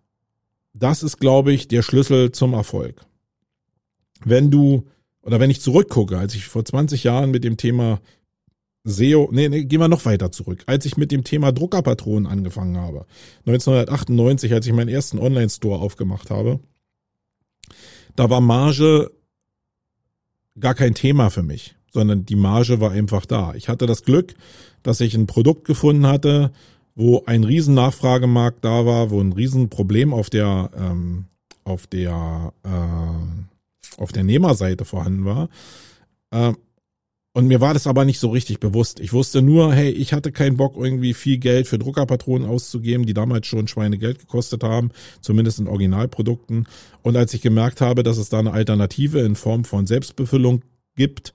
das 0.74 1.04
ist, 1.04 1.18
glaube 1.18 1.52
ich, 1.52 1.68
der 1.68 1.82
Schlüssel 1.82 2.32
zum 2.32 2.54
Erfolg. 2.54 3.06
Wenn 4.24 4.50
du, 4.50 4.84
oder 5.22 5.38
wenn 5.38 5.50
ich 5.50 5.60
zurückgucke, 5.60 6.18
als 6.18 6.34
ich 6.34 6.46
vor 6.46 6.64
20 6.64 7.04
Jahren 7.04 7.30
mit 7.30 7.44
dem 7.44 7.56
Thema 7.56 8.00
SEO, 8.84 9.28
nee, 9.32 9.48
nee, 9.48 9.64
gehen 9.64 9.80
wir 9.80 9.88
noch 9.88 10.04
weiter 10.04 10.32
zurück. 10.32 10.62
Als 10.66 10.86
ich 10.86 10.96
mit 10.96 11.12
dem 11.12 11.24
Thema 11.24 11.52
Druckerpatronen 11.52 12.26
angefangen 12.26 12.78
habe, 12.78 13.06
1998, 13.46 14.52
als 14.52 14.66
ich 14.66 14.72
meinen 14.72 14.88
ersten 14.88 15.18
Online-Store 15.18 15.78
aufgemacht 15.78 16.30
habe, 16.30 16.60
da 18.16 18.30
war 18.30 18.40
Marge 18.40 19.10
gar 20.58 20.74
kein 20.74 20.94
Thema 20.94 21.30
für 21.30 21.42
mich, 21.42 21.76
sondern 21.92 22.24
die 22.24 22.36
Marge 22.36 22.80
war 22.80 22.90
einfach 22.90 23.26
da. 23.26 23.54
Ich 23.54 23.68
hatte 23.68 23.86
das 23.86 24.02
Glück, 24.02 24.34
dass 24.82 25.00
ich 25.00 25.14
ein 25.14 25.26
Produkt 25.26 25.66
gefunden 25.66 26.06
hatte, 26.06 26.52
wo 26.94 27.22
ein 27.26 27.44
riesen 27.44 27.74
Nachfragemarkt 27.74 28.64
da 28.64 28.84
war, 28.86 29.10
wo 29.10 29.20
ein 29.20 29.32
riesen 29.32 29.68
Problem 29.68 30.12
auf 30.12 30.30
der 30.30 30.70
ähm, 30.76 31.26
auf 31.64 31.86
der 31.86 32.52
äh, 32.64 34.00
auf 34.00 34.12
der 34.12 34.24
Nehmerseite 34.24 34.84
vorhanden 34.84 35.24
war. 35.24 35.48
Äh, 36.30 36.54
und 37.32 37.46
mir 37.46 37.60
war 37.60 37.74
das 37.74 37.86
aber 37.86 38.04
nicht 38.04 38.18
so 38.18 38.30
richtig 38.30 38.58
bewusst. 38.58 38.98
Ich 38.98 39.12
wusste 39.12 39.40
nur, 39.40 39.72
hey, 39.72 39.90
ich 39.90 40.12
hatte 40.12 40.32
keinen 40.32 40.56
Bock, 40.56 40.76
irgendwie 40.76 41.14
viel 41.14 41.38
Geld 41.38 41.68
für 41.68 41.78
Druckerpatronen 41.78 42.48
auszugeben, 42.48 43.06
die 43.06 43.14
damals 43.14 43.46
schon 43.46 43.68
Schweinegeld 43.68 44.18
gekostet 44.18 44.64
haben, 44.64 44.90
zumindest 45.20 45.60
in 45.60 45.68
Originalprodukten. 45.68 46.66
Und 47.02 47.16
als 47.16 47.32
ich 47.32 47.40
gemerkt 47.40 47.80
habe, 47.80 48.02
dass 48.02 48.18
es 48.18 48.30
da 48.30 48.40
eine 48.40 48.52
Alternative 48.52 49.20
in 49.20 49.36
Form 49.36 49.64
von 49.64 49.86
Selbstbefüllung 49.86 50.62
gibt, 50.96 51.32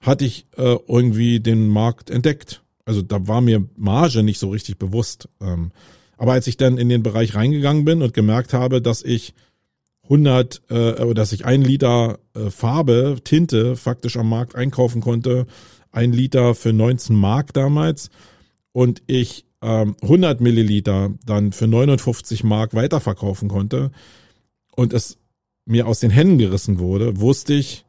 hatte 0.00 0.24
ich 0.24 0.46
äh, 0.56 0.76
irgendwie 0.88 1.40
den 1.40 1.68
Markt 1.68 2.08
entdeckt. 2.08 2.62
Also 2.86 3.02
da 3.02 3.28
war 3.28 3.42
mir 3.42 3.68
Marge 3.76 4.22
nicht 4.22 4.38
so 4.38 4.48
richtig 4.48 4.78
bewusst. 4.78 5.28
Ähm, 5.42 5.72
aber 6.16 6.32
als 6.32 6.46
ich 6.46 6.56
dann 6.56 6.78
in 6.78 6.88
den 6.88 7.02
Bereich 7.02 7.34
reingegangen 7.34 7.84
bin 7.84 8.00
und 8.00 8.14
gemerkt 8.14 8.54
habe, 8.54 8.80
dass 8.80 9.02
ich 9.02 9.34
100 10.08 10.62
äh, 10.70 11.14
dass 11.14 11.32
ich 11.32 11.44
ein 11.44 11.62
Liter 11.62 12.18
äh, 12.34 12.50
Farbe, 12.50 13.18
Tinte 13.22 13.76
faktisch 13.76 14.16
am 14.16 14.28
Markt 14.28 14.54
einkaufen 14.54 15.00
konnte, 15.00 15.46
ein 15.92 16.12
Liter 16.12 16.54
für 16.54 16.72
19 16.72 17.14
Mark 17.14 17.52
damals 17.52 18.10
und 18.72 19.02
ich 19.06 19.44
ähm, 19.62 19.96
100 20.02 20.40
Milliliter 20.40 21.10
dann 21.26 21.52
für 21.52 21.66
59 21.66 22.44
Mark 22.44 22.74
weiterverkaufen 22.74 23.48
konnte 23.48 23.90
und 24.76 24.92
es 24.92 25.18
mir 25.66 25.86
aus 25.86 26.00
den 26.00 26.10
Händen 26.10 26.38
gerissen 26.38 26.78
wurde, 26.78 27.20
wusste 27.20 27.54
ich, 27.54 27.84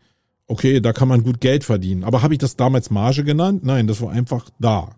okay, 0.47 0.81
da 0.81 0.91
kann 0.91 1.07
man 1.07 1.23
gut 1.23 1.39
Geld 1.39 1.63
verdienen. 1.63 2.03
Aber 2.03 2.21
habe 2.21 2.33
ich 2.33 2.39
das 2.39 2.57
damals 2.57 2.89
Marge 2.89 3.23
genannt? 3.23 3.63
Nein, 3.63 3.87
das 3.87 4.01
war 4.01 4.11
einfach 4.11 4.49
da. 4.59 4.95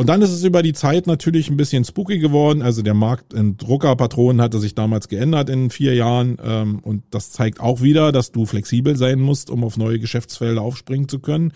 Und 0.00 0.06
dann 0.06 0.22
ist 0.22 0.30
es 0.30 0.44
über 0.44 0.62
die 0.62 0.72
Zeit 0.72 1.06
natürlich 1.06 1.50
ein 1.50 1.58
bisschen 1.58 1.84
spooky 1.84 2.20
geworden. 2.20 2.62
Also 2.62 2.80
der 2.80 2.94
Markt 2.94 3.34
in 3.34 3.58
Druckerpatronen 3.58 4.40
hatte 4.40 4.58
sich 4.58 4.74
damals 4.74 5.08
geändert 5.08 5.50
in 5.50 5.68
vier 5.68 5.94
Jahren. 5.94 6.38
Ähm, 6.42 6.78
und 6.78 7.02
das 7.10 7.32
zeigt 7.32 7.60
auch 7.60 7.82
wieder, 7.82 8.10
dass 8.10 8.32
du 8.32 8.46
flexibel 8.46 8.96
sein 8.96 9.20
musst, 9.20 9.50
um 9.50 9.62
auf 9.62 9.76
neue 9.76 9.98
Geschäftsfelder 9.98 10.62
aufspringen 10.62 11.06
zu 11.06 11.18
können. 11.18 11.52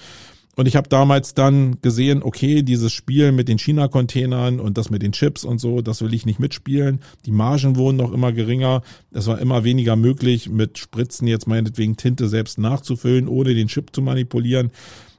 Und 0.56 0.66
ich 0.66 0.76
habe 0.76 0.90
damals 0.90 1.32
dann 1.32 1.80
gesehen, 1.80 2.22
okay, 2.22 2.62
dieses 2.62 2.92
Spiel 2.92 3.32
mit 3.32 3.48
den 3.48 3.58
China-Containern 3.58 4.60
und 4.60 4.76
das 4.76 4.90
mit 4.90 5.00
den 5.00 5.12
Chips 5.12 5.44
und 5.44 5.58
so, 5.58 5.80
das 5.80 6.02
will 6.02 6.12
ich 6.12 6.26
nicht 6.26 6.38
mitspielen. 6.38 7.00
Die 7.24 7.32
Margen 7.32 7.76
wurden 7.76 7.96
noch 7.96 8.12
immer 8.12 8.32
geringer. 8.32 8.82
Es 9.10 9.26
war 9.26 9.38
immer 9.40 9.64
weniger 9.64 9.96
möglich, 9.96 10.50
mit 10.50 10.76
Spritzen 10.76 11.26
jetzt 11.26 11.48
meinetwegen 11.48 11.96
Tinte 11.96 12.28
selbst 12.28 12.58
nachzufüllen, 12.58 13.26
ohne 13.26 13.54
den 13.54 13.68
Chip 13.68 13.94
zu 13.94 14.02
manipulieren. 14.02 14.70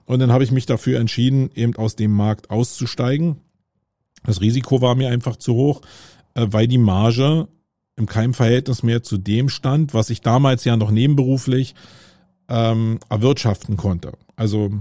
Und 0.06 0.20
dann 0.20 0.32
habe 0.32 0.44
ich 0.44 0.52
mich 0.52 0.66
dafür 0.66 1.00
entschieden, 1.00 1.50
eben 1.56 1.76
aus 1.76 1.96
dem 1.96 2.12
Markt 2.12 2.50
auszusteigen. 2.50 3.38
Das 4.24 4.42
Risiko 4.42 4.82
war 4.82 4.96
mir 4.96 5.10
einfach 5.10 5.36
zu 5.36 5.54
hoch, 5.56 5.82
äh, 6.36 6.48
weil 6.50 6.68
die 6.68 6.78
Marge 6.78 7.48
im 7.96 8.06
keinem 8.06 8.34
Verhältnis 8.34 8.84
mehr 8.84 9.04
zu 9.04 9.18
dem 9.18 9.50
stand, 9.50 9.94
was 9.94 10.10
ich 10.10 10.22
damals 10.22 10.66
ja 10.66 10.76
noch 10.76 10.92
nebenberuflich 10.92 11.76
ähm, 12.50 13.00
erwirtschaften 13.10 13.78
konnte. 13.78 14.14
Also 14.36 14.72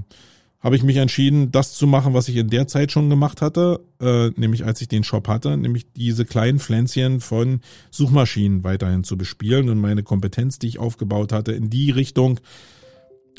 habe 0.61 0.77
ich 0.77 0.83
mich 0.83 0.97
entschieden, 0.97 1.53
das 1.53 1.75
zu 1.75 1.87
machen, 1.87 2.15
was 2.15 2.29
ich 2.29 2.37
in 2.37 2.49
der 2.49 2.67
Zeit 2.67 2.91
schon 2.91 3.11
gemacht 3.11 3.43
hatte, 3.43 3.81
äh, 4.01 4.31
nämlich 4.41 4.65
als 4.65 4.81
ich 4.81 4.89
den 4.89 5.05
Shop 5.05 5.29
hatte, 5.29 5.57
nämlich 5.57 5.93
diese 5.93 6.25
kleinen 6.25 6.59
Pflänzchen 6.59 7.21
von 7.21 7.61
Suchmaschinen 7.91 8.65
weiterhin 8.65 9.05
zu 9.05 9.19
bespielen 9.19 9.69
und 9.69 9.79
meine 9.79 10.03
Kompetenz, 10.03 10.59
die 10.59 10.69
ich 10.69 10.79
aufgebaut 10.79 11.33
hatte, 11.33 11.53
in 11.53 11.69
die 11.69 11.91
Richtung 11.91 12.41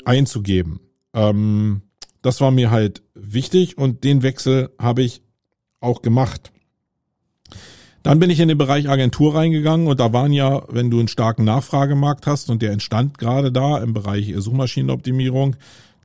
einzugeben. 0.04 0.80
Ähm, 1.16 1.82
das 2.22 2.40
war 2.40 2.52
mir 2.52 2.70
halt 2.70 3.02
wichtig 3.14 3.78
und 3.78 4.04
den 4.04 4.22
Wechsel 4.22 4.70
habe 4.78 5.02
ich 5.02 5.22
auch 5.80 6.02
gemacht. 6.02 6.52
Dann 8.02 8.20
bin 8.20 8.30
ich 8.30 8.38
in 8.38 8.48
den 8.48 8.58
Bereich 8.58 8.88
Agentur 8.88 9.34
reingegangen 9.34 9.88
und 9.88 9.98
da 9.98 10.12
waren 10.12 10.32
ja, 10.32 10.62
wenn 10.68 10.90
du 10.90 11.00
einen 11.00 11.08
starken 11.08 11.44
Nachfragemarkt 11.44 12.28
hast 12.28 12.50
und 12.50 12.62
der 12.62 12.70
entstand 12.70 13.18
gerade 13.18 13.50
da 13.50 13.78
im 13.78 13.94
Bereich 13.94 14.32
Suchmaschinenoptimierung, 14.36 15.56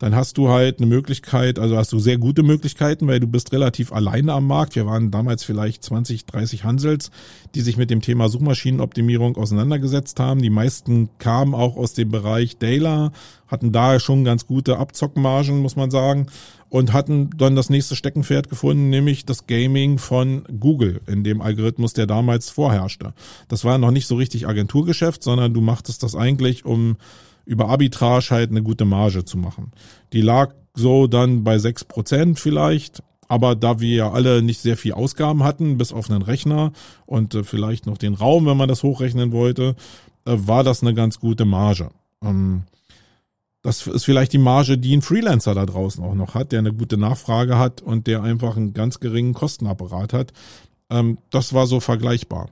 dann 0.01 0.15
hast 0.15 0.39
du 0.39 0.49
halt 0.49 0.79
eine 0.79 0.87
Möglichkeit, 0.87 1.59
also 1.59 1.77
hast 1.77 1.93
du 1.93 1.99
sehr 1.99 2.17
gute 2.17 2.41
Möglichkeiten, 2.41 3.07
weil 3.07 3.19
du 3.19 3.27
bist 3.27 3.53
relativ 3.53 3.93
alleine 3.93 4.33
am 4.33 4.47
Markt. 4.47 4.75
Wir 4.75 4.87
waren 4.87 5.11
damals 5.11 5.43
vielleicht 5.43 5.83
20, 5.83 6.25
30 6.25 6.63
Hansels, 6.63 7.11
die 7.53 7.61
sich 7.61 7.77
mit 7.77 7.91
dem 7.91 8.01
Thema 8.01 8.27
Suchmaschinenoptimierung 8.27 9.37
auseinandergesetzt 9.37 10.19
haben. 10.19 10.41
Die 10.41 10.49
meisten 10.49 11.09
kamen 11.19 11.53
auch 11.53 11.77
aus 11.77 11.93
dem 11.93 12.09
Bereich 12.09 12.57
Data, 12.57 13.11
hatten 13.45 13.71
da 13.71 13.99
schon 13.99 14.23
ganz 14.23 14.47
gute 14.47 14.79
Abzockmargen, 14.79 15.59
muss 15.59 15.75
man 15.75 15.91
sagen, 15.91 16.25
und 16.69 16.93
hatten 16.93 17.29
dann 17.37 17.55
das 17.55 17.69
nächste 17.69 17.95
Steckenpferd 17.95 18.49
gefunden, 18.49 18.89
nämlich 18.89 19.27
das 19.27 19.45
Gaming 19.45 19.99
von 19.99 20.45
Google, 20.59 21.01
in 21.05 21.23
dem 21.23 21.41
Algorithmus, 21.41 21.93
der 21.93 22.07
damals 22.07 22.49
vorherrschte. 22.49 23.13
Das 23.49 23.65
war 23.65 23.77
noch 23.77 23.91
nicht 23.91 24.07
so 24.07 24.15
richtig 24.15 24.47
Agenturgeschäft, 24.47 25.21
sondern 25.21 25.53
du 25.53 25.61
machtest 25.61 26.01
das 26.01 26.15
eigentlich, 26.15 26.65
um 26.65 26.97
über 27.45 27.69
Arbitrage 27.69 28.29
halt 28.31 28.51
eine 28.51 28.63
gute 28.63 28.85
Marge 28.85 29.25
zu 29.25 29.37
machen. 29.37 29.71
Die 30.13 30.21
lag 30.21 30.53
so 30.73 31.07
dann 31.07 31.43
bei 31.43 31.59
sechs 31.59 31.83
Prozent 31.83 32.39
vielleicht. 32.39 33.03
Aber 33.27 33.55
da 33.55 33.79
wir 33.79 33.95
ja 33.95 34.11
alle 34.11 34.41
nicht 34.41 34.59
sehr 34.59 34.75
viel 34.75 34.91
Ausgaben 34.91 35.43
hatten, 35.43 35.77
bis 35.77 35.93
auf 35.93 36.09
einen 36.09 36.21
Rechner 36.21 36.73
und 37.05 37.33
äh, 37.33 37.45
vielleicht 37.45 37.85
noch 37.85 37.97
den 37.97 38.13
Raum, 38.13 38.45
wenn 38.45 38.57
man 38.57 38.67
das 38.67 38.83
hochrechnen 38.83 39.31
wollte, 39.31 39.75
äh, 40.25 40.35
war 40.35 40.65
das 40.65 40.81
eine 40.81 40.93
ganz 40.93 41.17
gute 41.17 41.45
Marge. 41.45 41.91
Ähm, 42.21 42.63
das 43.61 43.87
ist 43.87 44.03
vielleicht 44.03 44.33
die 44.33 44.37
Marge, 44.37 44.77
die 44.77 44.95
ein 44.97 45.01
Freelancer 45.01 45.53
da 45.53 45.65
draußen 45.65 46.03
auch 46.03 46.15
noch 46.15 46.35
hat, 46.35 46.51
der 46.51 46.59
eine 46.59 46.73
gute 46.73 46.97
Nachfrage 46.97 47.57
hat 47.57 47.81
und 47.81 48.07
der 48.07 48.21
einfach 48.21 48.57
einen 48.57 48.73
ganz 48.73 48.99
geringen 48.99 49.33
Kostenapparat 49.33 50.11
hat. 50.11 50.33
Ähm, 50.89 51.17
das 51.29 51.53
war 51.53 51.67
so 51.67 51.79
vergleichbar. 51.79 52.49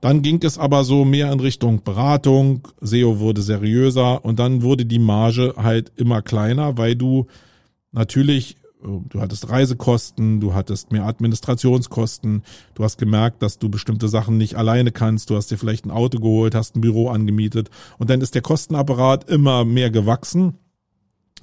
Dann 0.00 0.22
ging 0.22 0.42
es 0.42 0.56
aber 0.56 0.84
so 0.84 1.04
mehr 1.04 1.30
in 1.30 1.40
Richtung 1.40 1.82
Beratung, 1.82 2.68
SEO 2.80 3.18
wurde 3.18 3.42
seriöser 3.42 4.24
und 4.24 4.38
dann 4.38 4.62
wurde 4.62 4.86
die 4.86 4.98
Marge 4.98 5.54
halt 5.56 5.92
immer 5.96 6.22
kleiner, 6.22 6.78
weil 6.78 6.96
du 6.96 7.26
natürlich, 7.92 8.56
du 8.82 9.20
hattest 9.20 9.50
Reisekosten, 9.50 10.40
du 10.40 10.54
hattest 10.54 10.90
mehr 10.90 11.04
Administrationskosten, 11.04 12.44
du 12.74 12.82
hast 12.82 12.96
gemerkt, 12.96 13.42
dass 13.42 13.58
du 13.58 13.68
bestimmte 13.68 14.08
Sachen 14.08 14.38
nicht 14.38 14.54
alleine 14.54 14.90
kannst, 14.90 15.28
du 15.28 15.36
hast 15.36 15.50
dir 15.50 15.58
vielleicht 15.58 15.84
ein 15.84 15.90
Auto 15.90 16.18
geholt, 16.18 16.54
hast 16.54 16.76
ein 16.76 16.80
Büro 16.80 17.08
angemietet 17.08 17.68
und 17.98 18.08
dann 18.08 18.22
ist 18.22 18.34
der 18.34 18.42
Kostenapparat 18.42 19.28
immer 19.28 19.66
mehr 19.66 19.90
gewachsen. 19.90 20.54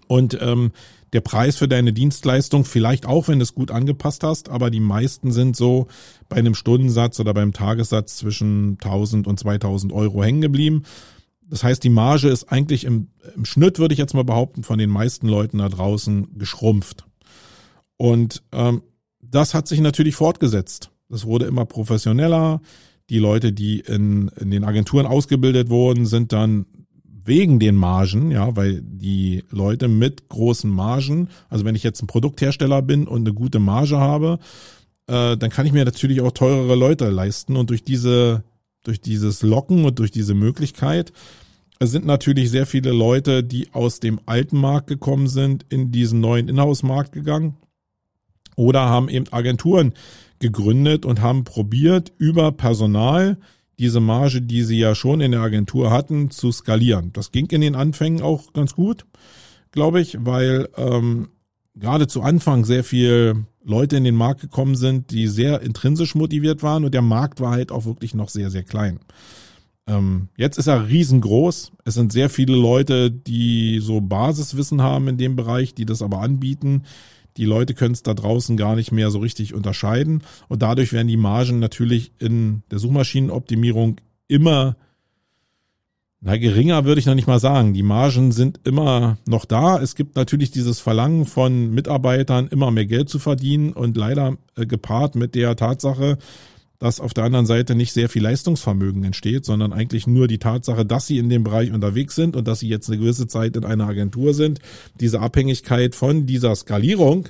Und 0.08 0.38
ähm, 0.42 0.72
der 1.14 1.22
Preis 1.22 1.56
für 1.56 1.68
deine 1.68 1.94
Dienstleistung, 1.94 2.66
vielleicht 2.66 3.06
auch, 3.06 3.28
wenn 3.28 3.40
du 3.40 3.44
es 3.44 3.56
gut 3.56 3.72
angepasst 3.72 4.24
hast, 4.24 4.50
aber 4.50 4.70
die 4.70 4.80
meisten 4.80 5.32
sind 5.32 5.56
so 5.56 5.88
bei 6.28 6.38
einem 6.38 6.54
Stundensatz 6.54 7.20
oder 7.20 7.34
beim 7.34 7.54
Tagessatz 7.54 8.18
zwischen 8.18 8.74
1000 8.74 9.28
und 9.28 9.40
2000 9.40 9.94
Euro 9.94 10.24
hängen 10.24 10.42
geblieben. 10.42 10.84
Das 11.50 11.64
heißt, 11.64 11.82
die 11.84 11.90
Marge 11.90 12.28
ist 12.28 12.52
eigentlich 12.52 12.84
im, 12.84 13.08
im 13.36 13.46
Schnitt, 13.46 13.80
würde 13.80 13.94
ich 13.94 14.00
jetzt 14.00 14.14
mal 14.14 14.26
behaupten, 14.26 14.64
von 14.64 14.78
den 14.78 14.90
meisten 14.90 15.28
Leuten 15.28 15.60
da 15.60 15.70
draußen 15.70 16.38
geschrumpft. 16.38 17.06
Und 17.96 18.44
ähm, 18.52 18.82
das 19.22 19.54
hat 19.54 19.68
sich 19.68 19.80
natürlich 19.80 20.16
fortgesetzt. 20.16 20.92
Das 21.10 21.26
wurde 21.26 21.46
immer 21.46 21.66
professioneller. 21.66 22.62
Die 23.10 23.20
Leute, 23.20 23.54
die 23.54 23.80
in, 23.80 24.30
in 24.40 24.52
den 24.52 24.66
Agenturen 24.66 25.06
ausgebildet 25.06 25.70
wurden, 25.70 26.06
sind 26.06 26.34
dann 26.34 26.66
wegen 27.28 27.60
den 27.60 27.76
Margen, 27.76 28.32
ja, 28.32 28.56
weil 28.56 28.82
die 28.82 29.44
Leute 29.50 29.88
mit 29.88 30.30
großen 30.30 30.70
Margen, 30.70 31.30
also 31.50 31.66
wenn 31.66 31.76
ich 31.76 31.84
jetzt 31.84 32.02
ein 32.02 32.08
Produkthersteller 32.08 32.82
bin 32.82 33.08
und 33.08 33.22
eine 33.22 33.34
gute 33.34 33.60
Marge 33.60 33.98
habe, 33.98 34.40
äh, 35.08 35.38
dann 35.38 35.50
kann 35.50 35.66
ich 35.66 35.74
mir 35.74 35.86
natürlich 35.86 36.22
auch 36.22 36.32
teurere 36.32 36.76
Leute 36.76 37.10
leisten 37.10 37.56
und 37.56 37.70
durch 37.70 37.84
diese, 37.84 38.44
durch 38.84 39.02
dieses 39.02 39.42
Locken 39.44 39.86
und 39.86 40.00
durch 40.00 40.12
diese 40.12 40.34
Möglichkeit 40.34 41.14
es 41.80 41.92
sind 41.92 42.06
natürlich 42.06 42.50
sehr 42.50 42.66
viele 42.66 42.92
Leute, 42.92 43.44
die 43.44 43.72
aus 43.74 44.00
dem 44.00 44.20
alten 44.26 44.60
Markt 44.60 44.88
gekommen 44.88 45.28
sind, 45.28 45.66
in 45.70 45.92
diesen 45.92 46.20
neuen 46.20 46.48
Inhouse-Markt 46.48 47.12
gegangen 47.12 47.56
oder 48.56 48.82
haben 48.82 49.10
eben 49.10 49.32
Agenturen 49.32 49.94
gegründet 50.40 51.06
und 51.06 51.22
haben 51.22 51.44
probiert, 51.44 52.12
über 52.18 52.52
Personal 52.52 53.38
diese 53.80 54.00
Marge, 54.00 54.42
die 54.42 54.64
sie 54.64 54.80
ja 54.80 54.96
schon 54.96 55.22
in 55.22 55.32
der 55.32 55.42
Agentur 55.42 55.92
hatten, 55.92 56.32
zu 56.32 56.52
skalieren. 56.52 57.12
Das 57.14 57.32
ging 57.32 57.48
in 57.48 57.62
den 57.62 57.76
Anfängen 57.76 58.22
auch 58.22 58.54
ganz 58.54 58.74
gut, 58.74 59.06
glaube 59.72 60.02
ich, 60.02 60.18
weil 60.20 60.70
ähm, 60.78 61.30
gerade 61.76 62.08
zu 62.08 62.22
Anfang 62.22 62.66
sehr 62.66 62.84
viel 62.84 63.46
Leute 63.64 63.98
in 63.98 64.04
den 64.04 64.16
Markt 64.16 64.42
gekommen 64.42 64.76
sind, 64.76 65.12
die 65.12 65.28
sehr 65.28 65.62
intrinsisch 65.62 66.16
motiviert 66.16 66.64
waren 66.64 66.86
und 66.86 66.94
der 66.94 67.02
Markt 67.02 67.40
war 67.40 67.52
halt 67.52 67.72
auch 67.72 67.86
wirklich 67.86 68.14
noch 68.14 68.30
sehr, 68.30 68.50
sehr 68.50 68.64
klein. 68.64 69.00
Ähm, 69.88 70.30
jetzt 70.38 70.58
ist 70.58 70.68
er 70.68 70.88
riesengroß. 70.88 71.72
Es 71.86 71.94
sind 71.94 72.12
sehr 72.12 72.30
viele 72.30 72.56
Leute, 72.56 73.12
die 73.12 73.80
so 73.80 74.02
Basiswissen 74.02 74.82
haben 74.82 75.08
in 75.08 75.18
dem 75.18 75.36
Bereich, 75.36 75.74
die 75.74 75.86
das 75.86 76.02
aber 76.02 76.20
anbieten. 76.20 76.84
Die 77.38 77.46
Leute 77.46 77.74
können 77.74 77.94
es 77.94 78.04
da 78.04 78.14
draußen 78.14 78.58
gar 78.58 78.76
nicht 78.76 78.92
mehr 78.92 79.12
so 79.12 79.20
richtig 79.20 79.54
unterscheiden 79.54 80.24
und 80.48 80.62
dadurch 80.62 80.92
werden 80.94 81.08
die 81.08 81.18
Margen 81.18 81.60
natürlich 81.60 82.12
in 82.20 82.64
der 82.72 82.80
Suchmaschinenoptimierung 82.80 83.98
immer 84.28 84.76
na, 86.20 86.36
geringer 86.36 86.84
würde 86.84 87.00
ich 87.00 87.06
noch 87.06 87.14
nicht 87.14 87.28
mal 87.28 87.40
sagen. 87.40 87.74
Die 87.74 87.84
Margen 87.84 88.32
sind 88.32 88.62
immer 88.64 89.18
noch 89.28 89.46
da. 89.46 89.80
Es 89.80 89.94
gibt 89.94 90.16
natürlich 90.16 90.50
dieses 90.50 90.80
Verlangen 90.80 91.26
von 91.26 91.72
Mitarbeitern, 91.72 92.48
immer 92.48 92.72
mehr 92.72 92.88
Geld 92.88 93.08
zu 93.08 93.20
verdienen 93.20 93.72
und 93.72 93.96
leider 93.96 94.36
äh, 94.56 94.66
gepaart 94.66 95.16
mit 95.16 95.36
der 95.36 95.56
Tatsache, 95.56 96.18
dass 96.80 97.00
auf 97.00 97.14
der 97.14 97.24
anderen 97.24 97.46
Seite 97.46 97.76
nicht 97.76 97.92
sehr 97.92 98.10
viel 98.10 98.24
Leistungsvermögen 98.24 99.04
entsteht, 99.04 99.46
sondern 99.46 99.74
eigentlich 99.74 100.06
nur 100.06 100.28
die 100.28 100.38
Tatsache, 100.38 100.86
dass 100.86 101.08
sie 101.08 101.18
in 101.18 101.30
dem 101.30 101.44
Bereich 101.44 101.72
unterwegs 101.72 102.16
sind 102.16 102.36
und 102.36 102.48
dass 102.48 102.60
sie 102.60 102.68
jetzt 102.68 102.90
eine 102.90 103.00
gewisse 103.00 103.28
Zeit 103.28 103.56
in 103.56 103.66
einer 103.66 103.88
Agentur 103.88 104.34
sind. 104.34 104.60
Diese 105.00 105.20
Abhängigkeit 105.20 105.96
von 105.96 106.26
dieser 106.26 106.56
Skalierung 106.56 107.30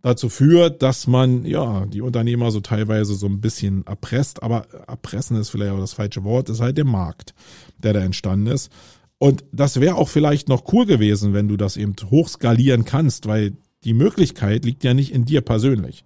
dazu 0.00 0.28
führt, 0.28 0.82
dass 0.82 1.06
man 1.06 1.44
ja 1.44 1.86
die 1.86 2.00
Unternehmer 2.00 2.50
so 2.50 2.60
teilweise 2.60 3.14
so 3.14 3.26
ein 3.26 3.40
bisschen 3.40 3.86
erpresst, 3.86 4.42
aber 4.42 4.66
erpressen 4.86 5.36
ist 5.36 5.50
vielleicht 5.50 5.72
auch 5.72 5.80
das 5.80 5.94
falsche 5.94 6.24
Wort, 6.24 6.48
ist 6.48 6.60
halt 6.60 6.78
der 6.78 6.84
Markt, 6.84 7.34
der 7.82 7.92
da 7.92 8.00
entstanden 8.00 8.46
ist. 8.46 8.70
Und 9.18 9.44
das 9.52 9.80
wäre 9.80 9.94
auch 9.96 10.08
vielleicht 10.08 10.48
noch 10.48 10.72
cool 10.72 10.86
gewesen, 10.86 11.32
wenn 11.32 11.48
du 11.48 11.56
das 11.56 11.76
eben 11.76 11.94
hochskalieren 12.10 12.84
kannst, 12.84 13.26
weil 13.26 13.52
die 13.84 13.94
Möglichkeit 13.94 14.64
liegt 14.64 14.84
ja 14.84 14.94
nicht 14.94 15.12
in 15.12 15.24
dir 15.24 15.42
persönlich 15.42 16.04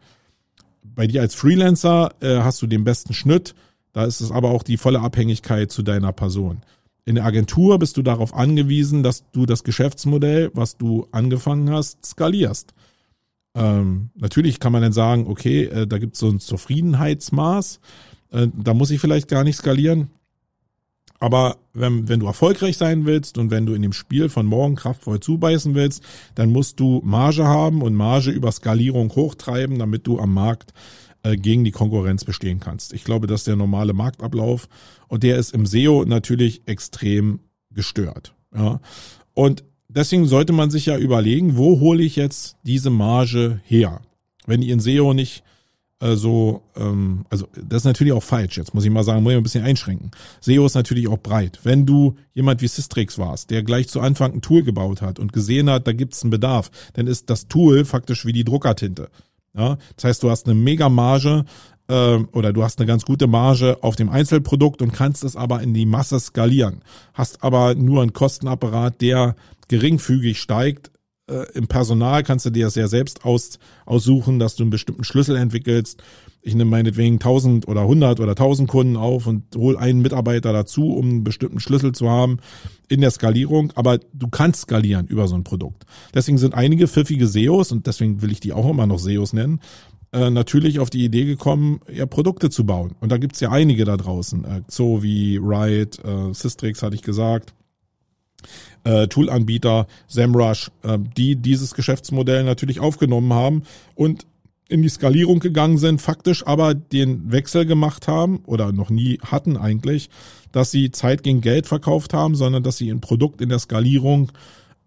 bei 0.95 1.07
dir 1.07 1.21
als 1.21 1.35
Freelancer 1.35 2.13
äh, 2.21 2.39
hast 2.39 2.61
du 2.63 2.67
den 2.67 2.85
besten 2.85 3.15
Schnitt. 3.15 3.55
Da 3.93 4.05
ist 4.05 4.21
es 4.21 4.31
aber 4.31 4.51
auch 4.51 4.63
die 4.63 4.77
volle 4.77 5.01
Abhängigkeit 5.01 5.71
zu 5.71 5.83
deiner 5.83 6.13
Person. 6.13 6.63
In 7.05 7.15
der 7.15 7.25
Agentur 7.25 7.79
bist 7.79 7.97
du 7.97 8.03
darauf 8.03 8.35
angewiesen, 8.35 9.03
dass 9.03 9.25
du 9.33 9.47
das 9.47 9.65
Geschäftsmodell, 9.65 10.51
was 10.53 10.77
du 10.77 11.09
angefangen 11.11 11.71
hast, 11.71 12.05
skalierst. 12.05 12.75
Ähm, 13.55 14.11
natürlich 14.15 14.61
kann 14.61 14.73
man 14.73 14.83
dann 14.83 14.93
sagen, 14.93 15.27
okay, 15.27 15.65
äh, 15.65 15.87
da 15.87 15.99
gibt 15.99 16.15
es 16.15 16.21
so 16.21 16.29
ein 16.29 16.39
Zufriedenheitsmaß. 16.39 17.81
Äh, 18.31 18.49
da 18.55 18.75
muss 18.75 18.91
ich 18.91 19.01
vielleicht 19.01 19.29
gar 19.29 19.43
nicht 19.43 19.57
skalieren. 19.57 20.11
Aber 21.21 21.57
wenn, 21.73 22.09
wenn 22.09 22.21
du 22.21 22.27
erfolgreich 22.27 22.77
sein 22.77 23.05
willst 23.05 23.39
und 23.39 23.51
wenn 23.51 23.67
du 23.67 23.75
in 23.75 23.83
dem 23.83 23.93
Spiel 23.93 24.29
von 24.29 24.47
morgen 24.47 24.77
kraftvoll 24.77 25.21
zubeißen 25.21 25.75
willst, 25.75 26.03
dann 26.35 26.51
musst 26.51 26.79
du 26.79 27.01
Marge 27.05 27.45
haben 27.45 27.83
und 27.83 27.95
Marge 27.95 28.31
über 28.31 28.53
Skalierung 28.53 29.11
hochtreiben, 29.15 29.79
damit 29.79 30.07
du 30.07 30.19
am 30.21 30.33
Markt 30.33 30.73
äh, 31.25 31.37
gegen 31.37 31.65
die 31.65 31.73
Konkurrenz 31.73 32.25
bestehen 32.25 32.61
kannst. 32.61 32.93
Ich 32.93 33.05
glaube, 33.05 33.27
das 33.27 33.41
ist 33.41 33.49
der 33.49 33.57
normale 33.57 33.93
Marktablauf 33.93 34.69
und 35.09 35.25
der 35.25 35.37
ist 35.37 35.53
im 35.53 35.67
SEO 35.67 36.05
natürlich 36.05 36.63
extrem 36.67 37.41
gestört. 37.73 38.35
Ja. 38.55 38.81
Und 39.35 39.65
deswegen 39.89 40.27
sollte 40.27 40.53
man 40.53 40.71
sich 40.71 40.87
ja 40.87 40.97
überlegen, 40.97 41.57
wo 41.57 41.81
hole 41.81 42.03
ich 42.03 42.15
jetzt 42.15 42.57
diese 42.63 42.91
Marge 42.91 43.61
her? 43.65 44.01
Wenn 44.47 44.63
ihr 44.63 44.73
in 44.73 44.81
SEO 44.81 45.13
nicht 45.15 45.43
so, 46.01 46.63
ähm, 46.77 47.25
also 47.29 47.49
das 47.55 47.79
ist 47.79 47.85
natürlich 47.85 48.13
auch 48.13 48.23
falsch. 48.23 48.57
Jetzt 48.57 48.75
muss 48.75 48.85
ich 48.85 48.91
mal 48.91 49.03
sagen, 49.03 49.23
muss 49.23 49.33
ich 49.33 49.37
ein 49.37 49.43
bisschen 49.43 49.65
einschränken. 49.65 50.11
SEO 50.41 50.67
ist 50.67 50.75
natürlich 50.75 51.09
auch 51.09 51.19
breit. 51.19 51.61
Wenn 51.65 51.87
du 51.87 52.15
jemand 52.35 52.63
wie 52.63 52.69
Systrix 52.69 53.19
warst, 53.19 53.51
der 53.51 53.65
gleich 53.65 53.89
zu 53.89 54.01
Anfang 54.01 54.35
ein 54.35 54.43
Tool 54.43 54.63
gebaut 54.63 55.03
hat 55.03 55.19
und 55.19 55.33
gesehen 55.33 55.69
hat, 55.69 55.87
da 55.89 55.93
gibt 55.93 56.15
es 56.15 56.23
einen 56.23 56.31
Bedarf, 56.31 56.71
dann 56.93 57.07
ist 57.09 57.31
das 57.31 57.49
Tool 57.49 57.85
faktisch 57.85 58.25
wie 58.27 58.33
die 58.33 58.45
Druckertinte. 58.45 59.09
Ja, 59.57 59.77
das 59.97 60.05
heißt, 60.05 60.23
du 60.23 60.31
hast 60.31 60.47
eine 60.47 60.55
mega 60.55 60.89
Marge 60.89 61.45
äh, 61.89 62.19
oder 62.33 62.53
du 62.53 62.63
hast 62.63 62.79
eine 62.79 62.87
ganz 62.87 63.05
gute 63.05 63.27
Marge 63.27 63.79
auf 63.81 63.97
dem 63.97 64.09
Einzelprodukt 64.09 64.83
und 64.83 64.93
kannst 64.93 65.25
es 65.25 65.35
aber 65.35 65.63
in 65.63 65.75
die 65.75 65.87
Masse 65.87 66.21
skalieren. 66.21 66.83
Hast 67.13 67.43
aber 67.43 67.75
nur 67.75 68.03
einen 68.03 68.13
Kostenapparat, 68.13 69.01
der 69.01 69.35
geringfügig 69.67 70.41
steigt, 70.41 70.93
äh, 71.29 71.47
im 71.55 71.67
Personal 71.67 72.23
kannst 72.23 72.47
du 72.47 72.51
dir 72.51 72.67
das 72.67 72.75
ja 72.75 72.89
selbst 72.89 73.25
aus, 73.25 73.59
aussuchen, 73.87 74.39
dass 74.39 74.57
du 74.57 74.65
einen 74.65 74.71
bestimmten 74.71 75.05
Schlüssel 75.05 75.37
entwickelst. 75.37 76.03
Ich 76.43 76.55
nehme 76.55 76.71
meinetwegen 76.71 77.15
1000 77.17 77.69
oder 77.69 77.83
100 77.83 78.21
oder 78.21 78.33
1000 78.33 78.69
Kunden 78.69 78.97
auf 78.97 79.27
und 79.27 79.45
hole 79.57 79.79
einen 79.79 80.01
Mitarbeiter 80.01 80.53
dazu, 80.53 80.95
um 80.95 81.09
einen 81.09 81.25
bestimmten 81.25 81.61
Schlüssel 81.61 81.93
zu 81.93 82.09
haben 82.09 82.39
in 82.89 83.01
der 83.01 83.11
Skalierung. 83.11 83.73
Aber 83.75 83.99
du 83.99 84.29
kannst 84.29 84.63
skalieren 84.63 85.07
über 85.07 85.29
so 85.29 85.35
ein 85.35 85.45
Produkt. 85.45 85.85
Deswegen 86.15 86.39
sind 86.39 86.55
einige 86.55 86.89
pfiffige 86.89 87.27
SEOs, 87.27 87.73
und 87.73 87.87
deswegen 87.87 88.23
will 88.23 88.33
ich 88.33 88.41
die 88.41 88.53
auch 88.53 88.69
immer 88.69 88.87
noch 88.87 88.99
SEOs 88.99 89.33
nennen, 89.33 89.61
äh, 90.13 90.31
natürlich 90.31 90.79
auf 90.79 90.89
die 90.89 91.05
Idee 91.05 91.25
gekommen, 91.25 91.81
ja, 91.93 92.07
Produkte 92.07 92.49
zu 92.49 92.65
bauen. 92.65 92.95
Und 93.01 93.13
da 93.13 93.19
gibt's 93.19 93.41
ja 93.41 93.51
einige 93.51 93.85
da 93.85 93.97
draußen. 93.97 94.45
Äh, 94.45 94.63
so 94.69 95.03
wie 95.03 95.37
Riot, 95.37 96.01
Systrix 96.33 96.83
hatte 96.83 96.95
ich 96.95 97.03
gesagt 97.03 97.53
äh, 98.85 99.09
Toolanbieter, 99.09 99.87
SEMrush, 100.07 100.71
äh, 100.83 100.99
die 101.17 101.37
dieses 101.37 101.75
Geschäftsmodell 101.75 102.45
natürlich 102.45 102.81
aufgenommen 102.81 103.33
haben 103.33 103.63
und 103.95 104.27
in 104.69 104.83
die 104.83 104.89
Skalierung 104.89 105.41
gegangen 105.41 105.79
sind, 105.79 106.03
faktisch 106.03 106.47
aber 106.47 106.75
den 106.75 107.33
Wechsel 107.33 107.65
gemacht 107.65 108.07
haben 108.07 108.41
oder 108.45 108.71
noch 108.73 108.91
nie 108.91 109.19
hatten 109.25 109.57
eigentlich, 109.57 110.11
dass 110.53 110.71
sie 110.71 110.91
Zeit 110.91 111.23
gegen 111.23 111.41
Geld 111.41 111.67
verkauft 111.67 112.13
haben, 112.13 112.35
sondern 112.35 112.63
dass 112.63 112.77
sie 112.77 112.91
ein 112.91 113.01
Produkt 113.01 113.41
in 113.41 113.49
der 113.49 113.59
Skalierung 113.59 114.31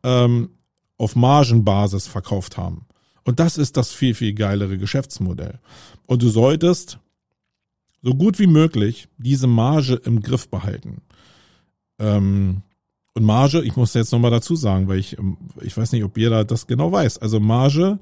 ähm, 0.04 0.50
auf 0.98 1.16
Margenbasis 1.16 2.08
verkauft 2.08 2.58
haben. 2.58 2.86
Und 3.24 3.40
das 3.40 3.58
ist 3.58 3.78
das 3.78 3.92
viel, 3.92 4.14
viel 4.14 4.34
geilere 4.34 4.78
Geschäftsmodell. 4.78 5.60
Und 6.06 6.22
du 6.22 6.30
solltest 6.30 7.00
so 8.02 8.14
gut 8.14 8.40
wie 8.40 8.48
möglich 8.48 9.08
diese 9.18 9.48
Marge 9.48 9.96
im 9.96 10.22
Griff 10.22 10.50
behalten. 10.50 11.02
Ähm, 12.00 12.64
und 13.14 13.24
Marge, 13.24 13.62
ich 13.62 13.76
muss 13.76 13.94
jetzt 13.94 14.12
nochmal 14.12 14.32
dazu 14.32 14.56
sagen, 14.56 14.88
weil 14.88 15.00
ich, 15.00 15.18
ähm, 15.18 15.38
ich 15.62 15.76
weiß 15.76 15.92
nicht, 15.92 16.04
ob 16.04 16.18
jeder 16.18 16.46
das 16.46 16.68
genau 16.68 16.92
weiß. 16.92 17.18
Also 17.18 17.40
Marge 17.40 18.00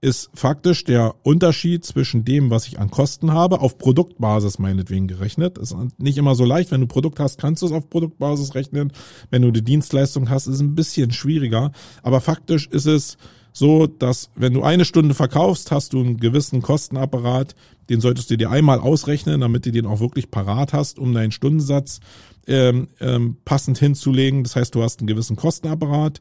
ist 0.00 0.28
faktisch 0.34 0.84
der 0.84 1.14
Unterschied 1.22 1.84
zwischen 1.84 2.26
dem, 2.26 2.50
was 2.50 2.66
ich 2.66 2.78
an 2.78 2.90
Kosten 2.90 3.32
habe, 3.32 3.60
auf 3.60 3.78
Produktbasis 3.78 4.58
meinetwegen 4.58 5.08
gerechnet. 5.08 5.56
Ist 5.56 5.74
nicht 5.96 6.18
immer 6.18 6.34
so 6.34 6.44
leicht. 6.44 6.72
Wenn 6.72 6.82
du 6.82 6.86
Produkt 6.86 7.20
hast, 7.20 7.40
kannst 7.40 7.62
du 7.62 7.66
es 7.66 7.72
auf 7.72 7.88
Produktbasis 7.88 8.54
rechnen. 8.54 8.92
Wenn 9.30 9.40
du 9.40 9.50
die 9.50 9.64
Dienstleistung 9.64 10.28
hast, 10.28 10.46
ist 10.46 10.56
es 10.56 10.60
ein 10.60 10.74
bisschen 10.74 11.10
schwieriger. 11.10 11.72
Aber 12.02 12.20
faktisch 12.20 12.66
ist 12.66 12.86
es 12.86 13.16
so, 13.56 13.86
dass 13.86 14.30
wenn 14.34 14.52
du 14.52 14.64
eine 14.64 14.84
Stunde 14.84 15.14
verkaufst, 15.14 15.70
hast 15.70 15.92
du 15.92 16.00
einen 16.00 16.16
gewissen 16.16 16.60
Kostenapparat, 16.60 17.54
den 17.88 18.00
solltest 18.00 18.28
du 18.30 18.36
dir 18.36 18.50
einmal 18.50 18.80
ausrechnen, 18.80 19.40
damit 19.40 19.64
du 19.64 19.70
den 19.70 19.86
auch 19.86 20.00
wirklich 20.00 20.32
parat 20.32 20.72
hast, 20.72 20.98
um 20.98 21.14
deinen 21.14 21.30
Stundensatz 21.30 22.00
ähm, 22.48 22.88
ähm, 23.00 23.36
passend 23.44 23.78
hinzulegen. 23.78 24.42
Das 24.42 24.56
heißt, 24.56 24.74
du 24.74 24.82
hast 24.82 24.98
einen 24.98 25.06
gewissen 25.06 25.36
Kostenapparat, 25.36 26.20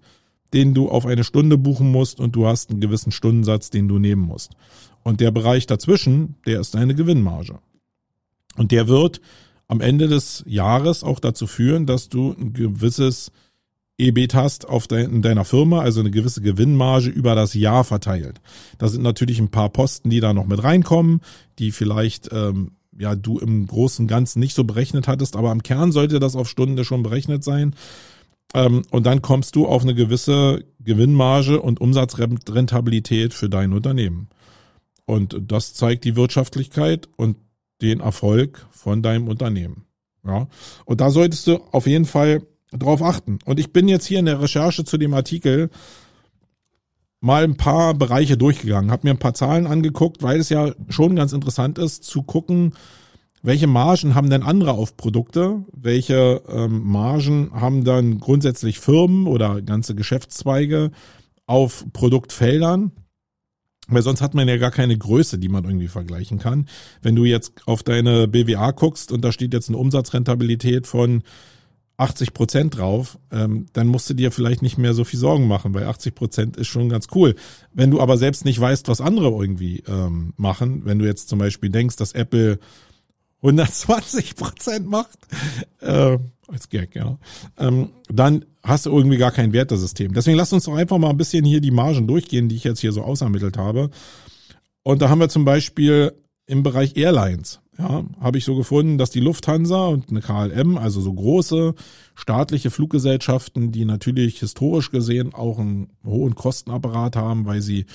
den 0.54 0.76
du 0.76 0.90
auf 0.90 1.08
eine 1.08 1.24
Stunde 1.24 1.58
buchen 1.58 1.92
musst 1.92 2.20
und 2.20 2.36
du 2.36 2.46
hast 2.46 2.70
einen 2.70 2.82
gewissen 2.82 3.12
Stundensatz, 3.12 3.72
den 3.72 3.88
du 3.88 3.98
nehmen 3.98 4.22
musst. 4.22 4.52
Und 5.02 5.20
der 5.20 5.32
Bereich 5.32 5.66
dazwischen, 5.66 6.36
der 6.46 6.60
ist 6.60 6.76
deine 6.76 6.94
Gewinnmarge. 6.94 7.58
Und 8.58 8.72
der 8.72 8.88
wird 8.88 9.22
am 9.68 9.82
Ende 9.82 10.08
des 10.08 10.44
Jahres 10.46 11.04
auch 11.04 11.20
dazu 11.20 11.48
führen, 11.48 11.88
dass 11.88 12.10
du 12.10 12.36
ein 12.40 12.54
gewisses 12.54 13.32
EBIT 14.04 14.36
hast 14.36 14.68
auf 14.68 14.88
de, 14.88 15.04
in 15.04 15.22
deiner 15.22 15.46
Firma, 15.46 15.82
also 15.82 16.00
eine 16.00 16.12
gewisse 16.12 16.42
Gewinnmarge 16.42 17.10
über 17.10 17.36
das 17.36 17.54
Jahr 17.54 17.84
verteilt. 17.84 18.42
Da 18.78 18.88
sind 18.88 19.02
natürlich 19.02 19.40
ein 19.40 19.52
paar 19.52 19.70
Posten, 19.70 20.10
die 20.10 20.20
da 20.20 20.34
noch 20.34 20.46
mit 20.46 20.64
reinkommen, 20.64 21.22
die 21.60 21.72
vielleicht 21.72 22.30
ähm, 22.32 22.72
ja 22.98 23.16
du 23.16 23.40
im 23.40 23.66
Großen 23.66 24.04
und 24.04 24.08
Ganzen 24.08 24.40
nicht 24.40 24.56
so 24.56 24.64
berechnet 24.64 25.08
hattest, 25.08 25.36
aber 25.36 25.52
am 25.52 25.64
Kern 25.64 25.92
sollte 25.92 26.20
das 26.20 26.36
auf 26.36 26.50
Stunde 26.50 26.86
schon 26.86 27.04
berechnet 27.04 27.44
sein. 27.44 27.76
Ähm, 28.54 28.84
und 28.92 29.06
dann 29.06 29.22
kommst 29.22 29.56
du 29.56 29.66
auf 29.66 29.82
eine 29.82 29.96
gewisse 29.96 30.64
Gewinnmarge 30.80 31.62
und 31.62 31.82
Umsatzrentabilität 31.82 33.34
für 33.34 33.50
dein 33.50 33.74
Unternehmen. 33.74 34.30
Und 35.06 35.38
das 35.42 35.74
zeigt 35.74 36.06
die 36.06 36.16
Wirtschaftlichkeit 36.16 37.10
und 37.16 37.38
den 37.82 38.00
Erfolg 38.00 38.68
von 38.72 39.02
deinem 39.02 39.28
Unternehmen. 39.28 39.86
Ja. 40.26 40.48
Und 40.86 41.02
da 41.02 41.10
solltest 41.10 41.48
du 41.48 41.58
auf 41.72 41.88
jeden 41.88 42.06
Fall 42.06 42.44
drauf 42.78 43.02
achten. 43.02 43.40
Und 43.46 43.60
ich 43.60 43.72
bin 43.74 43.88
jetzt 43.88 44.06
hier 44.06 44.20
in 44.20 44.26
der 44.26 44.42
Recherche 44.42 44.84
zu 44.84 44.98
dem 44.98 45.14
Artikel 45.14 45.70
mal 47.20 47.44
ein 47.44 47.56
paar 47.56 47.94
Bereiche 47.94 48.38
durchgegangen, 48.38 48.92
habe 48.92 49.08
mir 49.08 49.12
ein 49.12 49.20
paar 49.20 49.34
Zahlen 49.34 49.66
angeguckt, 49.66 50.24
weil 50.24 50.40
es 50.40 50.50
ja 50.50 50.74
schon 50.90 51.16
ganz 51.16 51.32
interessant 51.32 51.78
ist 51.78 52.04
zu 52.04 52.24
gucken, 52.24 52.74
welche 53.46 53.68
Margen 53.68 54.16
haben 54.16 54.30
denn 54.30 54.42
andere 54.42 54.72
auf 54.72 54.96
Produkte? 54.96 55.66
Welche 55.74 56.42
ähm, 56.48 56.82
Margen 56.84 57.52
haben 57.54 57.84
dann 57.84 58.20
grundsätzlich 58.20 58.80
Firmen 58.80 59.28
oder 59.28 59.62
ganze 59.62 59.96
Geschäftszweige 59.96 60.92
auf 61.46 61.86
Produktfeldern? 61.92 62.94
Weil 63.90 64.02
sonst 64.02 64.22
hat 64.22 64.34
man 64.34 64.48
ja 64.48 64.56
gar 64.56 64.72
keine 64.72 64.98
Größe, 64.98 65.40
die 65.40 65.50
man 65.50 65.66
irgendwie 65.66 65.90
vergleichen 65.90 66.40
kann. 66.40 66.70
Wenn 67.02 67.18
du 67.18 67.26
jetzt 67.26 67.54
auf 67.66 67.84
deine 67.84 68.30
BWA 68.30 68.72
guckst 68.72 69.12
und 69.12 69.26
da 69.26 69.34
steht 69.34 69.54
jetzt 69.54 69.68
eine 69.68 69.78
Umsatzrentabilität 69.78 70.88
von 70.88 71.24
80 71.98 72.34
Prozent 72.34 72.78
drauf, 72.78 73.20
ähm, 73.32 73.68
dann 73.74 73.88
musst 73.88 74.10
du 74.10 74.14
dir 74.14 74.32
vielleicht 74.32 74.62
nicht 74.62 74.78
mehr 74.78 74.94
so 74.94 75.04
viel 75.04 75.20
Sorgen 75.20 75.48
machen, 75.48 75.74
weil 75.74 75.86
80 75.86 76.16
Prozent 76.16 76.58
ist 76.58 76.68
schon 76.68 76.90
ganz 76.90 77.08
cool. 77.14 77.36
Wenn 77.72 77.92
du 77.92 78.02
aber 78.02 78.18
selbst 78.18 78.46
nicht 78.46 78.60
weißt, 78.60 78.88
was 78.88 79.02
andere 79.02 79.30
irgendwie 79.30 79.84
ähm, 79.88 80.34
machen, 80.36 80.86
wenn 80.86 81.00
du 81.00 81.06
jetzt 81.06 81.30
zum 81.30 81.40
Beispiel 81.40 81.70
denkst, 81.70 81.96
dass 81.98 82.14
Apple 82.14 82.60
120 83.44 84.36
Prozent 84.36 84.90
macht, 84.90 85.20
äh, 85.82 86.18
als 86.48 86.70
Gag, 86.70 86.96
ja, 86.96 87.18
ähm, 87.58 87.90
dann 88.10 88.46
hast 88.64 88.86
du 88.86 88.92
irgendwie 88.92 89.18
gar 89.18 89.32
kein 89.32 89.54
Wertesystem. 89.54 90.14
Deswegen 90.14 90.38
lass 90.38 90.54
uns 90.54 90.66
doch 90.66 90.76
einfach 90.76 90.98
mal 90.98 91.10
ein 91.10 91.18
bisschen 91.18 91.46
hier 91.46 91.62
die 91.62 91.72
Margen 91.72 92.08
durchgehen, 92.08 92.50
die 92.50 92.56
ich 92.56 92.64
jetzt 92.64 92.80
hier 92.80 92.92
so 92.92 93.04
ausermittelt 93.04 93.58
habe. 93.58 93.90
Und 94.84 95.02
da 95.02 95.10
haben 95.10 95.20
wir 95.20 95.30
zum 95.30 95.46
Beispiel 95.46 96.14
im 96.46 96.64
Bereich 96.64 96.96
Airlines 96.98 97.60
ja, 97.78 98.04
habe 98.20 98.38
ich 98.38 98.46
so 98.46 98.56
gefunden, 98.56 98.98
dass 98.98 99.10
die 99.10 99.20
Lufthansa 99.20 99.88
und 99.88 100.10
eine 100.10 100.22
KLM, 100.22 100.78
also 100.78 101.02
so 101.02 101.14
große 101.14 101.74
staatliche 102.16 102.70
Fluggesellschaften, 102.70 103.72
die 103.72 103.86
natürlich 103.86 104.40
historisch 104.40 104.92
gesehen 104.92 105.34
auch 105.34 105.58
einen 105.58 105.90
hohen 106.06 106.36
Kostenapparat 106.36 107.16
haben, 107.16 107.46
weil 107.46 107.62
sie 107.62 107.86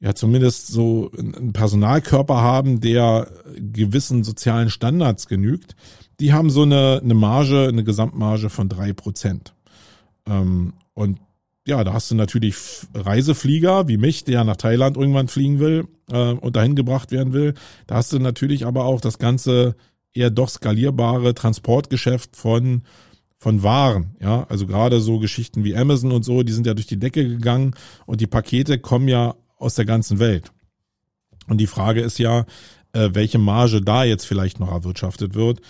ja 0.00 0.14
zumindest 0.14 0.68
so 0.68 1.10
einen 1.16 1.52
Personalkörper 1.52 2.40
haben, 2.40 2.80
der 2.80 3.28
gewissen 3.56 4.24
sozialen 4.24 4.70
Standards 4.70 5.28
genügt, 5.28 5.76
die 6.18 6.32
haben 6.32 6.50
so 6.50 6.62
eine, 6.62 7.00
eine 7.02 7.14
Marge, 7.14 7.68
eine 7.68 7.84
Gesamtmarge 7.84 8.50
von 8.50 8.68
drei 8.68 8.92
Prozent. 8.92 9.54
Ähm, 10.26 10.72
und 10.94 11.18
ja, 11.66 11.84
da 11.84 11.92
hast 11.92 12.10
du 12.10 12.14
natürlich 12.14 12.56
Reiseflieger 12.94 13.86
wie 13.88 13.98
mich, 13.98 14.24
der 14.24 14.44
nach 14.44 14.56
Thailand 14.56 14.96
irgendwann 14.96 15.28
fliegen 15.28 15.60
will 15.60 15.86
äh, 16.10 16.32
und 16.32 16.56
dahin 16.56 16.74
gebracht 16.74 17.12
werden 17.12 17.32
will. 17.32 17.54
Da 17.86 17.96
hast 17.96 18.12
du 18.12 18.18
natürlich 18.18 18.66
aber 18.66 18.84
auch 18.84 19.00
das 19.00 19.18
ganze 19.18 19.76
eher 20.12 20.30
doch 20.30 20.48
skalierbare 20.48 21.34
Transportgeschäft 21.34 22.36
von 22.36 22.82
von 23.42 23.62
Waren, 23.62 24.16
ja, 24.20 24.44
also 24.50 24.66
gerade 24.66 25.00
so 25.00 25.18
Geschichten 25.18 25.64
wie 25.64 25.74
Amazon 25.74 26.12
und 26.12 26.26
so, 26.26 26.42
die 26.42 26.52
sind 26.52 26.66
ja 26.66 26.74
durch 26.74 26.86
die 26.86 26.98
Decke 26.98 27.26
gegangen 27.26 27.74
und 28.04 28.20
die 28.20 28.26
Pakete 28.26 28.78
kommen 28.78 29.08
ja 29.08 29.34
aus 29.56 29.76
der 29.76 29.86
ganzen 29.86 30.18
Welt. 30.18 30.52
Und 31.48 31.56
die 31.56 31.66
Frage 31.66 32.02
ist 32.02 32.18
ja, 32.18 32.44
äh, 32.92 33.08
welche 33.14 33.38
Marge 33.38 33.80
da 33.80 34.04
jetzt 34.04 34.26
vielleicht 34.26 34.60
noch 34.60 34.70
erwirtschaftet 34.70 35.34
wird 35.34 35.62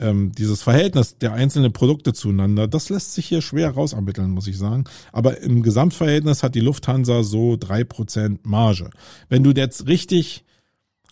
ähm, 0.00 0.32
dieses 0.32 0.62
Verhältnis 0.62 1.18
der 1.18 1.32
einzelnen 1.32 1.72
Produkte 1.72 2.12
zueinander, 2.12 2.68
das 2.68 2.88
lässt 2.88 3.14
sich 3.14 3.26
hier 3.26 3.42
schwer 3.42 3.70
rausermitteln, 3.70 4.30
muss 4.30 4.46
ich 4.46 4.58
sagen. 4.58 4.84
Aber 5.12 5.40
im 5.40 5.62
Gesamtverhältnis 5.62 6.42
hat 6.42 6.54
die 6.54 6.60
Lufthansa 6.60 7.22
so 7.22 7.56
drei 7.56 7.84
Prozent 7.84 8.46
Marge. 8.46 8.90
Wenn 9.28 9.42
du 9.42 9.50
jetzt 9.50 9.86
richtig 9.86 10.44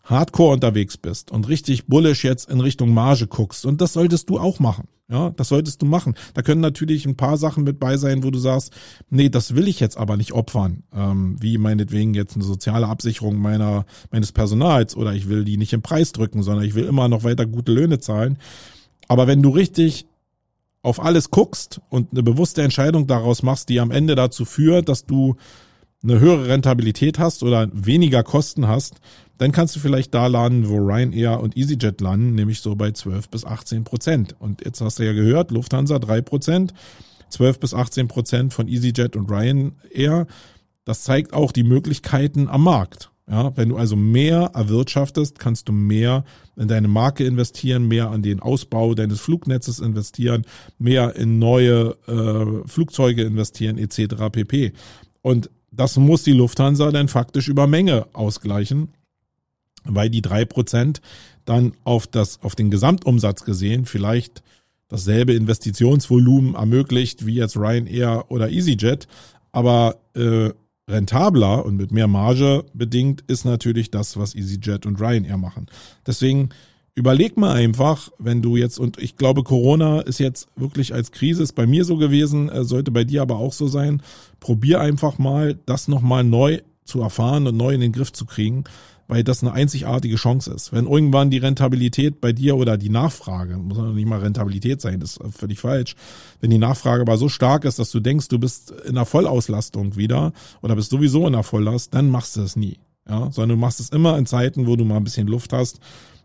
hardcore 0.05 0.55
unterwegs 0.55 0.97
bist 0.97 1.32
und 1.32 1.49
richtig 1.49 1.87
bullish 1.87 2.24
jetzt 2.24 2.49
in 2.49 2.61
Richtung 2.61 2.95
Marge 2.95 3.26
guckst, 3.26 3.66
und 3.66 3.80
das 3.80 3.93
solltest 3.93 4.30
du 4.30 4.39
auch 4.39 4.61
machen. 4.61 4.89
Ja, 5.09 5.30
das 5.30 5.51
solltest 5.51 5.82
du 5.82 5.87
machen. 5.87 6.14
Da 6.34 6.43
können 6.43 6.61
natürlich 6.61 7.07
ein 7.07 7.16
paar 7.16 7.37
Sachen 7.37 7.62
mit 7.62 7.78
bei 7.78 7.97
sein, 7.97 8.24
wo 8.24 8.32
du 8.32 8.41
sagst, 8.41 8.72
nee, 9.09 9.28
das 9.28 9.55
will 9.55 9.68
ich 9.68 9.78
jetzt 9.78 9.97
aber 9.97 10.16
nicht 10.16 10.32
opfern, 10.32 10.82
ähm, 10.93 11.37
wie 11.41 11.59
meinetwegen 11.59 12.12
jetzt 12.14 12.34
eine 12.34 12.43
soziale 12.43 12.89
Absicherung 12.89 13.37
meiner 13.37 13.87
meines 14.11 14.32
Personals 14.32 14.97
oder 14.97 15.12
ich 15.14 15.28
will 15.28 15.45
die 15.45 15.59
nicht 15.59 15.72
im 15.72 15.82
Preis 15.82 16.11
drücken, 16.11 16.43
sondern 16.43 16.64
ich 16.64 16.74
will 16.74 16.87
immer 16.87 17.09
noch 17.09 17.22
weiter 17.22 17.47
gute 17.47 17.70
Löhne 17.70 18.01
zahlen. 18.01 18.39
Aber 19.09 19.26
wenn 19.26 19.42
du 19.42 19.50
richtig 19.50 20.07
auf 20.82 21.02
alles 21.02 21.30
guckst 21.30 21.80
und 21.90 22.12
eine 22.12 22.22
bewusste 22.22 22.62
Entscheidung 22.62 23.07
daraus 23.07 23.42
machst, 23.42 23.68
die 23.68 23.80
am 23.80 23.90
Ende 23.90 24.14
dazu 24.14 24.44
führt, 24.44 24.88
dass 24.88 25.04
du 25.04 25.36
eine 26.02 26.20
höhere 26.20 26.48
Rentabilität 26.48 27.18
hast 27.18 27.42
oder 27.42 27.68
weniger 27.72 28.22
Kosten 28.22 28.68
hast, 28.68 29.00
dann 29.38 29.52
kannst 29.52 29.74
du 29.76 29.80
vielleicht 29.80 30.14
da 30.14 30.28
landen, 30.28 30.68
wo 30.68 30.76
Ryanair 30.76 31.40
und 31.40 31.57
EasyJet 31.57 32.00
landen, 32.00 32.34
nämlich 32.34 32.61
so 32.61 32.76
bei 32.76 32.92
12 32.92 33.28
bis 33.28 33.44
18 33.44 33.84
Prozent. 33.84 34.36
Und 34.38 34.64
jetzt 34.64 34.80
hast 34.80 34.98
du 34.98 35.04
ja 35.04 35.12
gehört, 35.12 35.50
Lufthansa 35.50 35.98
3 35.98 36.22
Prozent, 36.22 36.72
12 37.30 37.59
bis 37.59 37.74
18 37.74 38.09
Prozent 38.09 38.54
von 38.54 38.68
EasyJet 38.68 39.16
und 39.16 39.30
Ryanair. 39.30 40.26
Das 40.84 41.02
zeigt 41.02 41.32
auch 41.32 41.52
die 41.52 41.64
Möglichkeiten 41.64 42.48
am 42.48 42.62
Markt. 42.62 43.11
Ja, 43.29 43.57
wenn 43.57 43.70
du 43.70 43.77
also 43.77 43.97
mehr 43.97 44.53
erwirtschaftest, 44.55 45.41
kannst 45.41 45.68
du 45.68 45.72
mehr 45.72 46.24
in 46.55 46.68
deine 46.68 46.87
Marke 46.87 47.24
investieren, 47.24 47.89
mehr 47.89 48.11
an 48.11 48.22
den 48.22 48.39
Ausbau 48.39 48.95
deines 48.95 49.20
Flugnetzes 49.20 49.81
investieren, 49.81 50.45
mehr 50.79 51.16
in 51.16 51.41
neue 51.41 51.97
äh, 52.07 52.68
Flugzeuge 52.68 53.24
investieren 53.24 53.79
etc. 53.79 54.31
pp. 54.31 54.72
Und 55.22 55.51
das 55.72 55.97
muss 55.97 56.22
die 56.22 56.33
Lufthansa 56.33 56.93
dann 56.93 57.09
faktisch 57.09 57.49
über 57.49 57.66
Menge 57.66 58.07
ausgleichen, 58.12 58.91
weil 59.85 60.09
die 60.09 60.22
drei 60.22 60.45
Prozent 60.45 61.01
dann 61.45 61.72
auf 61.83 62.07
das 62.07 62.43
auf 62.43 62.55
den 62.55 62.70
Gesamtumsatz 62.70 63.45
gesehen 63.45 63.87
vielleicht 63.87 64.45
dasselbe 64.89 65.35
Investitionsvolumen 65.35 66.55
ermöglicht 66.55 67.27
wie 67.27 67.35
jetzt 67.35 67.57
Ryanair 67.57 68.27
oder 68.29 68.51
EasyJet, 68.51 69.09
aber 69.51 69.97
äh, 70.14 70.51
rentabler 70.89 71.64
und 71.64 71.76
mit 71.76 71.91
mehr 71.91 72.07
Marge 72.07 72.64
bedingt 72.72 73.22
ist 73.26 73.45
natürlich 73.45 73.91
das, 73.91 74.16
was 74.16 74.34
EasyJet 74.34 74.87
und 74.87 75.01
Ryanair 75.01 75.37
machen. 75.37 75.66
Deswegen 76.07 76.51
überleg 76.95 77.37
mal 77.37 77.53
einfach, 77.53 78.11
wenn 78.18 78.41
du 78.41 78.57
jetzt, 78.57 78.78
und 78.78 78.99
ich 78.99 79.16
glaube, 79.16 79.43
Corona 79.43 80.01
ist 80.01 80.20
jetzt 80.20 80.49
wirklich 80.57 80.95
als 80.95 81.11
Krise, 81.11 81.43
ist 81.43 81.55
bei 81.55 81.66
mir 81.66 81.84
so 81.84 81.97
gewesen, 81.97 82.49
äh, 82.49 82.64
sollte 82.64 82.91
bei 82.91 83.05
dir 83.05 83.22
aber 83.22 83.37
auch 83.37 83.53
so 83.53 83.66
sein. 83.66 84.01
Probier 84.41 84.80
einfach 84.80 85.18
mal, 85.18 85.59
das 85.66 85.89
nochmal 85.89 86.24
neu 86.24 86.61
zu 86.84 87.01
erfahren 87.01 87.47
und 87.49 87.57
neu 87.57 87.74
in 87.74 87.80
den 87.80 87.93
Griff 87.93 88.12
zu 88.12 88.24
kriegen 88.24 88.64
weil 89.09 89.22
das 89.24 89.42
eine 89.42 89.52
einzigartige 89.52 90.16
Chance 90.16 90.52
ist. 90.52 90.72
Wenn 90.72 90.86
irgendwann 90.86 91.30
die 91.30 91.38
Rentabilität 91.38 92.20
bei 92.20 92.32
dir 92.32 92.57
oder 92.57 92.76
die 92.76 92.88
Nachfrage, 92.88 93.57
muss 93.57 93.78
noch 93.78 93.92
nicht 93.92 94.09
mal 94.09 94.20
Rentabilität 94.20 94.80
sein, 94.80 95.00
ist 95.00 95.20
völlig 95.30 95.61
falsch, 95.61 95.94
wenn 96.40 96.50
die 96.50 96.59
Nachfrage 96.59 97.02
aber 97.02 97.16
so 97.16 97.28
stark 97.28 97.64
ist, 97.64 97.78
dass 97.78 97.90
du 97.90 98.00
denkst, 98.00 98.28
du 98.28 98.38
bist 98.38 98.70
in 98.70 98.96
einer 98.96 99.07
Vollauslastung 99.07 99.96
wieder 99.96 100.32
oder 100.62 100.76
bist 100.76 100.90
sowieso 100.90 101.20
in 101.26 101.34
einer 101.34 101.42
Volllast, 101.42 101.94
dann 101.94 102.11
machst 102.11 102.36
du 102.36 102.42
es 102.42 102.57
nie. 102.57 102.78
Ja, 103.09 103.30
sondern 103.30 103.50
du 103.50 103.57
machst 103.57 103.78
es 103.78 103.90
immer 103.90 104.18
in 104.18 104.26
Zeiten, 104.26 104.66
wo 104.66 104.74
du 104.74 104.84
mal 104.84 104.96
ein 104.96 105.04
bisschen 105.04 105.28
Luft 105.28 105.52
hast 105.52 105.78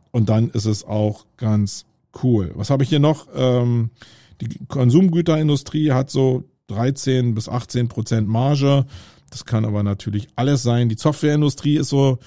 und 0.09 0.29
dann 0.29 0.49
ist 0.49 0.65
es 0.65 0.83
auch 0.83 1.25
ganz 1.37 1.85
cool. 2.23 2.51
Was 2.55 2.71
habe 2.71 2.83
ich 2.83 2.89
hier 2.89 2.99
noch? 2.99 3.27
Ähm, 3.35 3.91
die 4.41 4.49
Konsumgüterindustrie 4.67 5.91
hat 5.91 6.09
so 6.09 6.43
13 6.67 7.35
bis 7.35 7.49
18 7.49 7.87
Prozent 7.87 8.27
Marge. 8.27 8.85
Das 9.29 9.45
kann 9.45 9.65
aber 9.65 9.83
natürlich 9.83 10.27
alles 10.35 10.63
sein. 10.63 10.89
Die 10.89 10.97
Softwareindustrie 10.97 11.77
ist 11.77 11.89
so 11.89 12.17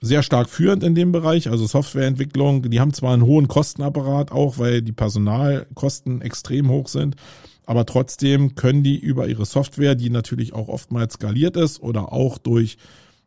sehr 0.00 0.22
stark 0.22 0.48
führend 0.48 0.82
in 0.82 0.94
dem 0.94 1.12
Bereich, 1.12 1.48
also 1.48 1.66
Softwareentwicklung. 1.66 2.70
Die 2.70 2.80
haben 2.80 2.92
zwar 2.92 3.14
einen 3.14 3.24
hohen 3.24 3.48
Kostenapparat 3.48 4.30
auch, 4.30 4.58
weil 4.58 4.82
die 4.82 4.92
Personalkosten 4.92 6.20
extrem 6.20 6.68
hoch 6.68 6.88
sind, 6.88 7.16
aber 7.64 7.86
trotzdem 7.86 8.54
können 8.54 8.82
die 8.82 8.98
über 8.98 9.26
ihre 9.26 9.46
Software, 9.46 9.94
die 9.94 10.10
natürlich 10.10 10.52
auch 10.52 10.68
oftmals 10.68 11.14
skaliert 11.14 11.56
ist 11.56 11.82
oder 11.82 12.12
auch 12.12 12.38
durch 12.38 12.76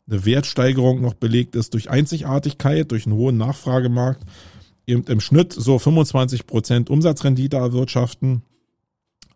eine 0.09 0.25
Wertsteigerung 0.25 1.01
noch 1.01 1.13
belegt 1.13 1.55
ist, 1.55 1.73
durch 1.73 1.89
Einzigartigkeit, 1.89 2.91
durch 2.91 3.05
einen 3.05 3.15
hohen 3.15 3.37
Nachfragemarkt, 3.37 4.23
eben 4.87 5.03
im 5.03 5.19
Schnitt 5.19 5.53
so 5.53 5.77
25 5.77 6.47
Prozent 6.47 6.89
Umsatzrendite 6.89 7.57
erwirtschaften. 7.57 8.43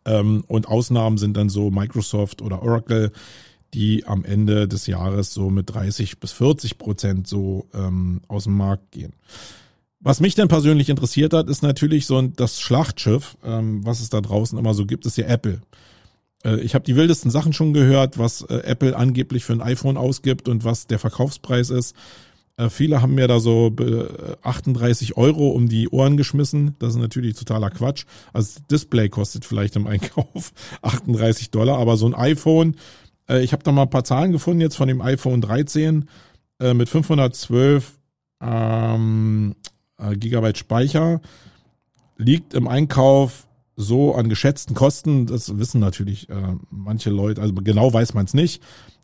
Ähm, 0.05 0.43
und 0.47 0.67
Ausnahmen 0.67 1.17
sind 1.17 1.37
dann 1.37 1.49
so 1.49 1.69
Microsoft 1.69 2.41
oder 2.41 2.63
Oracle, 2.63 3.11
die 3.73 4.05
am 4.05 4.23
Ende 4.25 4.67
des 4.67 4.87
Jahres 4.87 5.33
so 5.33 5.49
mit 5.49 5.73
30 5.73 6.19
bis 6.19 6.31
40 6.31 6.77
Prozent 6.77 7.27
so 7.27 7.67
ähm, 7.73 8.21
aus 8.27 8.45
dem 8.45 8.55
Markt 8.55 8.91
gehen. 8.91 9.13
Was 9.99 10.19
mich 10.19 10.35
denn 10.35 10.49
persönlich 10.49 10.89
interessiert 10.89 11.33
hat, 11.33 11.49
ist 11.49 11.63
natürlich 11.63 12.05
so 12.05 12.21
das 12.21 12.59
Schlachtschiff, 12.59 13.37
ähm, 13.43 13.85
was 13.85 14.01
es 14.01 14.09
da 14.09 14.19
draußen 14.19 14.59
immer 14.59 14.73
so 14.73 14.85
gibt, 14.85 15.05
ist 15.05 15.17
ja 15.17 15.27
Apple. 15.27 15.61
Äh, 16.43 16.59
ich 16.59 16.75
habe 16.75 16.85
die 16.85 16.95
wildesten 16.95 17.31
Sachen 17.31 17.53
schon 17.53 17.73
gehört, 17.73 18.17
was 18.17 18.41
äh, 18.43 18.57
Apple 18.65 18.95
angeblich 18.95 19.45
für 19.45 19.53
ein 19.53 19.61
iPhone 19.61 19.97
ausgibt 19.97 20.49
und 20.49 20.63
was 20.63 20.87
der 20.87 20.99
Verkaufspreis 20.99 21.69
ist. 21.69 21.95
Äh, 22.57 22.69
viele 22.69 23.01
haben 23.01 23.15
mir 23.15 23.27
da 23.27 23.39
so 23.39 23.73
38 24.43 25.17
Euro 25.17 25.49
um 25.49 25.69
die 25.69 25.89
Ohren 25.89 26.17
geschmissen. 26.17 26.75
Das 26.79 26.89
ist 26.89 26.99
natürlich 26.99 27.35
totaler 27.35 27.69
Quatsch. 27.69 28.05
Also 28.31 28.59
Display 28.69 29.09
kostet 29.09 29.45
vielleicht 29.45 29.75
im 29.75 29.87
Einkauf 29.87 30.51
38 30.81 31.49
Dollar, 31.49 31.79
aber 31.79 31.97
so 31.97 32.05
ein 32.05 32.13
iPhone 32.13 32.75
äh, 33.29 33.43
ich 33.43 33.53
habe 33.53 33.63
da 33.63 33.71
mal 33.71 33.83
ein 33.83 33.89
paar 33.89 34.03
Zahlen 34.03 34.31
gefunden 34.31 34.61
jetzt 34.61 34.75
von 34.75 34.87
dem 34.87 35.01
iPhone 35.01 35.41
13 35.41 36.09
äh, 36.59 36.73
mit 36.73 36.89
512 36.89 37.97
ähm, 38.41 39.55
äh, 39.97 40.15
Gigabyte 40.15 40.57
Speicher. 40.57 41.21
Liegt 42.17 42.53
im 42.53 42.67
Einkauf 42.67 43.47
so 43.75 44.13
an 44.13 44.29
geschätzten 44.29 44.75
Kosten, 44.75 45.25
das 45.25 45.57
wissen 45.57 45.79
natürlich 45.79 46.29
äh, 46.29 46.55
manche 46.69 47.09
Leute, 47.09 47.41
also 47.41 47.53
genau 47.55 47.91
weiß 47.91 48.13
man 48.13 48.25
es 48.25 48.33
nicht, 48.33 48.61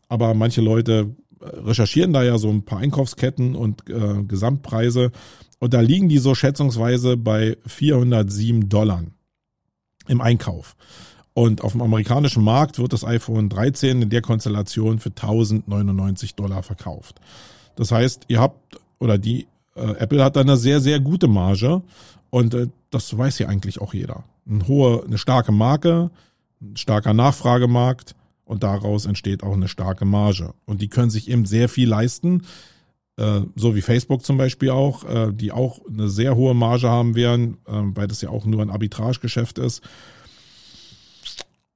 aber 0.08 0.32
manche 0.34 0.60
Leute 0.60 1.16
recherchieren 1.40 2.12
da 2.12 2.22
ja 2.22 2.38
so 2.38 2.50
ein 2.50 2.64
paar 2.64 2.78
Einkaufsketten 2.78 3.56
und 3.56 3.88
äh, 3.88 4.22
Gesamtpreise 4.22 5.10
und 5.58 5.74
da 5.74 5.80
liegen 5.80 6.08
die 6.08 6.18
so 6.18 6.34
schätzungsweise 6.34 7.16
bei 7.16 7.56
407 7.66 8.68
Dollar 8.68 9.04
im 10.08 10.20
Einkauf. 10.20 10.76
Und 11.32 11.62
auf 11.62 11.72
dem 11.72 11.82
amerikanischen 11.82 12.42
Markt 12.42 12.78
wird 12.78 12.92
das 12.92 13.04
iPhone 13.04 13.48
13 13.48 14.02
in 14.02 14.10
der 14.10 14.22
Konstellation 14.22 14.98
für 14.98 15.10
1099 15.10 16.34
Dollar 16.34 16.62
verkauft. 16.62 17.20
Das 17.76 17.92
heißt, 17.92 18.24
ihr 18.28 18.40
habt 18.40 18.78
oder 18.98 19.16
die 19.16 19.46
äh, 19.74 19.92
Apple 19.98 20.22
hat 20.24 20.36
da 20.36 20.40
eine 20.40 20.56
sehr, 20.56 20.80
sehr 20.80 21.00
gute 21.00 21.28
Marge 21.28 21.82
und 22.30 22.54
äh, 22.54 22.68
das 22.90 23.16
weiß 23.16 23.38
ja 23.38 23.48
eigentlich 23.48 23.80
auch 23.80 23.94
jeder. 23.94 24.24
Eine 24.48 24.66
hohe, 24.66 25.04
eine 25.04 25.18
starke 25.18 25.52
Marke, 25.52 26.10
ein 26.60 26.76
starker 26.76 27.14
Nachfragemarkt 27.14 28.14
und 28.44 28.62
daraus 28.64 29.06
entsteht 29.06 29.42
auch 29.42 29.54
eine 29.54 29.68
starke 29.68 30.04
Marge. 30.04 30.52
Und 30.66 30.82
die 30.82 30.88
können 30.88 31.10
sich 31.10 31.30
eben 31.30 31.46
sehr 31.46 31.68
viel 31.68 31.88
leisten, 31.88 32.42
äh, 33.16 33.42
so 33.54 33.74
wie 33.76 33.82
Facebook 33.82 34.24
zum 34.24 34.36
Beispiel 34.36 34.70
auch, 34.70 35.04
äh, 35.04 35.32
die 35.32 35.52
auch 35.52 35.80
eine 35.86 36.08
sehr 36.08 36.36
hohe 36.36 36.54
Marge 36.54 36.88
haben 36.88 37.14
werden, 37.14 37.58
äh, 37.66 37.72
weil 37.94 38.08
das 38.08 38.22
ja 38.22 38.30
auch 38.30 38.44
nur 38.44 38.62
ein 38.62 38.70
Arbitragegeschäft 38.70 39.58
ist. 39.58 39.82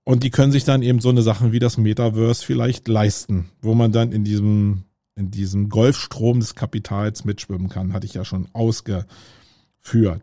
Und 0.05 0.22
die 0.22 0.30
können 0.30 0.52
sich 0.52 0.64
dann 0.64 0.82
eben 0.82 1.00
so 1.00 1.09
eine 1.09 1.22
Sachen 1.22 1.52
wie 1.52 1.59
das 1.59 1.78
Metaverse 1.78 2.44
vielleicht 2.44 2.88
leisten, 2.88 3.50
wo 3.62 3.74
man 3.74 3.90
dann 3.90 4.12
in 4.12 4.22
diesem, 4.22 4.84
in 5.16 5.30
diesem 5.30 5.70
Golfstrom 5.70 6.40
des 6.40 6.55
Kapitals 6.55 7.24
mitschwimmen 7.24 7.70
kann, 7.70 7.94
hatte 7.94 8.07
ich 8.07 8.14
ja 8.14 8.24
schon 8.24 8.46
ausgeführt. 8.52 9.09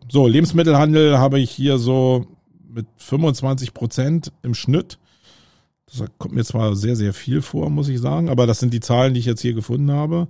So, 0.08 0.28
Lebensmittelhandel 0.28 1.18
habe 1.18 1.40
ich 1.40 1.50
hier 1.50 1.78
so 1.78 2.26
mit 2.68 2.86
25 2.96 3.74
Prozent 3.74 4.32
im 4.42 4.54
Schnitt. 4.54 4.98
Das 5.86 6.04
kommt 6.16 6.34
mir 6.34 6.44
zwar 6.44 6.76
sehr, 6.76 6.94
sehr 6.94 7.12
viel 7.12 7.42
vor, 7.42 7.68
muss 7.68 7.88
ich 7.88 8.00
sagen, 8.00 8.28
aber 8.28 8.46
das 8.46 8.60
sind 8.60 8.72
die 8.72 8.80
Zahlen, 8.80 9.14
die 9.14 9.20
ich 9.20 9.26
jetzt 9.26 9.42
hier 9.42 9.52
gefunden 9.52 9.90
habe. 9.90 10.28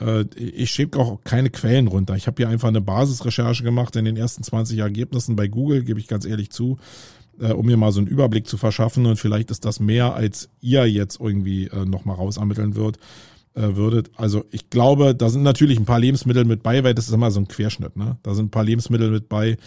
Äh, 0.00 0.24
ich 0.36 0.70
schicke 0.70 0.98
auch 0.98 1.22
keine 1.24 1.50
Quellen 1.50 1.88
runter. 1.88 2.14
Ich 2.14 2.26
habe 2.26 2.36
hier 2.36 2.48
einfach 2.48 2.68
eine 2.68 2.80
Basisrecherche 2.80 3.64
gemacht 3.64 3.96
in 3.96 4.04
den 4.04 4.16
ersten 4.16 4.42
20 4.42 4.78
Ergebnissen 4.78 5.36
bei 5.36 5.48
Google, 5.48 5.84
gebe 5.84 6.00
ich 6.00 6.08
ganz 6.08 6.24
ehrlich 6.24 6.50
zu, 6.50 6.78
äh, 7.40 7.52
um 7.52 7.66
mir 7.66 7.76
mal 7.76 7.92
so 7.92 8.00
einen 8.00 8.08
Überblick 8.08 8.46
zu 8.46 8.56
verschaffen. 8.56 9.06
Und 9.06 9.16
vielleicht 9.16 9.50
ist 9.50 9.64
das 9.64 9.80
mehr, 9.80 10.14
als 10.14 10.50
ihr 10.60 10.86
jetzt 10.86 11.20
irgendwie 11.20 11.66
äh, 11.66 11.84
nochmal 11.84 12.16
rausermitteln 12.16 12.74
wird, 12.76 12.98
würdet. 13.56 14.10
Also 14.16 14.44
ich 14.50 14.68
glaube, 14.68 15.14
da 15.14 15.28
sind 15.28 15.44
natürlich 15.44 15.78
ein 15.78 15.84
paar 15.84 16.00
Lebensmittel 16.00 16.44
mit 16.44 16.64
bei, 16.64 16.82
weil 16.82 16.92
das 16.92 17.06
ist 17.06 17.14
immer 17.14 17.30
so 17.30 17.38
ein 17.38 17.46
Querschnitt. 17.46 17.94
Ne? 17.94 18.18
Da 18.24 18.34
sind 18.34 18.46
ein 18.46 18.50
paar 18.50 18.64
Lebensmittel 18.64 19.12
mit 19.12 19.28
bei, 19.28 19.58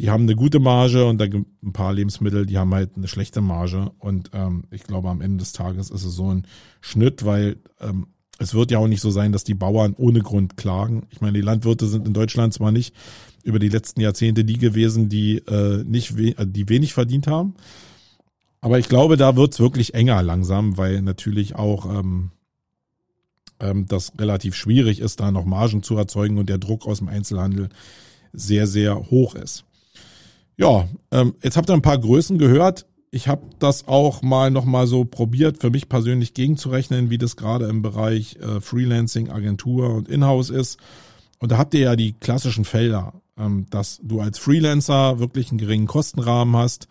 die 0.00 0.08
haben 0.08 0.22
eine 0.22 0.34
gute 0.34 0.60
Marge 0.60 1.04
und 1.04 1.18
da 1.18 1.26
gibt 1.26 1.62
ein 1.62 1.74
paar 1.74 1.92
Lebensmittel, 1.92 2.46
die 2.46 2.56
haben 2.56 2.74
halt 2.74 2.96
eine 2.96 3.06
schlechte 3.06 3.42
Marge. 3.42 3.90
Und 3.98 4.30
ähm, 4.32 4.64
ich 4.70 4.84
glaube, 4.84 5.10
am 5.10 5.20
Ende 5.20 5.36
des 5.38 5.52
Tages 5.52 5.90
ist 5.90 6.04
es 6.04 6.14
so 6.14 6.32
ein 6.32 6.46
Schnitt, 6.80 7.26
weil 7.26 7.58
ähm, 7.80 8.06
es 8.38 8.54
wird 8.54 8.70
ja 8.70 8.78
auch 8.78 8.88
nicht 8.88 9.02
so 9.02 9.10
sein, 9.10 9.32
dass 9.32 9.44
die 9.44 9.54
Bauern 9.54 9.94
ohne 9.98 10.20
Grund 10.20 10.56
klagen. 10.56 11.06
Ich 11.10 11.20
meine, 11.20 11.34
die 11.34 11.44
Landwirte 11.44 11.86
sind 11.86 12.06
in 12.06 12.14
Deutschland 12.14 12.54
zwar 12.54 12.72
nicht 12.72 12.94
über 13.42 13.58
die 13.58 13.68
letzten 13.68 14.00
Jahrzehnte 14.00 14.44
die 14.44 14.58
gewesen, 14.58 15.08
die 15.08 15.38
äh, 15.38 15.84
nicht 15.84 16.16
we 16.16 16.36
äh, 16.36 16.46
die 16.46 16.68
wenig 16.68 16.94
verdient 16.94 17.26
haben, 17.26 17.54
aber 18.60 18.78
ich 18.78 18.88
glaube, 18.88 19.16
da 19.16 19.36
wird's 19.36 19.58
wirklich 19.58 19.94
enger 19.94 20.22
langsam, 20.22 20.76
weil 20.76 21.00
natürlich 21.00 21.54
auch 21.56 21.86
ähm, 21.86 22.30
ähm, 23.58 23.86
das 23.86 24.12
relativ 24.18 24.54
schwierig 24.54 25.00
ist, 25.00 25.20
da 25.20 25.30
noch 25.30 25.44
Margen 25.44 25.82
zu 25.82 25.96
erzeugen 25.96 26.38
und 26.38 26.48
der 26.48 26.58
Druck 26.58 26.86
aus 26.86 26.98
dem 26.98 27.08
Einzelhandel 27.08 27.70
sehr, 28.32 28.66
sehr 28.66 29.10
hoch 29.10 29.34
ist. 29.34 29.64
Ja, 30.56 30.88
ähm, 31.10 31.34
jetzt 31.42 31.56
habt 31.56 31.70
ihr 31.70 31.74
ein 31.74 31.82
paar 31.82 31.98
Größen 31.98 32.38
gehört. 32.38 32.86
Ich 33.10 33.28
habe 33.28 33.46
das 33.58 33.88
auch 33.88 34.22
mal 34.22 34.50
nochmal 34.50 34.86
so 34.86 35.04
probiert, 35.04 35.58
für 35.58 35.70
mich 35.70 35.88
persönlich 35.88 36.34
gegenzurechnen, 36.34 37.10
wie 37.10 37.18
das 37.18 37.36
gerade 37.36 37.66
im 37.66 37.82
Bereich 37.82 38.36
äh, 38.36 38.60
Freelancing, 38.60 39.30
Agentur 39.30 39.94
und 39.94 40.08
Inhouse 40.08 40.50
ist. 40.50 40.78
Und 41.38 41.50
da 41.50 41.58
habt 41.58 41.72
ihr 41.72 41.80
ja 41.80 41.96
die 41.96 42.12
klassischen 42.12 42.66
Felder, 42.66 43.19
dass 43.70 44.00
du 44.02 44.20
als 44.20 44.38
Freelancer 44.38 45.18
wirklich 45.18 45.50
einen 45.50 45.58
geringen 45.58 45.86
Kostenrahmen 45.86 46.56
hast. 46.56 46.88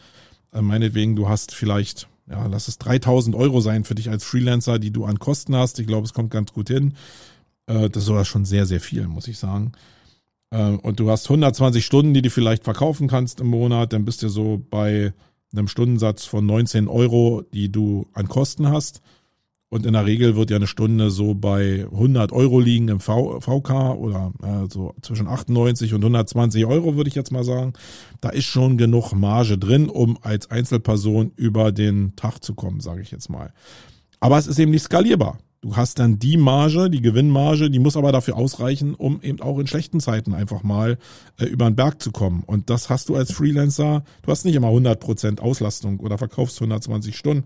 Äh, 0.54 0.62
meinetwegen, 0.62 1.16
du 1.16 1.30
hast 1.30 1.54
vielleicht, 1.54 2.08
ja, 2.30 2.46
lass 2.48 2.68
es 2.68 2.78
3000 2.80 3.36
Euro 3.36 3.62
sein 3.62 3.84
für 3.84 3.96
dich 3.96 4.10
als 4.10 4.24
Freelancer, 4.24 4.80
die 4.80 4.92
du 4.92 5.06
an 5.06 5.20
Kosten 5.20 5.56
hast. 5.56 5.80
Ich 5.80 5.88
glaube, 5.88 6.06
es 6.06 6.14
kommt 6.14 6.32
ganz 6.32 6.54
gut 6.54 6.70
hin. 6.70 6.94
Äh, 7.68 7.90
das 7.90 8.04
ist 8.04 8.08
sogar 8.08 8.26
schon 8.26 8.46
sehr, 8.46 8.66
sehr 8.66 8.80
viel, 8.80 9.08
muss 9.08 9.28
ich 9.28 9.38
sagen. 9.38 9.74
Äh, 10.52 10.72
und 10.72 11.00
du 11.00 11.10
hast 11.10 11.26
120 11.26 11.86
Stunden, 11.86 12.14
die 12.14 12.22
du 12.22 12.30
vielleicht 12.30 12.64
verkaufen 12.64 13.08
kannst 13.08 13.40
im 13.42 13.48
Monat, 13.48 13.94
dann 13.94 14.06
bist 14.06 14.24
du 14.24 14.30
so 14.30 14.64
bei 14.70 15.14
einem 15.52 15.68
Stundensatz 15.68 16.26
von 16.26 16.46
19 16.46 16.88
Euro, 16.88 17.44
die 17.54 17.72
du 17.72 18.08
an 18.14 18.28
Kosten 18.28 18.70
hast. 18.70 19.02
Und 19.72 19.86
in 19.86 19.94
der 19.94 20.06
Regel 20.06 20.36
wird 20.36 20.50
ja 20.50 20.56
eine 20.56 20.66
Stunde 20.66 21.12
so 21.12 21.36
bei 21.36 21.86
100 21.92 22.32
Euro 22.32 22.60
liegen 22.60 22.88
im 22.88 23.00
v, 23.00 23.40
VK 23.40 23.96
oder 23.98 24.34
äh, 24.42 24.68
so 24.68 24.96
zwischen 25.02 25.28
98 25.28 25.94
und 25.94 26.02
120 26.02 26.66
Euro, 26.66 26.96
würde 26.96 27.08
ich 27.08 27.16
jetzt 27.16 27.32
mal 27.32 27.44
sagen. 27.44 27.74
Da 28.20 28.30
ist 28.30 28.46
schon 28.46 28.78
genug 28.78 29.14
Marge 29.14 29.60
drin, 29.60 29.88
um 29.88 30.18
als 30.22 30.50
Einzelperson 30.50 31.34
über 31.36 31.72
den 31.72 32.16
Tag 32.16 32.44
zu 32.44 32.56
kommen, 32.56 32.80
sage 32.80 33.02
ich 33.02 33.12
jetzt 33.12 33.30
mal. 33.30 33.54
Aber 34.20 34.40
es 34.40 34.48
ist 34.48 34.58
eben 34.58 34.72
nicht 34.72 34.84
skalierbar. 34.84 35.38
Du 35.62 35.76
hast 35.76 36.00
dann 36.00 36.18
die 36.20 36.38
Marge, 36.38 36.90
die 36.90 37.02
Gewinnmarge, 37.02 37.70
die 37.70 37.80
muss 37.80 37.98
aber 37.98 38.12
dafür 38.12 38.38
ausreichen, 38.38 38.96
um 38.96 39.22
eben 39.22 39.42
auch 39.42 39.60
in 39.60 39.68
schlechten 39.68 40.00
Zeiten 40.00 40.34
einfach 40.34 40.64
mal 40.64 40.98
äh, 41.38 41.46
über 41.46 41.66
den 41.70 41.76
Berg 41.76 42.02
zu 42.02 42.12
kommen. 42.12 42.44
Und 42.46 42.72
das 42.72 42.90
hast 42.90 43.10
du 43.10 43.16
als 43.16 43.34
Freelancer, 43.34 44.04
du 44.24 44.32
hast 44.32 44.46
nicht 44.46 44.56
immer 44.56 44.70
100% 44.70 45.42
Auslastung 45.42 46.00
oder 46.00 46.18
verkaufst 46.18 46.60
120 46.60 47.16
Stunden, 47.16 47.44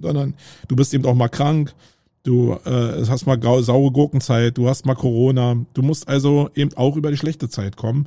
sondern 0.00 0.34
du 0.68 0.76
bist 0.76 0.94
eben 0.94 1.04
auch 1.06 1.14
mal 1.14 1.28
krank, 1.28 1.74
du 2.22 2.52
äh, 2.64 3.04
hast 3.06 3.26
mal 3.26 3.40
saure 3.62 3.90
Gurkenzeit, 3.90 4.58
du 4.58 4.68
hast 4.68 4.86
mal 4.86 4.94
Corona, 4.94 5.56
du 5.74 5.82
musst 5.82 6.08
also 6.08 6.50
eben 6.54 6.74
auch 6.76 6.96
über 6.96 7.10
die 7.10 7.16
schlechte 7.16 7.48
Zeit 7.48 7.76
kommen. 7.76 8.06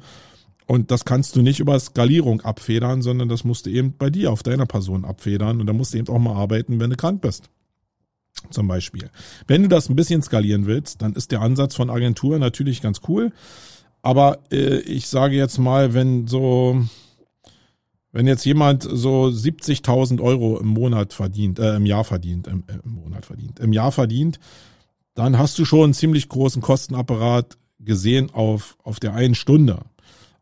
Und 0.66 0.92
das 0.92 1.04
kannst 1.04 1.36
du 1.36 1.42
nicht 1.42 1.60
über 1.60 1.78
Skalierung 1.80 2.42
abfedern, 2.42 3.02
sondern 3.02 3.28
das 3.28 3.44
musst 3.44 3.66
du 3.66 3.70
eben 3.70 3.96
bei 3.98 4.10
dir 4.10 4.32
auf 4.32 4.44
deiner 4.44 4.66
Person 4.66 5.04
abfedern. 5.04 5.60
Und 5.60 5.68
da 5.68 5.74
musst 5.74 5.94
du 5.94 5.98
eben 5.98 6.08
auch 6.08 6.20
mal 6.20 6.36
arbeiten, 6.36 6.80
wenn 6.80 6.90
du 6.90 6.96
krank 6.96 7.22
bist 7.22 7.50
zum 8.50 8.68
Beispiel. 8.68 9.10
Wenn 9.48 9.64
du 9.64 9.70
das 9.70 9.90
ein 9.90 9.96
bisschen 9.96 10.22
skalieren 10.22 10.66
willst, 10.66 11.02
dann 11.02 11.14
ist 11.14 11.32
der 11.32 11.42
Ansatz 11.42 11.76
von 11.76 11.90
Agentur 11.90 12.40
natürlich 12.40 12.82
ganz 12.82 13.02
cool. 13.08 13.32
Aber 14.02 14.40
äh, 14.52 14.80
ich 14.80 15.08
sage 15.08 15.36
jetzt 15.36 15.58
mal, 15.58 15.94
wenn 15.94 16.28
so, 16.28 16.84
wenn 18.14 18.28
jetzt 18.28 18.46
jemand 18.46 18.84
so 18.84 19.26
70.000 19.26 20.22
Euro 20.22 20.60
im 20.60 20.68
Monat 20.68 21.14
verdient, 21.14 21.60
äh, 21.60 21.76
im 21.76 21.86
Jahr 21.86 22.04
verdient, 22.04 22.48
im, 22.48 22.64
äh, 22.68 22.78
im 22.86 22.94
Monat 22.94 23.26
verdient, 23.26 23.60
im 23.60 23.74
Jahr 23.74 23.92
verdient, 23.92 24.40
dann 25.16 25.38
hast 25.38 25.60
du 25.60 25.66
schon 25.66 25.86
einen 25.86 25.94
ziemlich 25.94 26.30
großen 26.30 26.62
Kostenapparat 26.62 27.58
gesehen 27.80 28.30
auf, 28.32 28.78
auf 28.84 29.00
der 29.00 29.16
einen 29.16 29.36
Stunde. 29.36 29.80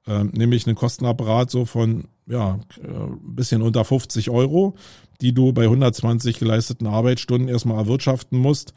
Ähm, 0.05 0.32
nämlich 0.34 0.67
einen 0.67 0.76
Kostenapparat 0.76 1.49
so 1.49 1.65
von 1.65 2.05
ja, 2.28 2.59
ein 2.84 3.36
bisschen 3.36 3.61
unter 3.61 3.86
50 3.86 4.30
Euro, 4.30 4.76
die 5.22 5.34
du 5.34 5.53
bei 5.53 5.63
120 5.63 6.39
geleisteten 6.39 6.88
Arbeitsstunden 6.88 7.49
erstmal 7.49 7.78
erwirtschaften 7.78 8.38
musst, 8.38 8.74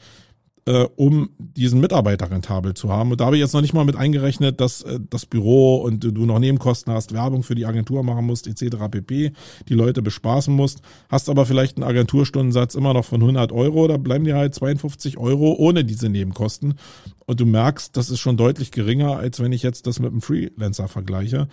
äh, 0.67 0.87
um 0.97 1.31
diesen 1.39 1.81
Mitarbeiter 1.81 2.31
rentabel 2.31 2.75
zu 2.75 2.91
haben. 2.91 3.11
Und 3.11 3.21
da 3.21 3.27
habe 3.27 3.37
ich 3.37 3.41
jetzt 3.41 3.53
noch 3.53 3.61
nicht 3.61 3.75
mal 3.75 3.85
mit 3.85 3.97
eingerechnet, 3.97 4.61
dass 4.61 4.83
äh, 4.83 4.99
das 5.11 5.27
Büro 5.27 5.77
und 5.77 6.05
du 6.05 6.25
noch 6.25 6.39
Nebenkosten 6.39 6.93
hast, 6.93 7.13
Werbung 7.13 7.43
für 7.43 7.55
die 7.55 7.67
Agentur 7.67 8.03
machen 8.03 8.25
musst, 8.25 8.47
etc. 8.47 8.77
pp, 8.91 9.33
die 9.69 9.75
Leute 9.75 10.01
bespaßen 10.01 10.55
musst, 10.55 10.81
hast 11.09 11.29
aber 11.29 11.45
vielleicht 11.47 11.77
einen 11.77 11.85
Agenturstundensatz 11.85 12.75
immer 12.75 12.95
noch 12.95 13.05
von 13.05 13.21
100 13.21 13.53
Euro, 13.53 13.87
da 13.89 13.99
bleiben 13.99 14.25
dir 14.25 14.37
halt 14.37 14.55
52 14.55 15.19
Euro 15.19 15.53
ohne 15.53 15.85
diese 15.85 16.09
Nebenkosten. 16.09 16.75
Und 17.27 17.41
du 17.41 17.47
merkst, 17.47 17.97
das 17.97 18.11
ist 18.11 18.21
schon 18.21 18.37
deutlich 18.37 18.71
geringer, 18.71 19.17
als 19.17 19.41
wenn 19.41 19.53
ich 19.53 19.63
jetzt 19.63 19.87
das 19.87 19.99
mit 19.99 20.13
einem 20.13 20.23
Freelancer 20.23 20.89
vergleiche. 20.89 21.49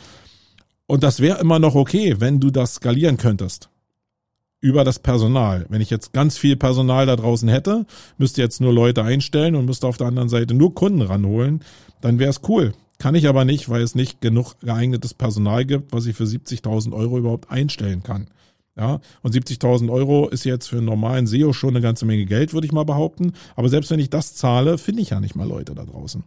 Und 0.88 1.04
das 1.04 1.20
wäre 1.20 1.40
immer 1.40 1.60
noch 1.60 1.76
okay, 1.76 2.16
wenn 2.20 2.40
du 2.40 2.50
das 2.50 2.76
skalieren 2.76 3.18
könntest. 3.18 3.70
Über 4.62 4.84
das 4.84 5.00
Personal. 5.00 5.66
Wenn 5.70 5.82
ich 5.82 5.90
jetzt 5.90 6.14
ganz 6.14 6.38
viel 6.38 6.56
Personal 6.56 7.08
da 7.08 7.16
draußen 7.16 7.50
hätte, 7.50 7.86
müsste 8.18 8.42
jetzt 8.42 8.62
nur 8.62 8.72
Leute 8.72 9.04
einstellen 9.04 9.56
und 9.56 9.66
müsste 9.66 9.88
auf 9.88 9.98
der 9.98 10.08
anderen 10.08 10.30
Seite 10.30 10.54
nur 10.54 10.76
Kunden 10.76 11.02
ranholen, 11.02 11.64
dann 12.00 12.20
wäre 12.20 12.30
es 12.30 12.42
cool. 12.48 12.74
Kann 13.00 13.16
ich 13.16 13.28
aber 13.28 13.44
nicht, 13.44 13.70
weil 13.70 13.82
es 13.82 13.96
nicht 13.96 14.22
genug 14.22 14.60
geeignetes 14.60 15.16
Personal 15.16 15.66
gibt, 15.66 15.92
was 15.92 16.06
ich 16.06 16.16
für 16.16 16.26
70.000 16.26 16.94
Euro 16.94 17.18
überhaupt 17.18 17.50
einstellen 17.50 18.04
kann. 18.04 18.28
Ja, 18.78 19.02
und 19.24 19.36
70.000 19.36 19.92
Euro 19.92 20.30
ist 20.30 20.46
jetzt 20.46 20.68
für 20.68 20.78
einen 20.78 20.86
normalen 20.86 21.26
SEO 21.26 21.52
schon 21.52 21.72
eine 21.72 21.82
ganze 21.82 22.06
Menge 22.06 22.26
Geld, 22.26 22.54
würde 22.54 22.68
ich 22.68 22.72
mal 22.72 22.86
behaupten. 22.86 23.34
Aber 23.56 23.68
selbst 23.68 23.90
wenn 23.90 24.00
ich 24.00 24.12
das 24.12 24.36
zahle, 24.36 24.78
finde 24.78 25.02
ich 25.02 25.10
ja 25.10 25.20
nicht 25.20 25.36
mal 25.36 25.48
Leute 25.48 25.74
da 25.74 25.84
draußen. 25.84 26.24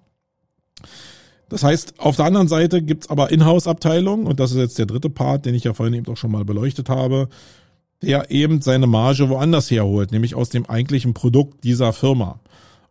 Das 1.49 1.63
heißt, 1.63 2.01
auf 2.01 2.17
der 2.17 2.25
anderen 2.25 2.49
Seite 2.49 2.83
gibt's 2.83 3.09
aber 3.09 3.31
Inhouse-Abteilungen, 3.31 4.27
und 4.27 4.41
das 4.41 4.51
ist 4.51 4.59
jetzt 4.59 4.79
der 4.79 4.87
dritte 4.87 5.09
Part, 5.09 5.47
den 5.47 5.55
ich 5.55 5.65
ja 5.65 5.73
vorhin 5.73 5.95
eben 5.95 6.13
auch 6.13 6.17
schon 6.17 6.33
mal 6.33 6.45
beleuchtet 6.45 6.89
habe, 6.89 7.29
der 8.05 8.31
eben 8.31 8.61
seine 8.63 8.87
Marge 8.87 9.29
woanders 9.29 9.71
herholt, 9.71 10.13
nämlich 10.13 10.35
aus 10.35 10.49
dem 10.49 10.67
eigentlichen 10.67 11.15
Produkt 11.15 11.65
dieser 11.65 11.93
Firma. 11.93 12.41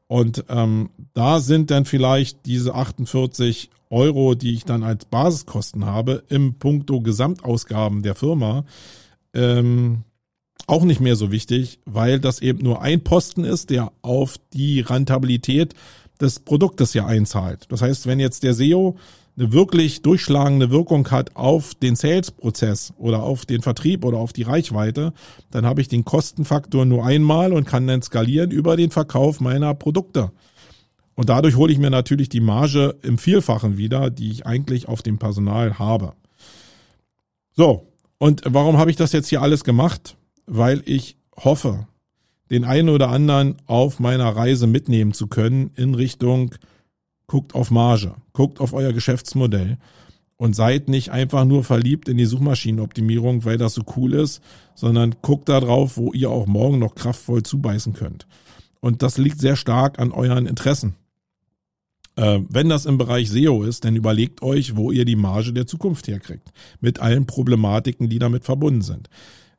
Und 0.08 0.46
ähm, 0.50 0.90
da 1.14 1.40
sind 1.40 1.72
dann 1.72 1.86
vielleicht 1.86 2.46
diese 2.46 2.76
48 2.76 3.70
Euro, 3.90 4.36
die 4.36 4.54
ich 4.54 4.66
dann 4.66 4.84
als 4.84 5.06
Basiskosten 5.06 5.86
habe, 5.86 6.24
im 6.30 6.56
Punkto 6.56 7.02
Gesamtausgaben 7.02 8.04
der 8.04 8.16
Firma, 8.16 8.66
ähm, 9.34 10.04
auch 10.68 10.84
nicht 10.84 11.02
mehr 11.02 11.16
so 11.16 11.32
wichtig, 11.32 11.80
weil 11.86 12.20
das 12.20 12.42
eben 12.42 12.60
nur 12.60 12.82
ein 12.82 13.04
Posten 13.04 13.44
ist, 13.44 13.70
der 13.70 13.92
auf 14.02 14.36
die 14.54 14.82
Rentabilität 14.82 15.74
des 16.22 16.40
Produktes 16.40 16.94
ja 16.94 17.06
einzahlt. 17.06 17.66
Das 17.70 17.82
heißt, 17.82 18.08
wenn 18.08 18.20
jetzt 18.20 18.44
der 18.44 18.54
SEO 18.54 18.98
eine 19.36 19.52
wirklich 19.52 20.02
durchschlagende 20.02 20.70
Wirkung 20.70 21.10
hat 21.10 21.36
auf 21.36 21.74
den 21.76 21.96
Sales-Prozess 21.96 22.94
oder 22.98 23.24
auf 23.24 23.46
den 23.46 23.62
Vertrieb 23.62 24.06
oder 24.06 24.18
auf 24.18 24.34
die 24.34 24.44
Reichweite, 24.44 25.14
dann 25.50 25.66
habe 25.66 25.82
ich 25.82 25.88
den 25.88 26.06
Kostenfaktor 26.06 26.86
nur 26.86 27.06
einmal 27.06 27.54
und 27.54 27.66
kann 27.66 27.88
dann 27.88 28.02
skalieren 28.02 28.52
über 28.52 28.78
den 28.78 28.92
Verkauf 28.92 29.40
meiner 29.40 29.74
Produkte. 29.74 30.32
Und 31.16 31.30
dadurch 31.30 31.56
hole 31.56 31.72
ich 31.72 31.80
mir 31.80 31.90
natürlich 31.90 32.30
die 32.30 32.42
Marge 32.42 32.96
im 33.02 33.18
Vielfachen 33.18 33.78
wieder, 33.78 34.10
die 34.10 34.32
ich 34.32 34.46
eigentlich 34.46 34.88
auf 34.88 35.02
dem 35.02 35.20
Personal 35.20 35.78
habe. 35.80 36.14
So, 37.56 37.88
und 38.18 38.42
warum 38.46 38.78
habe 38.78 38.90
ich 38.90 38.98
das 38.98 39.12
jetzt 39.12 39.28
hier 39.28 39.42
alles 39.42 39.64
gemacht? 39.64 40.16
Weil 40.46 40.82
ich 40.86 41.18
hoffe, 41.36 41.88
den 42.50 42.66
einen 42.66 42.90
oder 42.90 43.10
anderen 43.10 43.58
auf 43.66 44.00
meiner 44.00 44.36
Reise 44.36 44.68
mitnehmen 44.68 45.14
zu 45.14 45.28
können 45.28 45.72
in 45.76 45.96
Richtung, 45.96 46.56
guckt 47.28 47.56
auf 47.56 47.72
Marge, 47.72 48.16
guckt 48.34 48.60
auf 48.60 48.74
euer 48.74 48.94
Geschäftsmodell 48.94 49.78
und 50.38 50.56
seid 50.56 50.90
nicht 50.90 51.12
einfach 51.12 51.46
nur 51.46 51.64
verliebt 51.64 52.10
in 52.10 52.18
die 52.18 52.26
Suchmaschinenoptimierung, 52.26 53.46
weil 53.46 53.58
das 53.58 53.74
so 53.74 53.84
cool 53.96 54.14
ist, 54.14 54.42
sondern 54.76 55.16
guckt 55.22 55.50
da 55.50 55.60
drauf, 55.60 55.98
wo 55.98 56.12
ihr 56.12 56.30
auch 56.30 56.48
morgen 56.48 56.80
noch 56.80 56.96
kraftvoll 56.96 57.44
zubeißen 57.44 57.94
könnt. 57.94 58.28
Und 58.80 59.02
das 59.02 59.18
liegt 59.18 59.40
sehr 59.40 59.56
stark 59.56 60.00
an 60.00 60.12
euren 60.12 60.46
Interessen. 60.46 60.96
Äh, 62.16 62.40
wenn 62.50 62.70
das 62.70 62.86
im 62.86 62.98
Bereich 62.98 63.30
SEO 63.30 63.64
ist, 63.64 63.86
dann 63.86 63.96
überlegt 63.96 64.42
euch, 64.42 64.76
wo 64.76 64.92
ihr 64.92 65.06
die 65.06 65.16
Marge 65.16 65.54
der 65.54 65.68
Zukunft 65.68 66.08
herkriegt. 66.08 66.52
Mit 66.80 67.00
allen 67.00 67.26
Problematiken, 67.26 68.10
die 68.10 68.20
damit 68.20 68.44
verbunden 68.44 68.82
sind. 68.82 69.10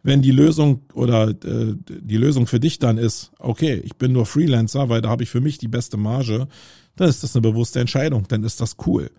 Wenn 0.02 0.20
die 0.20 0.30
Lösung 0.30 0.82
oder 0.92 1.30
äh, 1.30 1.74
die 1.88 2.18
Lösung 2.18 2.46
für 2.46 2.60
dich 2.60 2.78
dann 2.78 2.98
ist, 2.98 3.32
okay, 3.38 3.80
ich 3.82 3.96
bin 3.96 4.12
nur 4.12 4.26
Freelancer, 4.26 4.90
weil 4.90 5.00
da 5.00 5.08
habe 5.08 5.22
ich 5.22 5.30
für 5.30 5.40
mich 5.40 5.56
die 5.56 5.68
beste 5.68 5.96
Marge, 5.96 6.46
dann 6.96 7.08
ist 7.08 7.22
das 7.22 7.34
eine 7.34 7.42
bewusste 7.42 7.80
Entscheidung, 7.80 8.26
dann 8.28 8.44
ist 8.44 8.60
das 8.60 8.76
cool. 8.86 9.10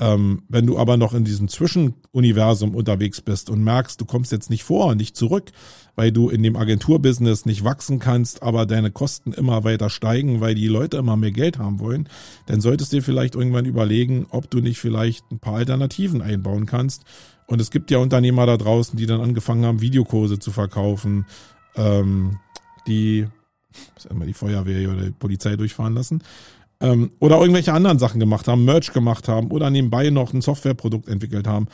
Ähm, 0.00 0.42
wenn 0.48 0.66
du 0.66 0.76
aber 0.76 0.96
noch 0.96 1.14
in 1.14 1.24
diesem 1.24 1.46
Zwischenuniversum 1.46 2.74
unterwegs 2.74 3.20
bist 3.20 3.48
und 3.48 3.62
merkst, 3.62 4.00
du 4.00 4.04
kommst 4.04 4.32
jetzt 4.32 4.50
nicht 4.50 4.64
vor 4.64 4.96
nicht 4.96 5.16
zurück, 5.16 5.52
weil 5.94 6.10
du 6.10 6.30
in 6.30 6.42
dem 6.42 6.56
Agenturbusiness 6.56 7.46
nicht 7.46 7.62
wachsen 7.62 8.00
kannst, 8.00 8.42
aber 8.42 8.66
deine 8.66 8.90
Kosten 8.90 9.32
immer 9.32 9.62
weiter 9.62 9.90
steigen, 9.90 10.40
weil 10.40 10.56
die 10.56 10.66
Leute 10.66 10.96
immer 10.96 11.16
mehr 11.16 11.30
Geld 11.30 11.58
haben 11.60 11.78
wollen, 11.78 12.08
dann 12.46 12.60
solltest 12.60 12.92
du 12.92 12.96
dir 12.96 13.02
vielleicht 13.04 13.36
irgendwann 13.36 13.66
überlegen, 13.66 14.26
ob 14.30 14.50
du 14.50 14.58
nicht 14.58 14.80
vielleicht 14.80 15.30
ein 15.30 15.38
paar 15.38 15.54
Alternativen 15.54 16.22
einbauen 16.22 16.66
kannst. 16.66 17.04
Und 17.46 17.60
es 17.60 17.70
gibt 17.70 17.92
ja 17.92 17.98
Unternehmer 17.98 18.46
da 18.46 18.56
draußen, 18.56 18.98
die 18.98 19.06
dann 19.06 19.20
angefangen 19.20 19.64
haben, 19.64 19.80
Videokurse 19.80 20.40
zu 20.40 20.50
verkaufen, 20.50 21.26
ähm, 21.76 22.40
die 22.88 23.28
immer 24.10 24.26
die 24.26 24.34
Feuerwehr 24.34 24.90
oder 24.90 25.04
die 25.04 25.10
Polizei 25.12 25.54
durchfahren 25.54 25.94
lassen 25.94 26.22
ähm, 26.84 27.10
oder 27.18 27.40
irgendwelche 27.40 27.72
anderen 27.72 27.98
Sachen 27.98 28.20
gemacht 28.20 28.46
haben, 28.46 28.64
Merch 28.64 28.92
gemacht 28.92 29.26
haben 29.26 29.50
oder 29.50 29.70
nebenbei 29.70 30.10
noch 30.10 30.34
ein 30.34 30.42
Softwareprodukt 30.42 31.08
entwickelt 31.08 31.46
haben. 31.46 31.66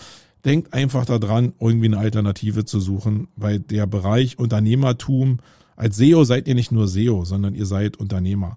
Denkt 0.45 0.73
einfach 0.73 1.05
daran, 1.05 1.53
irgendwie 1.59 1.87
eine 1.87 1.99
Alternative 1.99 2.65
zu 2.65 2.81
suchen, 2.81 3.29
weil 3.37 3.59
der 3.59 3.87
Bereich 3.87 4.39
Unternehmertum, 4.39 5.39
als 5.77 5.97
SEO 5.97 6.25
seid 6.25 6.47
ihr 6.47 6.55
nicht 6.55 6.71
nur 6.73 6.87
SEO, 6.87 7.25
sondern 7.25 7.55
ihr 7.55 7.67
seid 7.67 7.97
Unternehmer. 7.97 8.57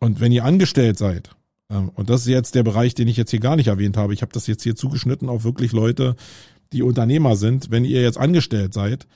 Und 0.00 0.20
wenn 0.20 0.32
ihr 0.32 0.44
angestellt 0.44 0.98
seid, 0.98 1.30
ähm, 1.70 1.90
und 1.94 2.08
das 2.08 2.22
ist 2.22 2.28
jetzt 2.28 2.54
der 2.54 2.62
Bereich, 2.62 2.94
den 2.94 3.06
ich 3.06 3.16
jetzt 3.16 3.30
hier 3.30 3.40
gar 3.40 3.56
nicht 3.56 3.68
erwähnt 3.68 3.96
habe, 3.96 4.14
ich 4.14 4.22
habe 4.22 4.32
das 4.32 4.46
jetzt 4.46 4.62
hier 4.62 4.76
zugeschnitten 4.76 5.28
auf 5.28 5.44
wirklich 5.44 5.72
Leute, 5.72 6.16
die 6.72 6.82
Unternehmer 6.82 7.36
sind, 7.36 7.70
wenn 7.70 7.84
ihr 7.84 8.02
jetzt 8.02 8.18
angestellt 8.18 8.72
seid, 8.72 9.06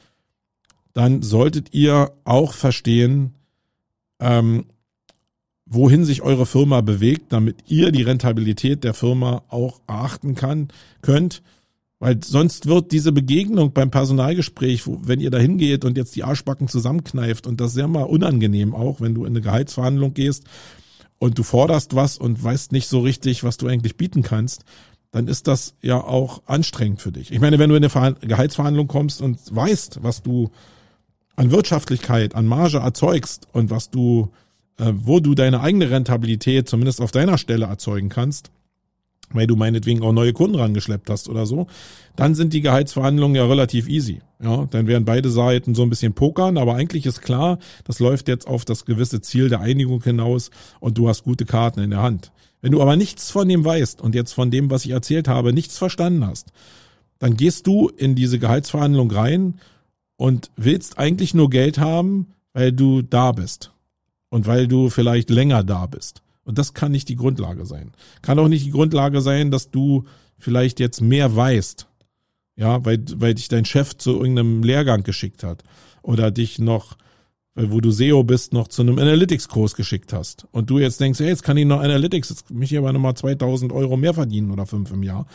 dann 0.92 1.22
solltet 1.22 1.72
ihr 1.72 2.12
auch 2.24 2.52
verstehen, 2.52 3.34
ähm, 4.20 4.66
wohin 5.70 6.04
sich 6.04 6.22
eure 6.22 6.46
Firma 6.46 6.80
bewegt, 6.80 7.32
damit 7.32 7.56
ihr 7.66 7.92
die 7.92 8.02
Rentabilität 8.02 8.84
der 8.84 8.94
Firma 8.94 9.42
auch 9.48 9.80
erachten 9.86 10.34
kann, 10.34 10.68
könnt. 11.02 11.42
Weil 12.00 12.22
sonst 12.22 12.66
wird 12.66 12.92
diese 12.92 13.10
Begegnung 13.10 13.72
beim 13.72 13.90
Personalgespräch, 13.90 14.86
wo, 14.86 15.00
wenn 15.02 15.20
ihr 15.20 15.30
da 15.30 15.38
hingeht 15.38 15.84
und 15.84 15.96
jetzt 15.96 16.14
die 16.14 16.24
Arschbacken 16.24 16.68
zusammenkneift 16.68 17.46
und 17.46 17.60
das 17.60 17.74
sehr 17.74 17.88
mal 17.88 18.04
unangenehm 18.04 18.74
auch, 18.74 19.00
wenn 19.00 19.14
du 19.14 19.24
in 19.24 19.32
eine 19.32 19.40
Gehaltsverhandlung 19.40 20.14
gehst 20.14 20.44
und 21.18 21.38
du 21.38 21.42
forderst 21.42 21.96
was 21.96 22.16
und 22.16 22.42
weißt 22.42 22.70
nicht 22.72 22.86
so 22.86 23.00
richtig, 23.00 23.42
was 23.42 23.56
du 23.56 23.66
eigentlich 23.66 23.96
bieten 23.96 24.22
kannst, 24.22 24.64
dann 25.10 25.26
ist 25.26 25.48
das 25.48 25.74
ja 25.82 26.02
auch 26.02 26.42
anstrengend 26.46 27.02
für 27.02 27.12
dich. 27.12 27.32
Ich 27.32 27.40
meine, 27.40 27.58
wenn 27.58 27.70
du 27.70 27.76
in 27.76 27.84
eine 27.84 28.14
Gehaltsverhandlung 28.20 28.86
kommst 28.86 29.20
und 29.20 29.38
weißt, 29.50 29.98
was 30.02 30.22
du 30.22 30.50
an 31.34 31.50
Wirtschaftlichkeit, 31.50 32.34
an 32.34 32.46
Marge 32.46 32.78
erzeugst 32.78 33.48
und 33.52 33.70
was 33.70 33.90
du 33.90 34.30
wo 34.78 35.20
du 35.20 35.34
deine 35.34 35.60
eigene 35.60 35.90
Rentabilität 35.90 36.68
zumindest 36.68 37.00
auf 37.00 37.10
deiner 37.10 37.36
Stelle 37.36 37.66
erzeugen 37.66 38.08
kannst, 38.08 38.50
weil 39.30 39.46
du 39.46 39.56
meinetwegen 39.56 40.02
auch 40.02 40.12
neue 40.12 40.32
Kunden 40.32 40.56
rangeschleppt 40.56 41.10
hast 41.10 41.28
oder 41.28 41.46
so, 41.46 41.66
dann 42.16 42.34
sind 42.34 42.52
die 42.52 42.60
Gehaltsverhandlungen 42.60 43.36
ja 43.36 43.44
relativ 43.44 43.88
easy. 43.88 44.20
Ja, 44.40 44.66
dann 44.70 44.86
werden 44.86 45.04
beide 45.04 45.30
Seiten 45.30 45.74
so 45.74 45.82
ein 45.82 45.90
bisschen 45.90 46.14
pokern, 46.14 46.56
aber 46.58 46.76
eigentlich 46.76 47.06
ist 47.06 47.22
klar, 47.22 47.58
das 47.84 47.98
läuft 47.98 48.28
jetzt 48.28 48.46
auf 48.46 48.64
das 48.64 48.84
gewisse 48.84 49.20
Ziel 49.20 49.48
der 49.48 49.60
Einigung 49.60 50.02
hinaus 50.02 50.50
und 50.80 50.96
du 50.96 51.08
hast 51.08 51.24
gute 51.24 51.44
Karten 51.44 51.80
in 51.80 51.90
der 51.90 52.02
Hand. 52.02 52.30
Wenn 52.60 52.72
du 52.72 52.80
aber 52.80 52.96
nichts 52.96 53.30
von 53.30 53.48
dem 53.48 53.64
weißt 53.64 54.00
und 54.00 54.14
jetzt 54.14 54.32
von 54.32 54.50
dem, 54.50 54.70
was 54.70 54.84
ich 54.84 54.92
erzählt 54.92 55.28
habe, 55.28 55.52
nichts 55.52 55.76
verstanden 55.76 56.26
hast, 56.26 56.52
dann 57.18 57.36
gehst 57.36 57.66
du 57.66 57.88
in 57.88 58.14
diese 58.14 58.38
Gehaltsverhandlung 58.38 59.10
rein 59.10 59.58
und 60.16 60.50
willst 60.56 60.98
eigentlich 60.98 61.34
nur 61.34 61.50
Geld 61.50 61.78
haben, 61.78 62.28
weil 62.52 62.72
du 62.72 63.02
da 63.02 63.32
bist 63.32 63.72
und 64.30 64.46
weil 64.46 64.68
du 64.68 64.90
vielleicht 64.90 65.30
länger 65.30 65.64
da 65.64 65.86
bist. 65.86 66.22
Und 66.44 66.58
das 66.58 66.74
kann 66.74 66.92
nicht 66.92 67.08
die 67.08 67.16
Grundlage 67.16 67.66
sein. 67.66 67.92
Kann 68.22 68.38
auch 68.38 68.48
nicht 68.48 68.64
die 68.64 68.70
Grundlage 68.70 69.20
sein, 69.20 69.50
dass 69.50 69.70
du 69.70 70.04
vielleicht 70.38 70.80
jetzt 70.80 71.00
mehr 71.00 71.36
weißt. 71.36 71.86
Ja, 72.56 72.84
weil, 72.84 73.04
weil 73.16 73.34
dich 73.34 73.48
dein 73.48 73.64
Chef 73.64 73.96
zu 73.96 74.12
irgendeinem 74.12 74.62
Lehrgang 74.62 75.02
geschickt 75.02 75.44
hat. 75.44 75.62
Oder 76.02 76.30
dich 76.30 76.58
noch, 76.58 76.96
weil 77.54 77.70
wo 77.70 77.80
du 77.80 77.90
SEO 77.90 78.24
bist, 78.24 78.52
noch 78.52 78.68
zu 78.68 78.82
einem 78.82 78.98
Analytics-Kurs 78.98 79.74
geschickt 79.74 80.12
hast. 80.12 80.46
Und 80.50 80.70
du 80.70 80.78
jetzt 80.78 81.00
denkst, 81.00 81.20
hey, 81.20 81.28
jetzt 81.28 81.42
kann 81.42 81.58
ich 81.58 81.66
noch 81.66 81.80
Analytics, 81.80 82.30
jetzt 82.30 82.50
mich 82.50 82.76
aber 82.76 82.92
nochmal 82.92 83.14
2000 83.14 83.70
Euro 83.72 83.96
mehr 83.96 84.14
verdienen 84.14 84.50
oder 84.50 84.64
fünf 84.64 84.90
im 84.90 85.02
Jahr. 85.02 85.26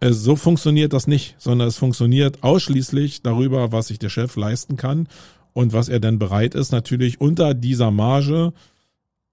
Äh, 0.00 0.12
so 0.12 0.36
funktioniert 0.36 0.92
das 0.92 1.06
nicht, 1.06 1.34
sondern 1.38 1.68
es 1.68 1.76
funktioniert 1.76 2.44
ausschließlich 2.44 3.22
darüber, 3.22 3.72
was 3.72 3.88
sich 3.88 3.98
der 3.98 4.08
Chef 4.08 4.36
leisten 4.36 4.76
kann 4.76 5.08
und 5.58 5.72
was 5.72 5.88
er 5.88 5.98
dann 5.98 6.20
bereit 6.20 6.54
ist, 6.54 6.70
natürlich 6.70 7.20
unter 7.20 7.52
dieser 7.52 7.90
Marge 7.90 8.52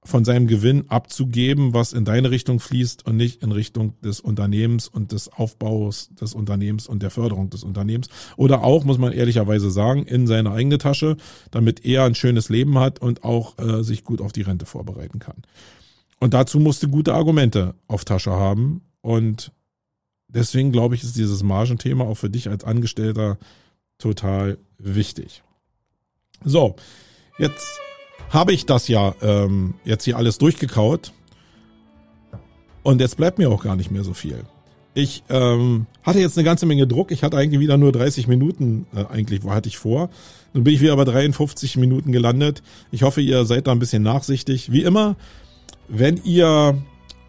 von 0.03 0.25
seinem 0.25 0.47
Gewinn 0.47 0.89
abzugeben, 0.89 1.75
was 1.75 1.93
in 1.93 2.03
deine 2.03 2.31
Richtung 2.31 2.59
fließt 2.59 3.05
und 3.05 3.15
nicht 3.15 3.43
in 3.43 3.51
Richtung 3.51 3.93
des 4.01 4.21
Unternehmens 4.21 4.87
und 4.87 5.11
des 5.11 5.31
Aufbaus 5.31 6.09
des 6.19 6.33
Unternehmens 6.33 6.87
und 6.87 7.03
der 7.03 7.11
Förderung 7.11 7.51
des 7.51 7.63
Unternehmens. 7.63 8.09
Oder 8.37 8.63
auch, 8.63 8.85
muss 8.85 8.97
man 8.97 9.13
ehrlicherweise 9.13 9.69
sagen, 9.69 10.03
in 10.03 10.25
seine 10.25 10.51
eigene 10.51 10.79
Tasche, 10.79 11.15
damit 11.51 11.85
er 11.85 12.05
ein 12.05 12.15
schönes 12.15 12.49
Leben 12.49 12.79
hat 12.79 12.97
und 12.97 13.23
auch 13.23 13.59
äh, 13.59 13.83
sich 13.83 14.03
gut 14.03 14.19
auf 14.19 14.31
die 14.31 14.41
Rente 14.41 14.65
vorbereiten 14.65 15.19
kann. 15.19 15.43
Und 16.19 16.33
dazu 16.33 16.59
musst 16.59 16.81
du 16.81 16.87
gute 16.87 17.13
Argumente 17.13 17.75
auf 17.85 18.03
Tasche 18.03 18.31
haben. 18.31 18.81
Und 19.01 19.51
deswegen 20.27 20.71
glaube 20.71 20.95
ich, 20.95 21.03
ist 21.03 21.17
dieses 21.17 21.43
Margenthema 21.43 22.03
auch 22.03 22.17
für 22.17 22.31
dich 22.31 22.49
als 22.49 22.63
Angestellter 22.63 23.37
total 23.99 24.57
wichtig. 24.79 25.43
So, 26.43 26.75
jetzt 27.37 27.79
habe 28.29 28.53
ich 28.53 28.65
das 28.65 28.87
ja 28.87 29.15
ähm, 29.21 29.75
jetzt 29.83 30.03
hier 30.03 30.17
alles 30.17 30.37
durchgekaut. 30.37 31.13
Und 32.83 33.01
jetzt 33.01 33.17
bleibt 33.17 33.39
mir 33.39 33.49
auch 33.49 33.63
gar 33.63 33.75
nicht 33.75 33.89
mehr 33.89 34.03
so 34.03 34.13
viel. 34.13 34.43
Ich 34.93 35.23
ähm, 35.29 35.87
hatte 36.03 36.19
jetzt 36.19 36.37
eine 36.37 36.45
ganze 36.45 36.65
Menge 36.65 36.87
Druck. 36.87 37.11
Ich 37.11 37.23
hatte 37.23 37.35
eigentlich 37.35 37.59
wieder 37.59 37.77
nur 37.77 37.91
30 37.91 38.27
Minuten, 38.27 38.85
äh, 38.95 39.05
eigentlich 39.05 39.43
hatte 39.43 39.67
ich 39.67 39.77
vor. 39.77 40.09
Nun 40.53 40.63
bin 40.63 40.73
ich 40.73 40.81
wieder 40.81 40.95
bei 40.95 41.03
53 41.03 41.77
Minuten 41.77 42.11
gelandet. 42.11 42.63
Ich 42.91 43.03
hoffe, 43.03 43.21
ihr 43.21 43.45
seid 43.45 43.67
da 43.67 43.71
ein 43.71 43.79
bisschen 43.79 44.03
nachsichtig. 44.03 44.71
Wie 44.71 44.83
immer, 44.83 45.17
wenn 45.89 46.21
ihr 46.23 46.77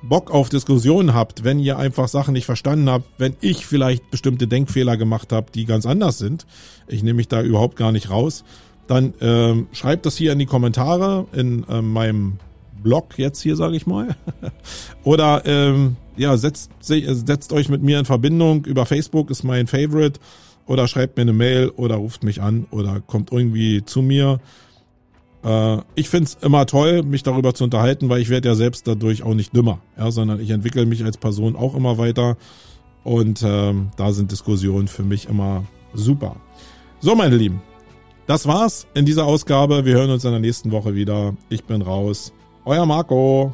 Bock 0.03 0.31
auf 0.31 0.49
Diskussionen 0.49 1.15
habt, 1.15 1.43
wenn 1.43 1.59
ihr 1.59 1.79
einfach 1.79 2.07
Sachen 2.07 2.35
nicht 2.35 2.47
verstanden 2.47 2.89
habt, 2.89 3.07
wenn 3.19 3.35
ich 3.41 3.67
vielleicht 3.67 4.11
bestimmte 4.11 4.47
Denkfehler 4.47 4.97
gemacht 4.97 5.33
habe, 5.33 5.51
die 5.53 5.65
ganz 5.65 5.87
anders 5.87 6.19
sind, 6.19 6.47
ich 6.87 7.03
nehme 7.03 7.17
mich 7.17 7.29
da 7.29 7.43
überhaupt 7.43 7.77
gar 7.77 7.91
nicht 7.91 8.11
raus, 8.11 8.45
dann 8.87 9.15
ähm, 9.21 9.69
schreibt 9.73 10.07
das 10.07 10.17
hier 10.17 10.33
in 10.33 10.39
die 10.39 10.47
Kommentare 10.47 11.27
in 11.33 11.65
ähm, 11.69 11.93
meinem 11.93 12.39
Blog 12.83 13.19
jetzt 13.19 13.41
hier, 13.41 13.57
sage 13.57 13.77
ich 13.77 13.87
mal. 13.87 14.17
oder 15.05 15.43
ähm, 15.45 15.97
ja, 16.17 16.37
setzt, 16.37 16.71
setzt 16.81 17.53
euch 17.53 17.69
mit 17.69 17.83
mir 17.83 17.99
in 17.99 18.05
Verbindung. 18.05 18.65
Über 18.65 18.87
Facebook 18.87 19.31
ist 19.31 19.43
mein 19.43 19.67
Favorite. 19.67 20.21
Oder 20.67 20.89
schreibt 20.89 21.17
mir 21.17 21.23
eine 21.23 21.33
Mail 21.33 21.69
oder 21.71 21.97
ruft 21.97 22.25
mich 22.25 22.43
an 22.43 22.67
oder 22.71 23.01
kommt 23.01 23.31
irgendwie 23.33 23.85
zu 23.85 24.03
mir. 24.03 24.41
Äh, 25.45 25.79
ich 25.95 26.09
find's 26.09 26.37
immer 26.43 26.67
toll, 26.67 27.03
mich 27.03 27.23
darüber 27.23 27.55
zu 27.55 27.65
unterhalten, 27.65 28.09
weil 28.09 28.21
ich 28.21 28.31
werde 28.31 28.49
ja 28.49 28.55
selbst 28.57 28.87
dadurch 28.87 29.23
auch 29.23 29.35
nicht 29.35 29.55
dümmer, 29.55 29.79
ja, 29.97 30.11
sondern 30.11 30.41
ich 30.41 30.51
entwickle 30.51 30.85
mich 30.87 31.05
als 31.05 31.19
Person 31.19 31.55
auch 31.55 31.77
immer 31.77 31.99
weiter. 31.99 32.37
Und 33.05 33.45
ähm, 33.47 33.91
da 33.97 34.13
sind 34.13 34.33
Diskussionen 34.33 34.89
für 34.89 35.05
mich 35.05 35.29
immer 35.29 35.65
super. 35.95 36.37
So, 36.99 37.15
meine 37.15 37.37
Lieben, 37.37 37.63
Das 38.27 38.49
war's 38.49 38.89
in 38.95 39.07
dieser 39.07 39.25
Ausgabe. 39.25 39.85
Wir 39.85 39.95
hören 39.95 40.11
uns 40.11 40.25
in 40.25 40.33
der 40.33 40.41
nächsten 40.41 40.73
Woche 40.73 40.97
wieder. 40.97 41.35
Ich 41.49 41.63
bin 41.63 41.81
raus. 41.81 42.33
Euer 42.65 42.85
Marco. 42.85 43.53